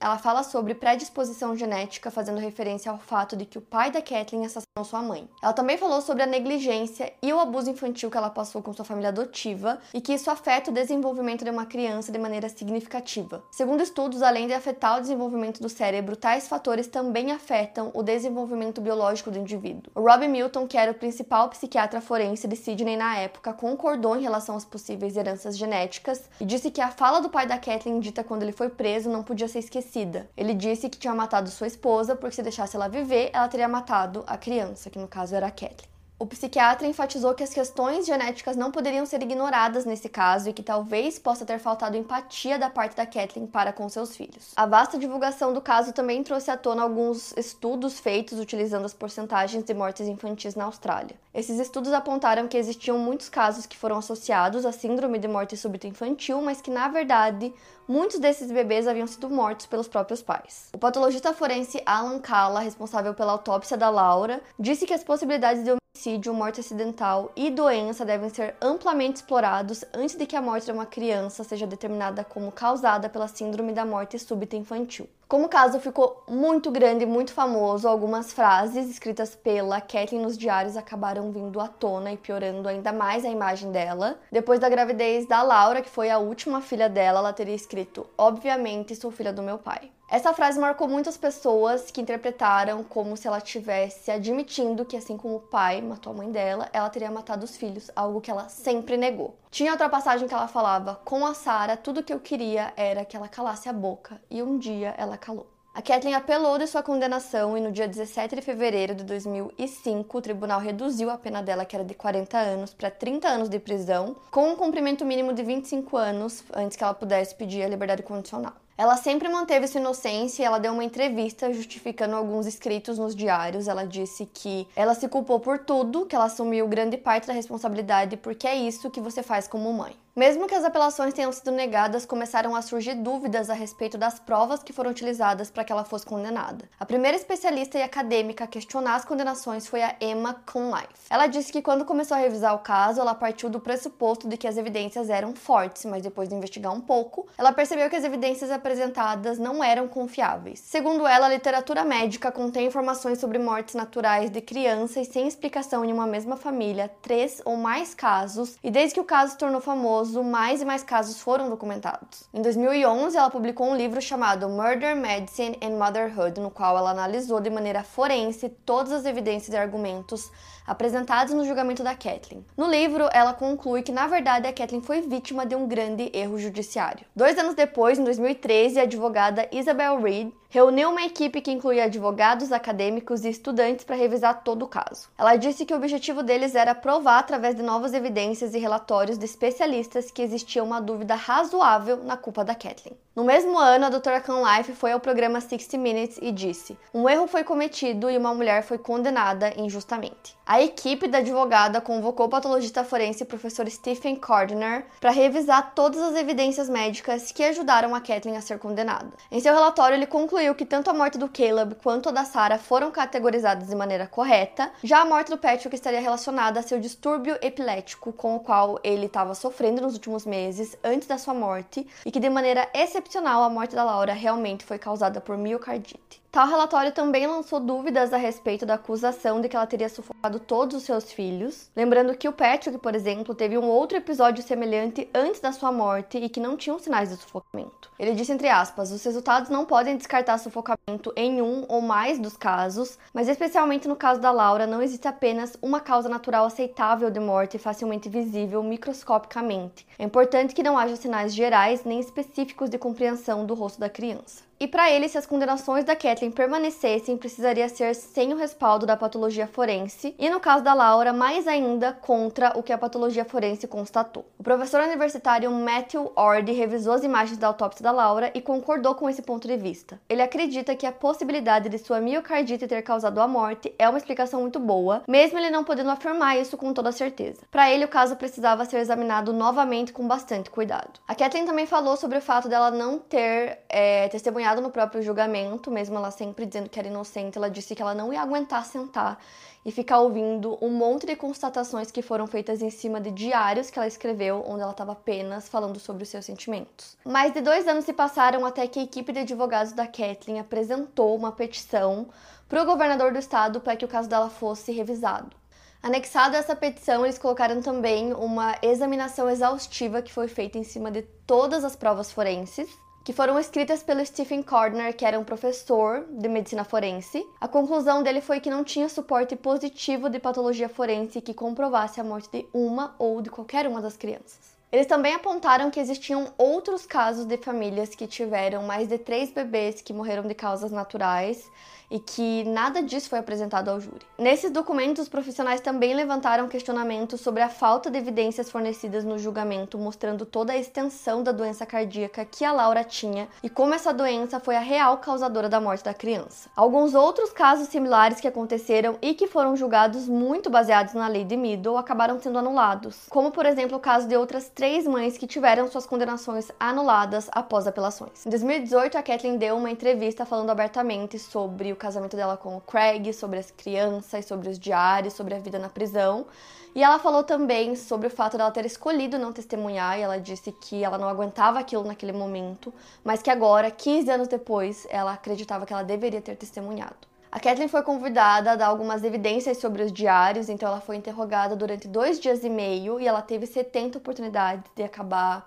Ela 0.00 0.18
fala 0.18 0.42
sobre 0.42 0.74
predisposição 0.74 1.54
genética, 1.54 2.10
fazendo 2.10 2.40
referência 2.40 2.90
ao 2.90 2.98
fato 2.98 3.36
de 3.36 3.46
que 3.46 3.58
o 3.58 3.60
pai 3.60 3.92
da 3.92 4.02
Kathleen 4.02 4.44
assassinou 4.44 4.84
sua 4.84 5.00
mãe. 5.00 5.28
Ela 5.40 5.52
também 5.52 5.78
falou 5.78 6.00
sobre 6.00 6.24
a 6.24 6.26
negligência 6.26 7.12
e 7.22 7.32
o 7.32 7.38
abuso 7.38 7.70
infantil 7.70 8.10
que 8.10 8.16
ela 8.16 8.28
passou 8.28 8.60
com 8.60 8.72
sua 8.72 8.84
família 8.84 9.10
adotiva 9.10 9.78
e 9.94 10.00
que 10.00 10.14
isso 10.14 10.30
afeta 10.32 10.72
o 10.72 10.74
desenvolvimento 10.74 11.44
de 11.44 11.50
uma 11.50 11.64
criança 11.64 12.10
de 12.10 12.18
maneira 12.18 12.48
significativa. 12.48 13.44
Segundo 13.52 13.82
estudos, 13.82 14.20
além 14.20 14.48
de 14.48 14.52
afetar 14.52 14.98
o 14.98 15.00
desenvolvimento 15.00 15.62
do 15.62 15.68
cérebro, 15.68 16.16
tais 16.16 16.48
fatores 16.48 16.88
também 16.88 17.30
afetam 17.30 17.92
o 17.94 18.02
desenvolvimento 18.02 18.26
desenvolvimento 18.46 18.80
biológico 18.80 19.30
do 19.30 19.38
indivíduo. 19.38 19.92
O 19.94 20.00
Rob 20.00 20.26
Milton, 20.26 20.66
que 20.66 20.76
era 20.76 20.90
o 20.90 20.94
principal 20.94 21.48
psiquiatra 21.50 22.00
forense 22.00 22.48
de 22.48 22.56
Sydney 22.56 22.96
na 22.96 23.18
época, 23.18 23.52
concordou 23.52 24.16
em 24.16 24.22
relação 24.22 24.56
às 24.56 24.64
possíveis 24.64 25.16
heranças 25.16 25.56
genéticas 25.56 26.28
e 26.40 26.44
disse 26.44 26.70
que 26.70 26.80
a 26.80 26.90
fala 26.90 27.20
do 27.20 27.28
pai 27.28 27.46
da 27.46 27.58
Kathleen 27.58 28.00
dita 28.00 28.24
quando 28.24 28.42
ele 28.42 28.52
foi 28.52 28.68
preso 28.68 29.10
não 29.10 29.22
podia 29.22 29.35
ser 29.48 29.58
esquecida. 29.58 30.30
Ele 30.36 30.54
disse 30.54 30.88
que 30.88 30.98
tinha 30.98 31.14
matado 31.14 31.50
sua 31.50 31.66
esposa 31.66 32.16
porque 32.16 32.36
se 32.36 32.42
deixasse 32.42 32.76
ela 32.76 32.88
viver, 32.88 33.30
ela 33.32 33.48
teria 33.48 33.68
matado 33.68 34.24
a 34.26 34.38
criança, 34.38 34.88
que 34.88 34.98
no 34.98 35.08
caso 35.08 35.34
era 35.34 35.48
a 35.48 35.50
Kathleen. 35.50 35.95
O 36.18 36.24
psiquiatra 36.24 36.86
enfatizou 36.86 37.34
que 37.34 37.44
as 37.44 37.52
questões 37.52 38.06
genéticas 38.06 38.56
não 38.56 38.70
poderiam 38.70 39.04
ser 39.04 39.22
ignoradas 39.22 39.84
nesse 39.84 40.08
caso 40.08 40.48
e 40.48 40.52
que 40.54 40.62
talvez 40.62 41.18
possa 41.18 41.44
ter 41.44 41.58
faltado 41.58 41.94
empatia 41.94 42.58
da 42.58 42.70
parte 42.70 42.96
da 42.96 43.04
Kathleen 43.04 43.46
para 43.46 43.70
com 43.70 43.86
seus 43.86 44.16
filhos. 44.16 44.54
A 44.56 44.64
vasta 44.64 44.96
divulgação 44.96 45.52
do 45.52 45.60
caso 45.60 45.92
também 45.92 46.22
trouxe 46.22 46.50
à 46.50 46.56
tona 46.56 46.82
alguns 46.82 47.36
estudos 47.36 48.00
feitos 48.00 48.40
utilizando 48.40 48.86
as 48.86 48.94
porcentagens 48.94 49.62
de 49.62 49.74
mortes 49.74 50.08
infantis 50.08 50.54
na 50.54 50.64
Austrália. 50.64 51.16
Esses 51.34 51.60
estudos 51.60 51.92
apontaram 51.92 52.48
que 52.48 52.56
existiam 52.56 52.96
muitos 52.96 53.28
casos 53.28 53.66
que 53.66 53.76
foram 53.76 53.98
associados 53.98 54.64
à 54.64 54.72
síndrome 54.72 55.18
de 55.18 55.28
morte 55.28 55.54
súbita 55.54 55.86
infantil, 55.86 56.40
mas 56.40 56.62
que 56.62 56.70
na 56.70 56.88
verdade 56.88 57.52
muitos 57.86 58.18
desses 58.18 58.50
bebês 58.50 58.88
haviam 58.88 59.06
sido 59.06 59.28
mortos 59.28 59.66
pelos 59.66 59.86
próprios 59.86 60.22
pais. 60.22 60.70
O 60.72 60.78
patologista 60.78 61.34
forense 61.34 61.82
Alan 61.84 62.18
Kalla, 62.20 62.60
responsável 62.60 63.12
pela 63.12 63.32
autópsia 63.32 63.76
da 63.76 63.90
Laura, 63.90 64.40
disse 64.58 64.86
que 64.86 64.94
as 64.94 65.04
possibilidades 65.04 65.62
de 65.62 65.76
homicídio, 65.96 66.34
morte 66.34 66.60
acidental 66.60 67.32
e 67.34 67.50
doença 67.50 68.04
devem 68.04 68.28
ser 68.28 68.54
amplamente 68.60 69.16
explorados 69.16 69.82
antes 69.94 70.14
de 70.14 70.26
que 70.26 70.36
a 70.36 70.42
morte 70.42 70.66
de 70.66 70.72
uma 70.72 70.84
criança 70.84 71.42
seja 71.42 71.66
determinada 71.66 72.22
como 72.22 72.52
causada 72.52 73.08
pela 73.08 73.26
síndrome 73.26 73.72
da 73.72 73.86
morte 73.86 74.18
súbita 74.18 74.56
infantil. 74.56 75.08
Como 75.26 75.46
o 75.46 75.48
caso 75.48 75.80
ficou 75.80 76.22
muito 76.28 76.70
grande 76.70 77.04
e 77.04 77.06
muito 77.06 77.32
famoso, 77.32 77.88
algumas 77.88 78.32
frases 78.32 78.90
escritas 78.90 79.34
pela 79.34 79.80
Kathleen 79.80 80.22
nos 80.22 80.36
diários 80.36 80.76
acabaram 80.76 81.32
vindo 81.32 81.58
à 81.58 81.66
tona 81.66 82.12
e 82.12 82.16
piorando 82.18 82.68
ainda 82.68 82.92
mais 82.92 83.24
a 83.24 83.30
imagem 83.30 83.72
dela. 83.72 84.20
Depois 84.30 84.60
da 84.60 84.68
gravidez 84.68 85.26
da 85.26 85.42
Laura, 85.42 85.80
que 85.80 85.88
foi 85.88 86.10
a 86.10 86.18
última 86.18 86.60
filha 86.60 86.90
dela, 86.90 87.20
ela 87.20 87.32
teria 87.32 87.54
escrito: 87.54 88.06
Obviamente 88.18 88.94
sou 88.94 89.10
filha 89.10 89.32
do 89.32 89.42
meu 89.42 89.58
pai. 89.58 89.90
Essa 90.08 90.32
frase 90.32 90.60
marcou 90.60 90.86
muitas 90.86 91.16
pessoas 91.16 91.90
que 91.90 92.00
interpretaram 92.00 92.84
como 92.84 93.16
se 93.16 93.26
ela 93.26 93.40
tivesse 93.40 94.08
admitindo 94.08 94.84
que, 94.84 94.96
assim 94.96 95.16
como 95.16 95.34
o 95.34 95.40
pai 95.40 95.82
matou 95.82 96.12
a 96.12 96.16
mãe 96.16 96.30
dela, 96.30 96.68
ela 96.72 96.88
teria 96.88 97.10
matado 97.10 97.44
os 97.44 97.56
filhos, 97.56 97.90
algo 97.94 98.20
que 98.20 98.30
ela 98.30 98.48
sempre 98.48 98.96
negou. 98.96 99.36
Tinha 99.50 99.72
outra 99.72 99.88
passagem 99.88 100.28
que 100.28 100.34
ela 100.34 100.46
falava: 100.46 101.00
Com 101.04 101.26
a 101.26 101.34
Sarah, 101.34 101.76
tudo 101.76 102.04
que 102.04 102.12
eu 102.12 102.20
queria 102.20 102.72
era 102.76 103.04
que 103.04 103.16
ela 103.16 103.26
calasse 103.26 103.68
a 103.68 103.72
boca, 103.72 104.20
e 104.30 104.40
um 104.40 104.58
dia 104.58 104.94
ela 104.96 105.18
calou. 105.18 105.55
A 105.76 105.82
Kathleen 105.82 106.14
apelou 106.14 106.56
de 106.56 106.66
sua 106.66 106.82
condenação 106.82 107.54
e 107.54 107.60
no 107.60 107.70
dia 107.70 107.86
17 107.86 108.34
de 108.34 108.40
fevereiro 108.40 108.94
de 108.94 109.04
2005 109.04 110.16
o 110.16 110.22
tribunal 110.22 110.58
reduziu 110.58 111.10
a 111.10 111.18
pena 111.18 111.42
dela, 111.42 111.66
que 111.66 111.76
era 111.76 111.84
de 111.84 111.92
40 111.92 112.38
anos, 112.38 112.72
para 112.72 112.90
30 112.90 113.28
anos 113.28 113.50
de 113.50 113.58
prisão, 113.58 114.16
com 114.30 114.52
um 114.52 114.56
cumprimento 114.56 115.04
mínimo 115.04 115.34
de 115.34 115.42
25 115.42 115.94
anos 115.98 116.42
antes 116.54 116.78
que 116.78 116.82
ela 116.82 116.94
pudesse 116.94 117.34
pedir 117.34 117.62
a 117.62 117.68
liberdade 117.68 118.02
condicional. 118.02 118.54
Ela 118.78 118.96
sempre 118.96 119.28
manteve 119.28 119.68
sua 119.68 119.82
inocência 119.82 120.42
e 120.42 120.46
ela 120.46 120.58
deu 120.58 120.72
uma 120.72 120.82
entrevista 120.82 121.52
justificando 121.52 122.16
alguns 122.16 122.46
escritos 122.46 122.96
nos 122.96 123.14
diários. 123.14 123.68
Ela 123.68 123.84
disse 123.84 124.24
que 124.24 124.66
ela 124.74 124.94
se 124.94 125.06
culpou 125.08 125.40
por 125.40 125.58
tudo, 125.58 126.06
que 126.06 126.16
ela 126.16 126.24
assumiu 126.24 126.66
grande 126.66 126.96
parte 126.96 127.26
da 127.26 127.34
responsabilidade 127.34 128.16
porque 128.16 128.46
é 128.46 128.56
isso 128.56 128.90
que 128.90 128.98
você 128.98 129.22
faz 129.22 129.46
como 129.46 129.70
mãe. 129.74 129.94
Mesmo 130.18 130.46
que 130.46 130.54
as 130.54 130.64
apelações 130.64 131.12
tenham 131.12 131.30
sido 131.30 131.50
negadas, 131.50 132.06
começaram 132.06 132.56
a 132.56 132.62
surgir 132.62 132.94
dúvidas 132.94 133.50
a 133.50 133.52
respeito 133.52 133.98
das 133.98 134.18
provas 134.18 134.62
que 134.62 134.72
foram 134.72 134.90
utilizadas 134.90 135.50
para 135.50 135.62
que 135.62 135.70
ela 135.70 135.84
fosse 135.84 136.06
condenada. 136.06 136.66
A 136.80 136.86
primeira 136.86 137.18
especialista 137.18 137.76
e 137.76 137.82
acadêmica 137.82 138.44
a 138.44 138.46
questionar 138.46 138.94
as 138.94 139.04
condenações 139.04 139.66
foi 139.66 139.82
a 139.82 139.94
Emma 140.00 140.42
Conlife. 140.50 140.88
Ela 141.10 141.26
disse 141.26 141.52
que 141.52 141.60
quando 141.60 141.84
começou 141.84 142.16
a 142.16 142.20
revisar 142.20 142.54
o 142.54 142.60
caso, 142.60 142.98
ela 142.98 143.14
partiu 143.14 143.50
do 143.50 143.60
pressuposto 143.60 144.26
de 144.26 144.38
que 144.38 144.48
as 144.48 144.56
evidências 144.56 145.10
eram 145.10 145.34
fortes, 145.34 145.84
mas 145.84 146.02
depois 146.02 146.30
de 146.30 146.34
investigar 146.34 146.72
um 146.72 146.80
pouco, 146.80 147.26
ela 147.36 147.52
percebeu 147.52 147.90
que 147.90 147.96
as 147.96 148.04
evidências 148.04 148.50
apresentadas 148.50 149.38
não 149.38 149.62
eram 149.62 149.86
confiáveis. 149.86 150.60
Segundo 150.60 151.06
ela, 151.06 151.26
a 151.26 151.28
literatura 151.28 151.84
médica 151.84 152.32
contém 152.32 152.68
informações 152.68 153.18
sobre 153.18 153.38
mortes 153.38 153.74
naturais 153.74 154.30
de 154.30 154.40
crianças 154.40 155.08
sem 155.08 155.28
explicação 155.28 155.84
em 155.84 155.92
uma 155.92 156.06
mesma 156.06 156.38
família, 156.38 156.90
três 157.02 157.42
ou 157.44 157.58
mais 157.58 157.94
casos, 157.94 158.56
e 158.64 158.70
desde 158.70 158.94
que 158.94 159.00
o 159.00 159.04
caso 159.04 159.32
se 159.32 159.38
tornou 159.38 159.60
famoso, 159.60 160.05
mais 160.14 160.60
e 160.60 160.64
mais 160.64 160.82
casos 160.82 161.20
foram 161.20 161.48
documentados. 161.48 162.28
Em 162.32 162.42
2011, 162.42 163.16
ela 163.16 163.30
publicou 163.30 163.66
um 163.68 163.76
livro 163.76 164.00
chamado 164.00 164.48
Murder, 164.48 164.94
Medicine 164.94 165.58
and 165.62 165.78
Motherhood, 165.78 166.40
no 166.40 166.50
qual 166.50 166.76
ela 166.76 166.90
analisou 166.90 167.40
de 167.40 167.50
maneira 167.50 167.82
forense 167.82 168.48
todas 168.48 168.92
as 168.92 169.04
evidências 169.04 169.54
e 169.54 169.56
argumentos 169.56 170.30
apresentados 170.66 171.32
no 171.32 171.44
julgamento 171.44 171.82
da 171.82 171.94
Kathleen. 171.94 172.44
No 172.56 172.68
livro, 172.68 173.08
ela 173.12 173.32
conclui 173.32 173.82
que, 173.82 173.92
na 173.92 174.06
verdade, 174.06 174.48
a 174.48 174.52
Kathleen 174.52 174.82
foi 174.82 175.00
vítima 175.00 175.46
de 175.46 175.54
um 175.54 175.66
grande 175.66 176.10
erro 176.12 176.38
judiciário. 176.38 177.06
Dois 177.14 177.38
anos 177.38 177.54
depois, 177.54 177.98
em 177.98 178.04
2013, 178.04 178.80
a 178.80 178.82
advogada 178.82 179.48
Isabel 179.52 180.00
Reed 180.02 180.32
reuniu 180.56 180.88
uma 180.88 181.02
equipe 181.02 181.42
que 181.42 181.50
incluía 181.50 181.84
advogados, 181.84 182.50
acadêmicos 182.50 183.26
e 183.26 183.28
estudantes 183.28 183.84
para 183.84 183.94
revisar 183.94 184.42
todo 184.42 184.62
o 184.64 184.66
caso. 184.66 185.06
Ela 185.18 185.36
disse 185.36 185.66
que 185.66 185.74
o 185.74 185.76
objetivo 185.76 186.22
deles 186.22 186.54
era 186.54 186.74
provar, 186.74 187.18
através 187.18 187.54
de 187.54 187.62
novas 187.62 187.92
evidências 187.92 188.54
e 188.54 188.58
relatórios 188.58 189.18
de 189.18 189.26
especialistas, 189.26 190.10
que 190.10 190.22
existia 190.22 190.64
uma 190.64 190.80
dúvida 190.80 191.14
razoável 191.14 191.98
na 191.98 192.16
culpa 192.16 192.42
da 192.42 192.54
Kathleen. 192.54 192.96
No 193.16 193.24
mesmo 193.24 193.58
ano, 193.58 193.86
a 193.86 193.88
doutora 193.88 194.22
Life 194.26 194.72
foi 194.74 194.92
ao 194.92 195.00
programa 195.00 195.40
60 195.40 195.78
Minutes 195.78 196.18
e 196.20 196.30
disse: 196.30 196.78
Um 196.92 197.08
erro 197.08 197.26
foi 197.26 197.42
cometido 197.44 198.10
e 198.10 198.16
uma 198.18 198.34
mulher 198.34 198.62
foi 198.62 198.76
condenada 198.76 199.54
injustamente. 199.56 200.36
A 200.44 200.60
equipe 200.60 201.08
da 201.08 201.18
advogada 201.18 201.80
convocou 201.80 202.26
o 202.26 202.28
patologista 202.28 202.84
forense 202.84 203.24
professor 203.24 203.68
Stephen 203.70 204.16
Cordner 204.16 204.84
para 205.00 205.10
revisar 205.10 205.72
todas 205.74 206.00
as 206.02 206.14
evidências 206.14 206.68
médicas 206.68 207.32
que 207.32 207.42
ajudaram 207.42 207.94
a 207.94 208.02
Kathleen 208.02 208.36
a 208.36 208.42
ser 208.42 208.58
condenada. 208.58 209.08
Em 209.32 209.40
seu 209.40 209.54
relatório, 209.54 209.96
ele 209.96 210.06
concluiu 210.06 210.45
que 210.54 210.64
tanto 210.64 210.90
a 210.90 210.94
morte 210.94 211.18
do 211.18 211.28
Caleb 211.28 211.74
quanto 211.82 212.08
a 212.08 212.12
da 212.12 212.24
Sarah 212.24 212.58
foram 212.58 212.90
categorizadas 212.90 213.68
de 213.68 213.74
maneira 213.74 214.06
correta, 214.06 214.70
já 214.82 215.00
a 215.00 215.04
morte 215.04 215.30
do 215.30 215.38
Patrick 215.38 215.74
estaria 215.74 216.00
relacionada 216.00 216.60
a 216.60 216.62
seu 216.62 216.80
distúrbio 216.80 217.36
epilético 217.42 218.12
com 218.12 218.36
o 218.36 218.40
qual 218.40 218.78
ele 218.82 219.06
estava 219.06 219.34
sofrendo 219.34 219.82
nos 219.82 219.94
últimos 219.94 220.26
meses 220.26 220.76
antes 220.82 221.08
da 221.08 221.18
sua 221.18 221.34
morte 221.34 221.86
e 222.04 222.10
que 222.10 222.20
de 222.20 222.30
maneira 222.30 222.68
excepcional, 222.74 223.42
a 223.42 223.50
morte 223.50 223.74
da 223.74 223.84
Laura 223.84 224.12
realmente 224.12 224.64
foi 224.64 224.78
causada 224.78 225.20
por 225.20 225.36
miocardite. 225.36 226.25
Tal 226.30 226.46
relatório 226.46 226.92
também 226.92 227.26
lançou 227.26 227.58
dúvidas 227.58 228.12
a 228.12 228.18
respeito 228.18 228.66
da 228.66 228.74
acusação 228.74 229.40
de 229.40 229.48
que 229.48 229.56
ela 229.56 229.66
teria 229.66 229.88
sufocado 229.88 230.38
todos 230.38 230.76
os 230.76 230.82
seus 230.82 231.10
filhos. 231.10 231.70
Lembrando 231.74 232.16
que 232.16 232.28
o 232.28 232.32
Patrick, 232.32 232.76
por 232.78 232.94
exemplo, 232.94 233.34
teve 233.34 233.56
um 233.56 233.64
outro 233.64 233.96
episódio 233.96 234.42
semelhante 234.42 235.08
antes 235.14 235.40
da 235.40 235.50
sua 235.50 235.72
morte 235.72 236.18
e 236.18 236.28
que 236.28 236.38
não 236.38 236.56
tinham 236.56 236.78
sinais 236.78 237.08
de 237.08 237.16
sufocamento. 237.16 237.90
Ele 237.98 238.12
disse 238.12 238.32
entre 238.32 238.48
aspas: 238.48 238.90
"Os 238.90 239.02
resultados 239.02 239.48
não 239.48 239.64
podem 239.64 239.96
descartar 239.96 240.36
sufocamento 240.38 241.12
em 241.16 241.40
um 241.40 241.64
ou 241.68 241.80
mais 241.80 242.18
dos 242.18 242.36
casos, 242.36 242.98
mas 243.14 243.28
especialmente 243.28 243.88
no 243.88 243.96
caso 243.96 244.20
da 244.20 244.30
Laura 244.30 244.66
não 244.66 244.82
existe 244.82 245.08
apenas 245.08 245.56
uma 245.62 245.80
causa 245.80 246.08
natural 246.08 246.44
aceitável 246.44 247.10
de 247.10 247.20
morte 247.20 247.56
facilmente 247.56 248.10
visível 248.10 248.62
microscopicamente. 248.62 249.86
É 249.98 250.04
importante 250.04 250.54
que 250.54 250.62
não 250.62 250.76
haja 250.76 250.96
sinais 250.96 251.34
gerais 251.34 251.84
nem 251.84 251.98
específicos 251.98 252.68
de 252.68 252.78
compreensão 252.78 253.46
do 253.46 253.54
rosto 253.54 253.80
da 253.80 253.88
criança." 253.88 254.45
E 254.58 254.66
para 254.66 254.90
ele, 254.90 255.06
se 255.08 255.18
as 255.18 255.26
condenações 255.26 255.84
da 255.84 255.94
Kathleen 255.94 256.30
permanecessem, 256.30 257.16
precisaria 257.18 257.68
ser 257.68 257.94
sem 257.94 258.32
o 258.32 258.36
respaldo 258.36 258.86
da 258.86 258.96
patologia 258.96 259.46
forense, 259.46 260.14
e 260.18 260.30
no 260.30 260.40
caso 260.40 260.64
da 260.64 260.72
Laura, 260.72 261.12
mais 261.12 261.46
ainda 261.46 261.92
contra 261.92 262.58
o 262.58 262.62
que 262.62 262.72
a 262.72 262.78
patologia 262.78 263.24
forense 263.24 263.66
constatou. 263.66 264.24
O 264.38 264.42
professor 264.42 264.80
universitário 264.80 265.50
Matthew 265.50 266.10
Ord 266.16 266.50
revisou 266.52 266.94
as 266.94 267.04
imagens 267.04 267.36
da 267.36 267.48
autópsia 267.48 267.82
da 267.82 267.92
Laura 267.92 268.30
e 268.34 268.40
concordou 268.40 268.94
com 268.94 269.10
esse 269.10 269.20
ponto 269.20 269.46
de 269.46 269.56
vista. 269.58 270.00
Ele 270.08 270.22
acredita 270.22 270.74
que 270.74 270.86
a 270.86 270.92
possibilidade 270.92 271.68
de 271.68 271.78
sua 271.78 272.00
miocardite 272.00 272.66
ter 272.66 272.80
causado 272.80 273.20
a 273.20 273.28
morte 273.28 273.74
é 273.78 273.86
uma 273.86 273.98
explicação 273.98 274.40
muito 274.40 274.58
boa, 274.58 275.02
mesmo 275.06 275.38
ele 275.38 275.50
não 275.50 275.64
podendo 275.64 275.90
afirmar 275.90 276.38
isso 276.38 276.56
com 276.56 276.72
toda 276.72 276.92
certeza. 276.92 277.42
Para 277.50 277.70
ele, 277.70 277.84
o 277.84 277.88
caso 277.88 278.16
precisava 278.16 278.64
ser 278.64 278.78
examinado 278.78 279.34
novamente 279.34 279.92
com 279.92 280.08
bastante 280.08 280.48
cuidado. 280.48 280.98
A 281.06 281.14
Kathleen 281.14 281.44
também 281.44 281.66
falou 281.66 281.94
sobre 281.96 282.16
o 282.16 282.22
fato 282.22 282.48
dela 282.48 282.70
não 282.70 282.98
ter 282.98 283.58
é, 283.68 284.08
testemunhado 284.08 284.45
no 284.54 284.70
próprio 284.70 285.02
julgamento, 285.02 285.70
mesmo 285.70 285.96
ela 285.96 286.10
sempre 286.10 286.46
dizendo 286.46 286.68
que 286.68 286.78
era 286.78 286.88
inocente, 286.88 287.36
ela 287.36 287.50
disse 287.50 287.74
que 287.74 287.82
ela 287.82 287.94
não 287.94 288.12
ia 288.12 288.20
aguentar 288.20 288.64
sentar 288.64 289.18
e 289.64 289.72
ficar 289.72 289.98
ouvindo 289.98 290.56
um 290.62 290.70
monte 290.70 291.06
de 291.06 291.16
constatações 291.16 291.90
que 291.90 292.00
foram 292.00 292.28
feitas 292.28 292.62
em 292.62 292.70
cima 292.70 293.00
de 293.00 293.10
diários 293.10 293.68
que 293.68 293.78
ela 293.78 293.88
escreveu, 293.88 294.44
onde 294.46 294.62
ela 294.62 294.70
estava 294.70 294.92
apenas 294.92 295.48
falando 295.48 295.80
sobre 295.80 296.04
os 296.04 296.08
seus 296.08 296.24
sentimentos. 296.24 296.96
Mais 297.04 297.34
de 297.34 297.40
dois 297.40 297.66
anos 297.66 297.84
se 297.84 297.92
passaram 297.92 298.46
até 298.46 298.68
que 298.68 298.78
a 298.78 298.84
equipe 298.84 299.12
de 299.12 299.18
advogados 299.18 299.72
da 299.72 299.86
Kathleen 299.86 300.38
apresentou 300.38 301.16
uma 301.16 301.32
petição 301.32 302.06
para 302.48 302.62
o 302.62 302.66
governador 302.66 303.12
do 303.12 303.18
estado 303.18 303.60
para 303.60 303.74
que 303.74 303.84
o 303.84 303.88
caso 303.88 304.08
dela 304.08 304.30
fosse 304.30 304.70
revisado. 304.70 305.34
Anexado 305.82 306.36
a 306.36 306.38
essa 306.38 306.54
petição, 306.54 307.04
eles 307.04 307.18
colocaram 307.18 307.60
também 307.60 308.12
uma 308.12 308.56
examinação 308.62 309.28
exaustiva 309.28 310.00
que 310.00 310.12
foi 310.12 310.28
feita 310.28 310.58
em 310.58 310.64
cima 310.64 310.90
de 310.90 311.02
todas 311.26 311.64
as 311.64 311.74
provas 311.74 312.12
forenses 312.12 312.68
que 313.06 313.12
foram 313.12 313.38
escritas 313.38 313.84
pelo 313.84 314.04
Stephen 314.04 314.42
Cordner, 314.42 314.92
que 314.92 315.04
era 315.04 315.16
um 315.16 315.22
professor 315.22 316.04
de 316.10 316.28
medicina 316.28 316.64
forense. 316.64 317.24
A 317.40 317.46
conclusão 317.46 318.02
dele 318.02 318.20
foi 318.20 318.40
que 318.40 318.50
não 318.50 318.64
tinha 318.64 318.88
suporte 318.88 319.36
positivo 319.36 320.10
de 320.10 320.18
patologia 320.18 320.68
forense 320.68 321.20
que 321.20 321.32
comprovasse 321.32 322.00
a 322.00 322.04
morte 322.04 322.28
de 322.32 322.44
uma 322.52 322.96
ou 322.98 323.22
de 323.22 323.30
qualquer 323.30 323.68
uma 323.68 323.80
das 323.80 323.96
crianças. 323.96 324.56
Eles 324.72 324.88
também 324.88 325.14
apontaram 325.14 325.70
que 325.70 325.78
existiam 325.78 326.32
outros 326.36 326.84
casos 326.84 327.26
de 327.26 327.36
famílias 327.36 327.94
que 327.94 328.08
tiveram 328.08 328.64
mais 328.64 328.88
de 328.88 328.98
três 328.98 329.30
bebês 329.30 329.80
que 329.80 329.92
morreram 329.92 330.26
de 330.26 330.34
causas 330.34 330.72
naturais 330.72 331.48
e 331.90 331.98
que 331.98 332.44
nada 332.44 332.82
disso 332.82 333.08
foi 333.08 333.18
apresentado 333.18 333.68
ao 333.68 333.80
júri. 333.80 334.06
Nesses 334.18 334.50
documentos, 334.50 335.04
os 335.04 335.08
profissionais 335.08 335.60
também 335.60 335.94
levantaram 335.94 336.48
questionamentos 336.48 337.20
sobre 337.20 337.42
a 337.42 337.48
falta 337.48 337.90
de 337.90 337.98
evidências 337.98 338.50
fornecidas 338.50 339.04
no 339.04 339.18
julgamento, 339.18 339.78
mostrando 339.78 340.26
toda 340.26 340.52
a 340.52 340.56
extensão 340.56 341.22
da 341.22 341.32
doença 341.32 341.64
cardíaca 341.64 342.24
que 342.24 342.44
a 342.44 342.52
Laura 342.52 342.82
tinha 342.82 343.28
e 343.42 343.48
como 343.48 343.74
essa 343.74 343.92
doença 343.92 344.40
foi 344.40 344.56
a 344.56 344.60
real 344.60 344.98
causadora 344.98 345.48
da 345.48 345.60
morte 345.60 345.84
da 345.84 345.94
criança. 345.94 346.48
Alguns 346.56 346.94
outros 346.94 347.30
casos 347.30 347.68
similares 347.68 348.20
que 348.20 348.28
aconteceram 348.28 348.98
e 349.00 349.14
que 349.14 349.26
foram 349.26 349.56
julgados 349.56 350.08
muito 350.08 350.50
baseados 350.50 350.94
na 350.94 351.08
lei 351.08 351.24
de 351.24 351.36
Middle 351.36 351.76
acabaram 351.76 352.18
sendo 352.20 352.38
anulados, 352.38 353.06
como 353.08 353.30
por 353.30 353.46
exemplo 353.46 353.76
o 353.76 353.80
caso 353.80 354.08
de 354.08 354.16
outras 354.16 354.48
três 354.48 354.86
mães 354.86 355.16
que 355.16 355.26
tiveram 355.26 355.68
suas 355.68 355.86
condenações 355.86 356.50
anuladas 356.58 357.28
após 357.32 357.66
apelações. 357.66 358.26
Em 358.26 358.30
2018, 358.30 358.98
a 358.98 359.02
Kathleen 359.02 359.36
deu 359.36 359.56
uma 359.56 359.70
entrevista 359.70 360.24
falando 360.24 360.50
abertamente 360.50 361.18
sobre 361.18 361.75
o 361.76 361.78
casamento 361.78 362.16
dela 362.16 362.36
com 362.36 362.56
o 362.56 362.60
Craig, 362.60 363.12
sobre 363.12 363.38
as 363.38 363.50
crianças, 363.50 364.24
sobre 364.24 364.48
os 364.48 364.58
diários, 364.58 365.14
sobre 365.14 365.34
a 365.34 365.38
vida 365.38 365.58
na 365.58 365.68
prisão. 365.68 366.26
E 366.74 366.82
ela 366.82 366.98
falou 366.98 367.22
também 367.22 367.76
sobre 367.76 368.08
o 368.08 368.10
fato 368.10 368.36
dela 368.36 368.50
ter 368.50 368.66
escolhido 368.66 369.18
não 369.18 369.32
testemunhar, 369.32 369.98
e 369.98 370.02
ela 370.02 370.18
disse 370.18 370.50
que 370.50 370.82
ela 370.82 370.98
não 370.98 371.08
aguentava 371.08 371.58
aquilo 371.58 371.84
naquele 371.84 372.12
momento, 372.12 372.72
mas 373.04 373.22
que 373.22 373.30
agora, 373.30 373.70
15 373.70 374.10
anos 374.10 374.28
depois, 374.28 374.86
ela 374.90 375.12
acreditava 375.12 375.64
que 375.64 375.72
ela 375.72 375.84
deveria 375.84 376.20
ter 376.20 376.36
testemunhado. 376.36 376.96
A 377.30 377.38
Kathleen 377.38 377.68
foi 377.68 377.82
convidada 377.82 378.52
a 378.52 378.56
dar 378.56 378.66
algumas 378.66 379.04
evidências 379.04 379.58
sobre 379.58 379.82
os 379.82 379.92
diários, 379.92 380.48
então 380.48 380.68
ela 380.68 380.80
foi 380.80 380.96
interrogada 380.96 381.54
durante 381.54 381.86
dois 381.86 382.18
dias 382.18 382.42
e 382.42 382.48
meio 382.48 382.98
e 382.98 383.06
ela 383.06 383.20
teve 383.20 383.46
70 383.46 383.98
oportunidades 383.98 384.64
de 384.74 384.82
acabar 384.82 385.46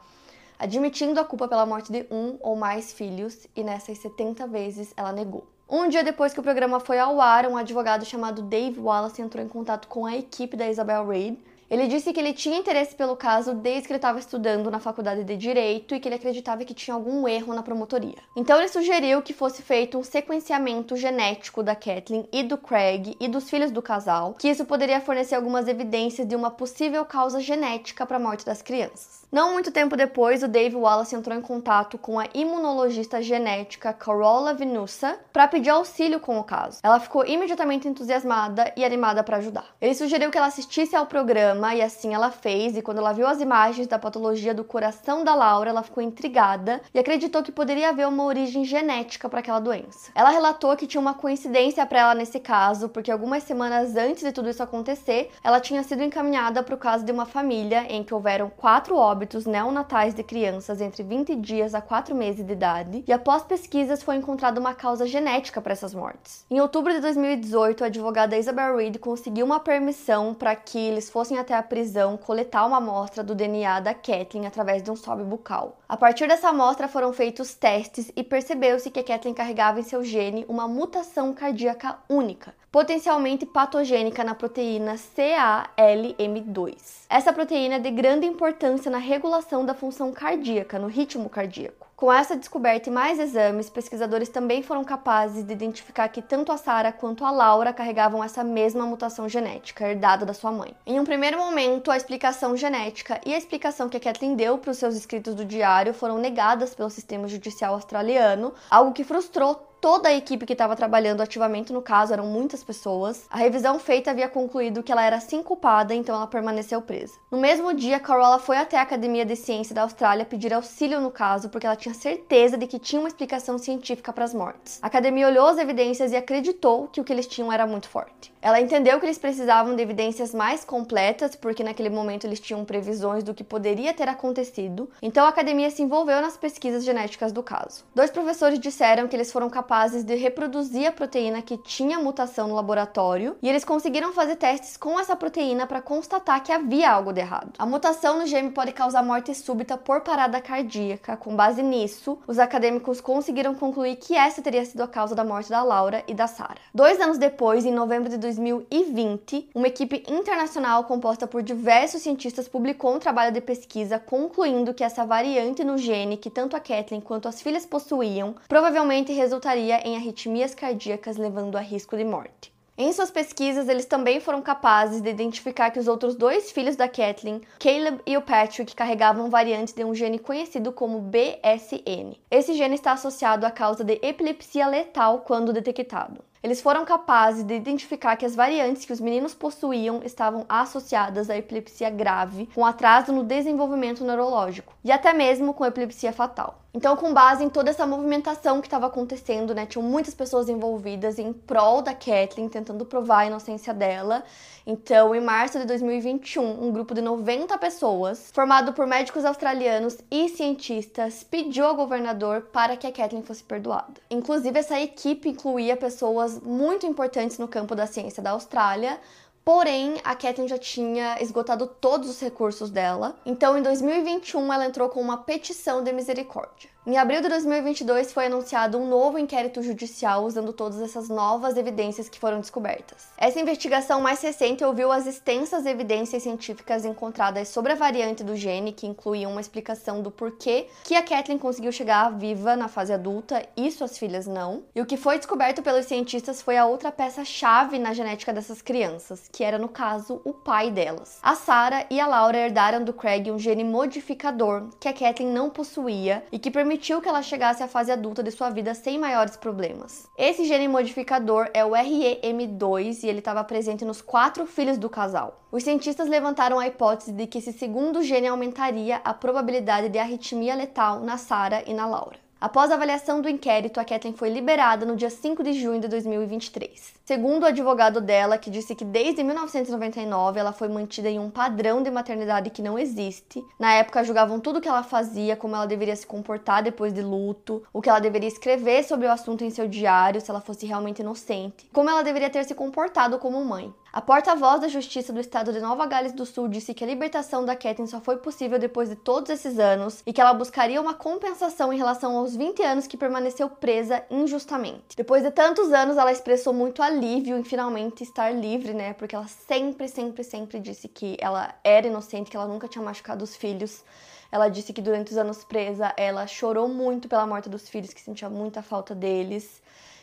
admitindo 0.59 1.19
a 1.21 1.23
culpa 1.23 1.47
pela 1.47 1.65
morte 1.65 1.89
de 1.89 2.05
um 2.11 2.37
ou 2.41 2.55
mais 2.55 2.91
filhos, 2.91 3.47
e 3.55 3.63
nessas 3.63 3.97
70 3.99 4.45
vezes 4.47 4.93
ela 4.97 5.13
negou. 5.13 5.47
Um 5.71 5.87
dia 5.87 6.03
depois 6.03 6.33
que 6.33 6.39
o 6.39 6.43
programa 6.43 6.79
foi 6.79 6.97
ao 6.97 7.21
ar, 7.21 7.45
um 7.45 7.55
advogado 7.55 8.03
chamado 8.03 8.41
Dave 8.41 8.79
Wallace 8.79 9.21
entrou 9.21 9.45
em 9.45 9.47
contato 9.47 9.87
com 9.87 10.03
a 10.03 10.15
equipe 10.15 10.57
da 10.57 10.67
Isabel 10.67 11.07
Reid 11.07 11.37
ele 11.69 11.87
disse 11.87 12.11
que 12.11 12.19
ele 12.19 12.33
tinha 12.33 12.57
interesse 12.57 12.95
pelo 12.95 13.15
caso 13.15 13.53
desde 13.53 13.83
que 13.83 13.93
ele 13.93 13.97
estava 13.97 14.17
estudando 14.17 14.71
na 14.71 14.79
faculdade 14.79 15.23
de 15.23 15.37
Direito 15.37 15.93
e 15.93 15.99
que 15.99 16.07
ele 16.07 16.15
acreditava 16.15 16.65
que 16.65 16.73
tinha 16.73 16.95
algum 16.95 17.27
erro 17.27 17.53
na 17.53 17.61
promotoria. 17.61 18.17
Então 18.35 18.57
ele 18.57 18.67
sugeriu 18.67 19.21
que 19.21 19.33
fosse 19.33 19.61
feito 19.61 19.97
um 19.97 20.03
sequenciamento 20.03 20.95
genético 20.95 21.61
da 21.61 21.75
Kathleen 21.75 22.27
e 22.31 22.41
do 22.41 22.57
Craig 22.57 23.15
e 23.19 23.27
dos 23.27 23.49
filhos 23.49 23.71
do 23.71 23.81
casal, 23.81 24.35
que 24.39 24.49
isso 24.49 24.65
poderia 24.65 24.99
fornecer 24.99 25.35
algumas 25.35 25.67
evidências 25.67 26.27
de 26.27 26.35
uma 26.35 26.49
possível 26.49 27.05
causa 27.05 27.39
genética 27.39 28.05
para 28.05 28.17
a 28.17 28.19
morte 28.19 28.45
das 28.45 28.61
crianças. 28.61 29.19
Não 29.31 29.53
muito 29.53 29.71
tempo 29.71 29.95
depois, 29.95 30.41
o 30.41 30.47
Dave 30.47 30.75
Wallace 30.75 31.15
entrou 31.15 31.37
em 31.37 31.41
contato 31.41 31.99
com 31.99 32.19
a 32.19 32.25
imunologista 32.33 33.21
genética 33.21 33.93
Carola 33.93 34.55
Vinusa 34.55 35.19
para 35.31 35.47
pedir 35.47 35.69
auxílio 35.69 36.19
com 36.19 36.39
o 36.39 36.43
caso. 36.43 36.79
Ela 36.81 36.99
ficou 36.99 37.23
imediatamente 37.23 37.87
entusiasmada 37.87 38.73
e 38.75 38.83
animada 38.83 39.23
para 39.23 39.37
ajudar. 39.37 39.65
Ele 39.79 39.93
sugeriu 39.93 40.31
que 40.31 40.37
ela 40.37 40.47
assistisse 40.47 40.95
ao 40.95 41.05
programa 41.05 41.58
e 41.75 41.81
assim 41.81 42.13
ela 42.13 42.31
fez. 42.31 42.75
E 42.77 42.81
quando 42.81 42.97
ela 42.97 43.13
viu 43.13 43.27
as 43.27 43.41
imagens 43.41 43.87
da 43.87 43.99
patologia 43.99 44.53
do 44.53 44.63
coração 44.63 45.23
da 45.23 45.35
Laura, 45.35 45.69
ela 45.69 45.83
ficou 45.83 46.01
intrigada 46.01 46.81
e 46.93 46.99
acreditou 46.99 47.43
que 47.43 47.51
poderia 47.51 47.89
haver 47.89 48.07
uma 48.07 48.23
origem 48.23 48.63
genética 48.63 49.29
para 49.29 49.39
aquela 49.39 49.59
doença. 49.59 50.11
Ela 50.15 50.29
relatou 50.29 50.75
que 50.75 50.87
tinha 50.87 51.01
uma 51.01 51.13
coincidência 51.13 51.85
para 51.85 51.99
ela 51.99 52.15
nesse 52.15 52.39
caso, 52.39 52.89
porque 52.89 53.11
algumas 53.11 53.43
semanas 53.43 53.95
antes 53.95 54.23
de 54.23 54.31
tudo 54.31 54.49
isso 54.49 54.63
acontecer, 54.63 55.31
ela 55.43 55.59
tinha 55.59 55.83
sido 55.83 56.03
encaminhada 56.03 56.63
para 56.63 56.75
o 56.75 56.77
caso 56.77 57.05
de 57.05 57.11
uma 57.11 57.25
família 57.25 57.85
em 57.89 58.03
que 58.03 58.13
houveram 58.13 58.49
quatro 58.49 58.95
óbitos 58.95 59.45
neonatais 59.45 60.13
de 60.13 60.23
crianças 60.23 60.81
entre 60.81 61.03
20 61.03 61.35
dias 61.35 61.75
a 61.75 61.81
4 61.81 62.15
meses 62.15 62.45
de 62.45 62.53
idade, 62.53 63.03
e 63.07 63.13
após 63.13 63.43
pesquisas 63.43 64.01
foi 64.03 64.15
encontrada 64.15 64.59
uma 64.59 64.73
causa 64.73 65.05
genética 65.05 65.61
para 65.61 65.73
essas 65.73 65.93
mortes. 65.93 66.45
Em 66.49 66.59
outubro 66.59 66.93
de 66.93 66.99
2018, 66.99 67.83
a 67.83 67.87
advogada 67.87 68.37
Isabel 68.37 68.77
Reed 68.77 68.97
conseguiu 68.97 69.45
uma 69.45 69.59
permissão 69.59 70.33
para 70.33 70.55
que 70.55 70.77
eles 70.77 71.09
fossem 71.09 71.37
até 71.49 71.55
a 71.55 71.63
prisão 71.63 72.15
coletar 72.15 72.63
uma 72.67 72.77
amostra 72.77 73.23
do 73.23 73.33
DNA 73.33 73.79
da 73.79 73.93
Kathleen 73.93 74.45
através 74.45 74.83
de 74.83 74.91
um 74.91 74.95
sobe 74.95 75.23
bucal. 75.23 75.79
A 75.89 75.97
partir 75.97 76.27
dessa 76.27 76.49
amostra 76.49 76.87
foram 76.87 77.11
feitos 77.11 77.55
testes 77.55 78.11
e 78.15 78.23
percebeu-se 78.23 78.91
que 78.91 78.99
a 78.99 79.03
Kathleen 79.03 79.33
carregava 79.33 79.79
em 79.79 79.83
seu 79.83 80.03
gene 80.03 80.45
uma 80.47 80.67
mutação 80.67 81.33
cardíaca 81.33 81.97
única, 82.07 82.53
potencialmente 82.71 83.45
patogênica 83.45 84.23
na 84.23 84.35
proteína 84.35 84.95
CALM2. 84.95 86.75
Essa 87.09 87.33
proteína 87.33 87.75
é 87.75 87.79
de 87.79 87.89
grande 87.89 88.27
importância 88.27 88.91
na 88.91 88.99
regulação 88.99 89.65
da 89.65 89.73
função 89.73 90.11
cardíaca, 90.11 90.77
no 90.77 90.87
ritmo 90.87 91.29
cardíaco. 91.29 91.89
Com 91.99 92.13
essa 92.13 92.37
descoberta 92.37 92.87
e 92.87 92.93
mais 92.93 93.19
exames, 93.19 93.69
pesquisadores 93.69 94.29
também 94.29 94.63
foram 94.63 94.85
capazes 94.85 95.43
de 95.43 95.51
identificar 95.51 96.07
que 96.07 96.21
tanto 96.21 96.49
a 96.49 96.55
Sara 96.55 96.93
quanto 96.93 97.25
a 97.25 97.31
Laura 97.31 97.73
carregavam 97.73 98.23
essa 98.23 98.41
mesma 98.41 98.85
mutação 98.85 99.27
genética 99.27 99.85
herdada 99.85 100.25
da 100.25 100.33
sua 100.33 100.49
mãe. 100.49 100.73
Em 100.85 100.97
um 100.97 101.03
primeiro 101.03 101.37
momento, 101.37 101.91
a 101.91 101.97
explicação 101.97 102.55
genética 102.55 103.19
e 103.25 103.33
a 103.33 103.37
explicação 103.37 103.89
que 103.89 103.97
a 103.97 103.99
Kathleen 103.99 104.35
deu 104.35 104.57
para 104.57 104.71
os 104.71 104.77
seus 104.77 104.95
escritos 104.95 105.35
do 105.35 105.43
diário 105.43 105.93
foram 105.93 106.17
negadas 106.19 106.73
pelo 106.73 106.89
sistema 106.89 107.27
judicial 107.27 107.73
australiano, 107.73 108.53
algo 108.69 108.93
que 108.93 109.03
frustrou 109.03 109.68
toda 109.81 110.09
a 110.09 110.13
equipe 110.13 110.45
que 110.45 110.53
estava 110.53 110.75
trabalhando 110.75 111.21
ativamente 111.21 111.73
no 111.73 111.81
caso, 111.81 112.13
eram 112.13 112.25
muitas 112.25 112.63
pessoas. 112.63 113.25
A 113.29 113.37
revisão 113.37 113.79
feita 113.79 114.11
havia 114.11 114.27
concluído 114.27 114.83
que 114.83 114.91
ela 114.91 115.03
era 115.03 115.19
sim 115.19 115.41
culpada, 115.41 115.93
então 115.93 116.15
ela 116.15 116.27
permaneceu 116.27 116.81
presa. 116.81 117.17
No 117.31 117.39
mesmo 117.39 117.73
dia, 117.73 117.99
Carola 117.99 118.39
foi 118.39 118.57
até 118.57 118.77
a 118.77 118.81
Academia 118.81 119.25
de 119.25 119.35
Ciência 119.35 119.73
da 119.73 119.83
Austrália 119.83 120.25
pedir 120.25 120.53
auxílio 120.53 120.99
no 121.01 121.11
caso, 121.11 121.49
porque 121.49 121.65
ela 121.65 121.75
tinha 121.75 121.93
certeza 121.93 122.57
de 122.57 122.67
que 122.67 122.79
tinha 122.79 122.99
uma 122.99 123.07
explicação 123.07 123.57
científica 123.57 124.11
para 124.11 124.25
as 124.25 124.33
mortes. 124.33 124.79
A 124.81 124.87
academia 124.87 125.27
olhou 125.27 125.47
as 125.47 125.57
evidências 125.57 126.11
e 126.11 126.15
acreditou 126.15 126.87
que 126.87 127.01
o 127.01 127.03
que 127.03 127.13
eles 127.13 127.27
tinham 127.27 127.51
era 127.51 127.65
muito 127.65 127.87
forte. 127.89 128.33
Ela 128.41 128.61
entendeu 128.61 128.99
que 128.99 129.05
eles 129.05 129.17
precisavam 129.17 129.75
de 129.75 129.81
evidências 129.81 130.33
mais 130.33 130.63
completas, 130.63 131.35
porque 131.35 131.63
naquele 131.63 131.89
momento 131.89 132.25
eles 132.25 132.39
tinham 132.39 132.63
previsões 132.63 133.23
do 133.23 133.33
que 133.33 133.43
poderia 133.43 133.93
ter 133.93 134.07
acontecido, 134.07 134.89
então 135.01 135.25
a 135.25 135.29
academia 135.29 135.69
se 135.69 135.81
envolveu 135.81 136.21
nas 136.21 136.37
pesquisas 136.37 136.85
genéticas 136.85 137.33
do 137.33 137.43
caso. 137.43 137.83
Dois 137.93 138.09
professores 138.09 138.59
disseram 138.59 139.07
que 139.07 139.15
eles 139.15 139.31
foram 139.31 139.49
capazes 139.49 140.03
de 140.03 140.15
reproduzir 140.15 140.87
a 140.87 140.91
proteína 140.91 141.41
que 141.41 141.57
tinha 141.57 141.99
mutação 141.99 142.47
no 142.47 142.55
laboratório 142.55 143.35
e 143.41 143.49
eles 143.49 143.65
conseguiram 143.65 144.13
fazer 144.13 144.37
testes 144.37 144.77
com 144.77 144.97
essa 144.97 145.15
proteína 145.15 145.67
para 145.67 145.81
constatar 145.81 146.41
que 146.41 146.51
havia 146.51 146.89
algo 146.89 147.11
de 147.11 147.19
errado. 147.19 147.51
A 147.59 147.65
mutação 147.65 148.19
no 148.19 148.25
gene 148.25 148.51
pode 148.51 148.71
causar 148.71 149.03
morte 149.03 149.35
súbita 149.35 149.77
por 149.77 150.01
parada 150.01 150.39
cardíaca. 150.39 151.17
Com 151.17 151.35
base 151.35 151.61
nisso, 151.61 152.17
os 152.25 152.39
acadêmicos 152.39 153.01
conseguiram 153.01 153.53
concluir 153.53 153.97
que 153.97 154.15
essa 154.15 154.41
teria 154.41 154.63
sido 154.63 154.81
a 154.81 154.87
causa 154.87 155.13
da 155.13 155.25
morte 155.25 155.49
da 155.49 155.61
Laura 155.61 156.03
e 156.07 156.13
da 156.13 156.27
Sarah. 156.27 156.61
Dois 156.73 157.01
anos 157.01 157.17
depois, 157.17 157.65
em 157.65 157.71
novembro 157.71 158.09
de 158.09 158.17
2020, 158.35 159.49
uma 159.55 159.67
equipe 159.67 160.03
internacional 160.07 160.83
composta 160.83 161.25
por 161.25 161.41
diversos 161.41 162.03
cientistas 162.03 162.47
publicou 162.47 162.93
um 162.93 162.99
trabalho 162.99 163.33
de 163.33 163.41
pesquisa 163.41 163.97
concluindo 163.97 164.73
que 164.73 164.83
essa 164.83 165.05
variante 165.05 165.63
no 165.63 165.77
gene 165.77 166.17
que 166.17 166.29
tanto 166.29 166.55
a 166.55 166.59
Kathleen 166.59 167.01
quanto 167.01 167.27
as 167.27 167.41
filhas 167.41 167.65
possuíam 167.65 168.35
provavelmente 168.47 169.11
resultaria 169.11 169.79
em 169.87 169.95
arritmias 169.95 170.53
cardíacas, 170.53 171.17
levando 171.17 171.57
a 171.57 171.61
risco 171.61 171.97
de 171.97 172.03
morte. 172.03 172.53
Em 172.77 172.93
suas 172.93 173.11
pesquisas, 173.11 173.67
eles 173.67 173.85
também 173.85 174.21
foram 174.21 174.41
capazes 174.41 175.01
de 175.01 175.09
identificar 175.09 175.69
que 175.69 175.79
os 175.79 175.87
outros 175.89 176.15
dois 176.15 176.49
filhos 176.49 176.77
da 176.77 176.87
Kathleen, 176.87 177.41
Caleb 177.59 177.99
e 178.05 178.15
o 178.15 178.21
Patrick, 178.21 178.73
carregavam 178.73 179.29
variantes 179.29 179.73
de 179.73 179.83
um 179.83 179.93
gene 179.93 180.17
conhecido 180.17 180.71
como 180.71 181.01
BSN. 181.01 182.15
Esse 182.31 182.53
gene 182.53 182.75
está 182.75 182.93
associado 182.93 183.45
à 183.45 183.51
causa 183.51 183.83
de 183.83 183.99
epilepsia 184.01 184.65
letal 184.65 185.25
quando 185.27 185.51
detectado. 185.51 186.23
Eles 186.41 186.61
foram 186.61 186.85
capazes 186.85 187.43
de 187.43 187.53
identificar 187.53 188.15
que 188.15 188.25
as 188.25 188.33
variantes 188.33 188.85
que 188.85 188.93
os 188.93 189.01
meninos 189.01 189.33
possuíam 189.33 190.01
estavam 190.05 190.45
associadas 190.47 191.29
à 191.29 191.35
epilepsia 191.35 191.89
grave, 191.89 192.47
com 192.55 192.65
atraso 192.65 193.11
no 193.11 193.25
desenvolvimento 193.25 194.05
neurológico 194.05 194.73
e 194.81 194.89
até 194.89 195.13
mesmo 195.13 195.53
com 195.53 195.65
epilepsia 195.65 196.13
fatal. 196.13 196.59
Então, 196.71 196.95
com 196.95 197.11
base 197.11 197.43
em 197.43 197.49
toda 197.49 197.71
essa 197.71 197.85
movimentação 197.85 198.61
que 198.61 198.67
estava 198.67 198.85
acontecendo, 198.85 199.55
né, 199.55 199.65
tinham 199.65 199.81
muitas 199.81 200.13
pessoas 200.13 200.47
envolvidas 200.47 201.17
em 201.17 201.33
prol 201.33 201.81
da 201.81 201.95
Kathleen, 201.95 202.47
tentando 202.47 202.85
provar 202.85 203.21
a 203.21 203.25
inocência 203.25 203.73
dela. 203.73 204.23
Então, 204.67 205.15
em 205.15 205.19
março 205.19 205.57
de 205.57 205.65
2021, 205.65 206.63
um 206.63 206.71
grupo 206.71 206.93
de 206.93 207.01
90 207.01 207.57
pessoas, 207.57 208.29
formado 208.31 208.71
por 208.73 208.85
médicos 208.85 209.25
australianos 209.25 209.97
e 210.11 210.29
cientistas, 210.29 211.23
pediu 211.23 211.65
ao 211.65 211.75
governador 211.75 212.41
para 212.53 212.77
que 212.77 212.85
a 212.85 212.91
Kathleen 212.91 213.23
fosse 213.23 213.43
perdoada. 213.43 213.95
Inclusive, 214.11 214.59
essa 214.59 214.79
equipe 214.79 215.29
incluía 215.29 215.75
pessoas 215.75 216.28
muito 216.43 216.85
importantes 216.85 217.37
no 217.37 217.47
campo 217.47 217.75
da 217.75 217.87
ciência 217.87 218.21
da 218.21 218.31
Austrália, 218.31 218.99
Porém, 219.43 219.95
a 220.03 220.15
Kathleen 220.15 220.47
já 220.47 220.57
tinha 220.57 221.21
esgotado 221.21 221.65
todos 221.65 222.09
os 222.09 222.19
recursos 222.19 222.69
dela. 222.69 223.15
Então, 223.25 223.57
em 223.57 223.61
2021, 223.61 224.53
ela 224.53 224.65
entrou 224.65 224.89
com 224.89 225.01
uma 225.01 225.17
petição 225.17 225.83
de 225.83 225.91
misericórdia. 225.91 226.69
Em 226.89 226.97
abril 226.97 227.21
de 227.21 227.29
2022 227.29 228.11
foi 228.11 228.25
anunciado 228.25 228.77
um 228.77 228.87
novo 228.87 229.19
inquérito 229.19 229.61
judicial 229.61 230.23
usando 230.25 230.51
todas 230.51 230.81
essas 230.81 231.07
novas 231.07 231.55
evidências 231.55 232.09
que 232.09 232.19
foram 232.19 232.39
descobertas. 232.39 233.09
Essa 233.15 233.39
investigação 233.39 234.01
mais 234.01 234.21
recente 234.21 234.63
ouviu 234.63 234.91
as 234.91 235.05
extensas 235.05 235.67
evidências 235.67 236.23
científicas 236.23 236.85
encontradas 236.85 237.49
sobre 237.49 237.73
a 237.73 237.75
variante 237.75 238.23
do 238.23 238.35
gene, 238.35 238.71
que 238.71 238.87
incluíam 238.87 239.31
uma 239.31 239.41
explicação 239.41 240.01
do 240.01 240.09
porquê 240.09 240.67
que 240.83 240.95
a 240.95 241.03
Kathleen 241.03 241.37
conseguiu 241.37 241.71
chegar 241.71 242.17
viva 242.17 242.55
na 242.55 242.67
fase 242.67 242.91
adulta 242.91 243.45
e 243.55 243.69
suas 243.69 243.95
filhas 243.95 244.25
não. 244.25 244.63
E 244.73 244.81
o 244.81 244.85
que 244.85 244.97
foi 244.97 245.17
descoberto 245.17 245.61
pelos 245.61 245.85
cientistas 245.85 246.41
foi 246.41 246.57
a 246.57 246.65
outra 246.65 246.91
peça-chave 246.91 247.77
na 247.77 247.93
genética 247.93 248.33
dessas 248.33 248.63
crianças, 248.63 249.28
que 249.31 249.43
era 249.43 249.57
no 249.57 249.69
caso 249.69 250.21
o 250.23 250.33
pai 250.33 250.71
delas. 250.71 251.19
A 251.21 251.35
Sarah 251.35 251.85
e 251.89 251.99
a 251.99 252.07
Laura 252.07 252.37
herdaram 252.37 252.83
do 252.83 252.93
Craig 252.93 253.31
um 253.31 253.39
gene 253.39 253.63
modificador 253.63 254.69
que 254.79 254.87
a 254.87 254.93
Kathleen 254.93 255.31
não 255.31 255.49
possuía 255.49 256.23
e 256.31 256.39
que 256.39 256.51
permitiu 256.51 257.01
que 257.01 257.07
ela 257.07 257.21
chegasse 257.21 257.63
à 257.63 257.67
fase 257.67 257.91
adulta 257.91 258.23
de 258.23 258.31
sua 258.31 258.49
vida 258.49 258.73
sem 258.73 258.97
maiores 258.97 259.37
problemas. 259.37 260.07
Esse 260.17 260.45
gene 260.45 260.67
modificador 260.67 261.49
é 261.53 261.63
o 261.63 261.71
REM2 261.71 263.03
e 263.03 263.07
ele 263.07 263.19
estava 263.19 263.43
presente 263.43 263.85
nos 263.85 264.01
quatro 264.01 264.45
filhos 264.45 264.77
do 264.77 264.89
casal. 264.89 265.39
Os 265.51 265.63
cientistas 265.63 266.07
levantaram 266.07 266.59
a 266.59 266.67
hipótese 266.67 267.11
de 267.11 267.25
que 267.25 267.39
esse 267.39 267.53
segundo 267.53 268.03
gene 268.03 268.27
aumentaria 268.27 269.01
a 269.03 269.13
probabilidade 269.13 269.89
de 269.89 269.97
arritmia 269.97 270.55
letal 270.55 270.99
na 270.99 271.17
Sarah 271.17 271.63
e 271.65 271.73
na 271.73 271.85
Laura. 271.85 272.17
Após 272.41 272.71
a 272.71 272.75
avaliação 272.75 273.19
do 273.19 273.27
inquérito, 273.27 273.81
a 273.81 273.83
Kathleen 273.83 274.13
foi 274.13 274.29
liberada 274.29 274.85
no 274.85 274.95
dia 274.95 275.09
5 275.09 275.43
de 275.43 275.51
junho 275.51 275.81
de 275.81 275.89
2023. 275.89 276.98
Segundo 277.09 277.41
o 277.41 277.47
advogado 277.47 277.99
dela, 277.99 278.37
que 278.37 278.51
disse 278.51 278.75
que 278.75 278.85
desde 278.85 279.23
1999 279.23 280.39
ela 280.39 280.53
foi 280.53 280.67
mantida 280.67 281.09
em 281.09 281.17
um 281.17 281.27
padrão 281.27 281.81
de 281.81 281.89
maternidade 281.89 282.51
que 282.51 282.61
não 282.61 282.77
existe. 282.77 283.43
Na 283.57 283.73
época 283.73 284.03
julgavam 284.03 284.39
tudo 284.39 284.61
que 284.61 284.69
ela 284.69 284.83
fazia, 284.83 285.35
como 285.35 285.55
ela 285.55 285.65
deveria 285.65 285.95
se 285.95 286.05
comportar 286.05 286.61
depois 286.61 286.93
de 286.93 287.01
luto, 287.01 287.63
o 287.73 287.81
que 287.81 287.89
ela 287.89 287.97
deveria 287.97 288.27
escrever 288.27 288.83
sobre 288.83 289.07
o 289.07 289.11
assunto 289.11 289.43
em 289.43 289.49
seu 289.49 289.67
diário, 289.67 290.21
se 290.21 290.29
ela 290.29 290.39
fosse 290.39 290.67
realmente 290.67 291.01
inocente, 291.01 291.67
como 291.73 291.89
ela 291.89 292.03
deveria 292.03 292.29
ter 292.29 292.43
se 292.43 292.53
comportado 292.53 293.17
como 293.17 293.43
mãe. 293.43 293.73
A 293.91 294.01
porta-voz 294.01 294.61
da 294.61 294.67
Justiça 294.67 295.11
do 295.11 295.19
Estado 295.19 295.51
de 295.51 295.59
Nova 295.59 295.87
Gales 295.87 296.13
do 296.13 296.23
Sul 296.23 296.47
disse 296.47 296.75
que 296.75 296.83
a 296.83 296.87
libertação 296.87 297.43
da 297.43 297.55
Kathleen 297.55 297.87
só 297.87 297.99
foi 297.99 298.17
possível 298.17 298.59
depois 298.59 298.87
de 298.87 298.95
todos 298.95 299.31
esses 299.31 299.57
anos 299.57 300.03
e 300.05 300.13
que 300.13 300.21
ela 300.21 300.31
buscaria 300.31 300.79
uma 300.79 300.93
compensação 300.93 301.73
em 301.73 301.77
relação 301.77 302.15
aos 302.15 302.35
20 302.35 302.61
anos 302.61 302.85
que 302.85 302.95
permaneceu 302.95 303.49
presa 303.49 304.03
injustamente. 304.11 304.95
Depois 304.95 305.23
de 305.23 305.31
tantos 305.31 305.73
anos, 305.73 305.97
ela 305.97 306.11
expressou 306.11 306.53
muito 306.53 306.83
alívio 306.83 306.98
em 307.05 307.43
finalmente 307.43 308.03
estar 308.03 308.31
livre, 308.31 308.73
né? 308.73 308.93
Porque 308.93 309.15
ela 309.15 309.27
sempre, 309.27 309.87
sempre, 309.87 310.23
sempre 310.23 310.59
disse 310.59 310.87
que 310.87 311.17
ela 311.19 311.53
era 311.63 311.87
inocente, 311.87 312.29
que 312.29 312.37
ela 312.37 312.47
nunca 312.47 312.67
tinha 312.67 312.83
machucado 312.83 313.23
os 313.23 313.35
filhos. 313.35 313.83
Ela 314.31 314.49
disse 314.49 314.73
que 314.73 314.81
durante 314.81 315.11
os 315.11 315.17
anos 315.17 315.43
presa, 315.43 315.93
ela 315.97 316.27
chorou 316.27 316.67
muito 316.67 317.07
pela 317.07 317.25
morte 317.25 317.49
dos 317.49 317.67
filhos, 317.67 317.93
que 317.93 318.01
sentia 318.01 318.29
muita 318.29 318.61
falta 318.61 318.93
deles. 318.93 319.61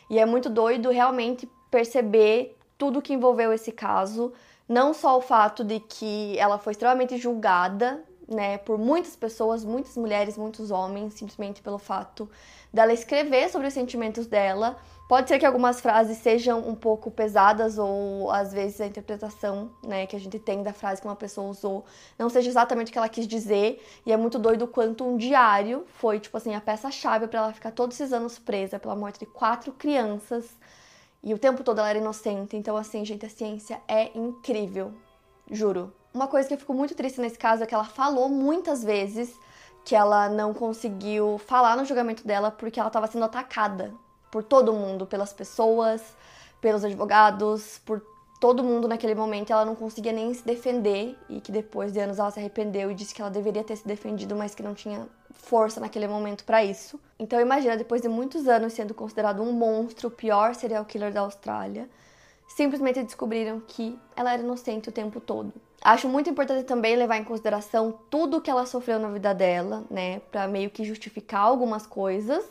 E 0.09 0.19
é 0.19 0.25
muito 0.25 0.49
doido 0.49 0.89
realmente 0.89 1.49
perceber 1.69 2.57
tudo 2.77 3.01
que 3.01 3.13
envolveu 3.13 3.51
esse 3.51 3.71
caso, 3.71 4.33
não 4.67 4.93
só 4.93 5.17
o 5.17 5.21
fato 5.21 5.63
de 5.63 5.79
que 5.79 6.37
ela 6.37 6.57
foi 6.57 6.71
extremamente 6.71 7.17
julgada, 7.17 8.03
né, 8.27 8.57
por 8.57 8.77
muitas 8.77 9.15
pessoas, 9.15 9.63
muitas 9.63 9.95
mulheres, 9.95 10.37
muitos 10.37 10.69
homens, 10.69 11.13
simplesmente 11.13 11.61
pelo 11.61 11.77
fato 11.77 12.29
dela 12.77 12.93
escrever 12.93 13.49
sobre 13.49 13.67
os 13.67 13.73
sentimentos 13.73 14.27
dela. 14.27 14.77
Pode 15.09 15.29
ser 15.29 15.39
que 15.39 15.45
algumas 15.45 15.81
frases 15.81 16.17
sejam 16.17 16.59
um 16.59 16.75
pouco 16.75 17.09
pesadas 17.09 17.77
ou 17.77 18.29
às 18.29 18.53
vezes 18.53 18.79
a 18.79 18.85
interpretação, 18.85 19.71
né, 19.81 20.05
que 20.05 20.15
a 20.15 20.19
gente 20.19 20.37
tem 20.37 20.61
da 20.61 20.73
frase 20.73 21.01
que 21.01 21.07
uma 21.07 21.15
pessoa 21.15 21.49
usou 21.49 21.85
não 22.19 22.29
seja 22.29 22.49
exatamente 22.49 22.89
o 22.89 22.91
que 22.91 22.97
ela 22.97 23.09
quis 23.09 23.27
dizer, 23.27 23.81
e 24.05 24.11
é 24.11 24.17
muito 24.17 24.37
doido 24.37 24.67
quanto 24.67 25.05
um 25.05 25.17
diário 25.17 25.85
foi, 25.95 26.19
tipo 26.19 26.35
assim, 26.37 26.53
a 26.53 26.61
peça-chave 26.61 27.27
para 27.27 27.39
ela 27.39 27.53
ficar 27.53 27.71
todos 27.71 27.99
esses 27.99 28.13
anos 28.13 28.37
presa 28.37 28.77
pela 28.77 28.95
morte 28.95 29.19
de 29.19 29.25
quatro 29.25 29.71
crianças 29.71 30.45
e 31.23 31.33
o 31.33 31.39
tempo 31.39 31.63
todo 31.63 31.79
ela 31.79 31.89
era 31.89 31.99
inocente. 31.99 32.55
Então, 32.55 32.77
assim, 32.77 33.03
gente, 33.03 33.25
a 33.25 33.29
ciência 33.29 33.81
é 33.87 34.11
incrível. 34.15 34.93
Juro. 35.49 35.93
Uma 36.13 36.27
coisa 36.27 36.47
que 36.47 36.53
eu 36.53 36.57
fico 36.57 36.73
muito 36.73 36.93
triste 36.93 37.19
nesse 37.21 37.39
caso 37.39 37.63
é 37.63 37.65
que 37.65 37.73
ela 37.73 37.85
falou 37.85 38.29
muitas 38.29 38.83
vezes 38.83 39.33
que 39.87 39.95
ela 39.95 40.27
não 40.27 40.53
conseguiu 40.53 41.37
falar 41.37 41.77
no 41.77 41.85
julgamento 41.85 42.27
dela 42.27 42.51
porque 42.51 42.77
ela 42.77 42.89
estava 42.89 43.07
sendo 43.07 43.23
atacada 43.23 43.93
por 44.29 44.43
todo 44.43 44.73
mundo, 44.73 45.05
pelas 45.05 45.31
pessoas, 45.31 46.01
pelos 46.59 46.83
advogados, 46.83 47.79
por 47.85 48.01
todo 48.37 48.65
mundo 48.65 48.85
naquele 48.85 49.15
momento. 49.15 49.53
Ela 49.53 49.63
não 49.63 49.77
conseguia 49.77 50.11
nem 50.11 50.33
se 50.33 50.45
defender 50.45 51.17
e 51.29 51.39
que 51.39 51.53
depois 51.53 51.93
de 51.93 52.01
anos 52.01 52.19
ela 52.19 52.29
se 52.29 52.37
arrependeu 52.37 52.91
e 52.91 52.93
disse 52.93 53.15
que 53.15 53.21
ela 53.21 53.31
deveria 53.31 53.63
ter 53.63 53.77
se 53.77 53.87
defendido, 53.87 54.35
mas 54.35 54.53
que 54.53 54.61
não 54.61 54.73
tinha 54.73 55.07
força 55.31 55.79
naquele 55.79 56.05
momento 56.05 56.43
para 56.43 56.61
isso. 56.61 56.99
Então 57.17 57.39
imagina, 57.39 57.77
depois 57.77 58.01
de 58.01 58.09
muitos 58.09 58.45
anos 58.45 58.73
sendo 58.73 58.93
considerado 58.93 59.41
um 59.41 59.53
monstro, 59.53 60.09
o 60.09 60.11
pior 60.11 60.53
serial 60.53 60.83
killer 60.83 61.13
da 61.13 61.21
Austrália, 61.21 61.89
simplesmente 62.47 63.03
descobriram 63.03 63.59
que 63.59 63.99
ela 64.15 64.33
era 64.33 64.41
inocente 64.41 64.89
o 64.89 64.91
tempo 64.91 65.19
todo. 65.19 65.53
Acho 65.81 66.09
muito 66.09 66.29
importante 66.29 66.63
também 66.65 66.95
levar 66.95 67.17
em 67.17 67.23
consideração 67.23 67.99
tudo 68.09 68.41
que 68.41 68.49
ela 68.49 68.65
sofreu 68.65 68.99
na 68.99 69.09
vida 69.09 69.33
dela, 69.33 69.85
né, 69.89 70.19
para 70.31 70.47
meio 70.47 70.69
que 70.69 70.83
justificar 70.83 71.41
algumas 71.41 71.85
coisas. 71.85 72.43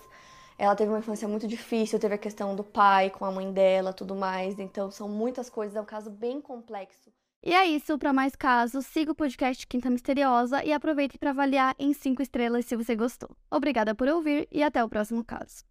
Ela 0.59 0.75
teve 0.75 0.91
uma 0.91 1.01
infância 1.01 1.29
muito 1.29 1.47
difícil, 1.47 1.99
teve 1.99 2.15
a 2.15 2.19
questão 2.19 2.55
do 2.55 2.65
pai 2.65 3.11
com 3.11 3.25
a 3.25 3.31
mãe 3.31 3.53
dela, 3.53 3.93
tudo 3.93 4.15
mais. 4.15 4.59
Então 4.59 4.91
são 4.91 5.09
muitas 5.09 5.51
coisas, 5.51 5.77
é 5.77 5.81
um 5.81 5.85
caso 5.85 6.11
bem 6.11 6.41
complexo. 6.41 7.11
E 7.43 7.53
é 7.53 7.65
isso, 7.67 7.97
para 7.99 8.13
mais 8.13 8.35
casos, 8.35 8.87
siga 8.87 9.13
o 9.13 9.15
podcast 9.15 9.67
Quinta 9.67 9.91
Misteriosa 9.91 10.65
e 10.65 10.73
aproveite 10.73 11.19
para 11.19 11.31
avaliar 11.31 11.77
em 11.79 11.93
5 11.93 12.21
estrelas 12.23 12.65
se 12.65 12.75
você 12.75 12.97
gostou. 12.97 13.31
Obrigada 13.51 13.95
por 13.95 14.09
ouvir 14.09 14.49
e 14.51 14.63
até 14.63 14.83
o 14.83 14.89
próximo 14.89 15.25
caso. 15.25 15.63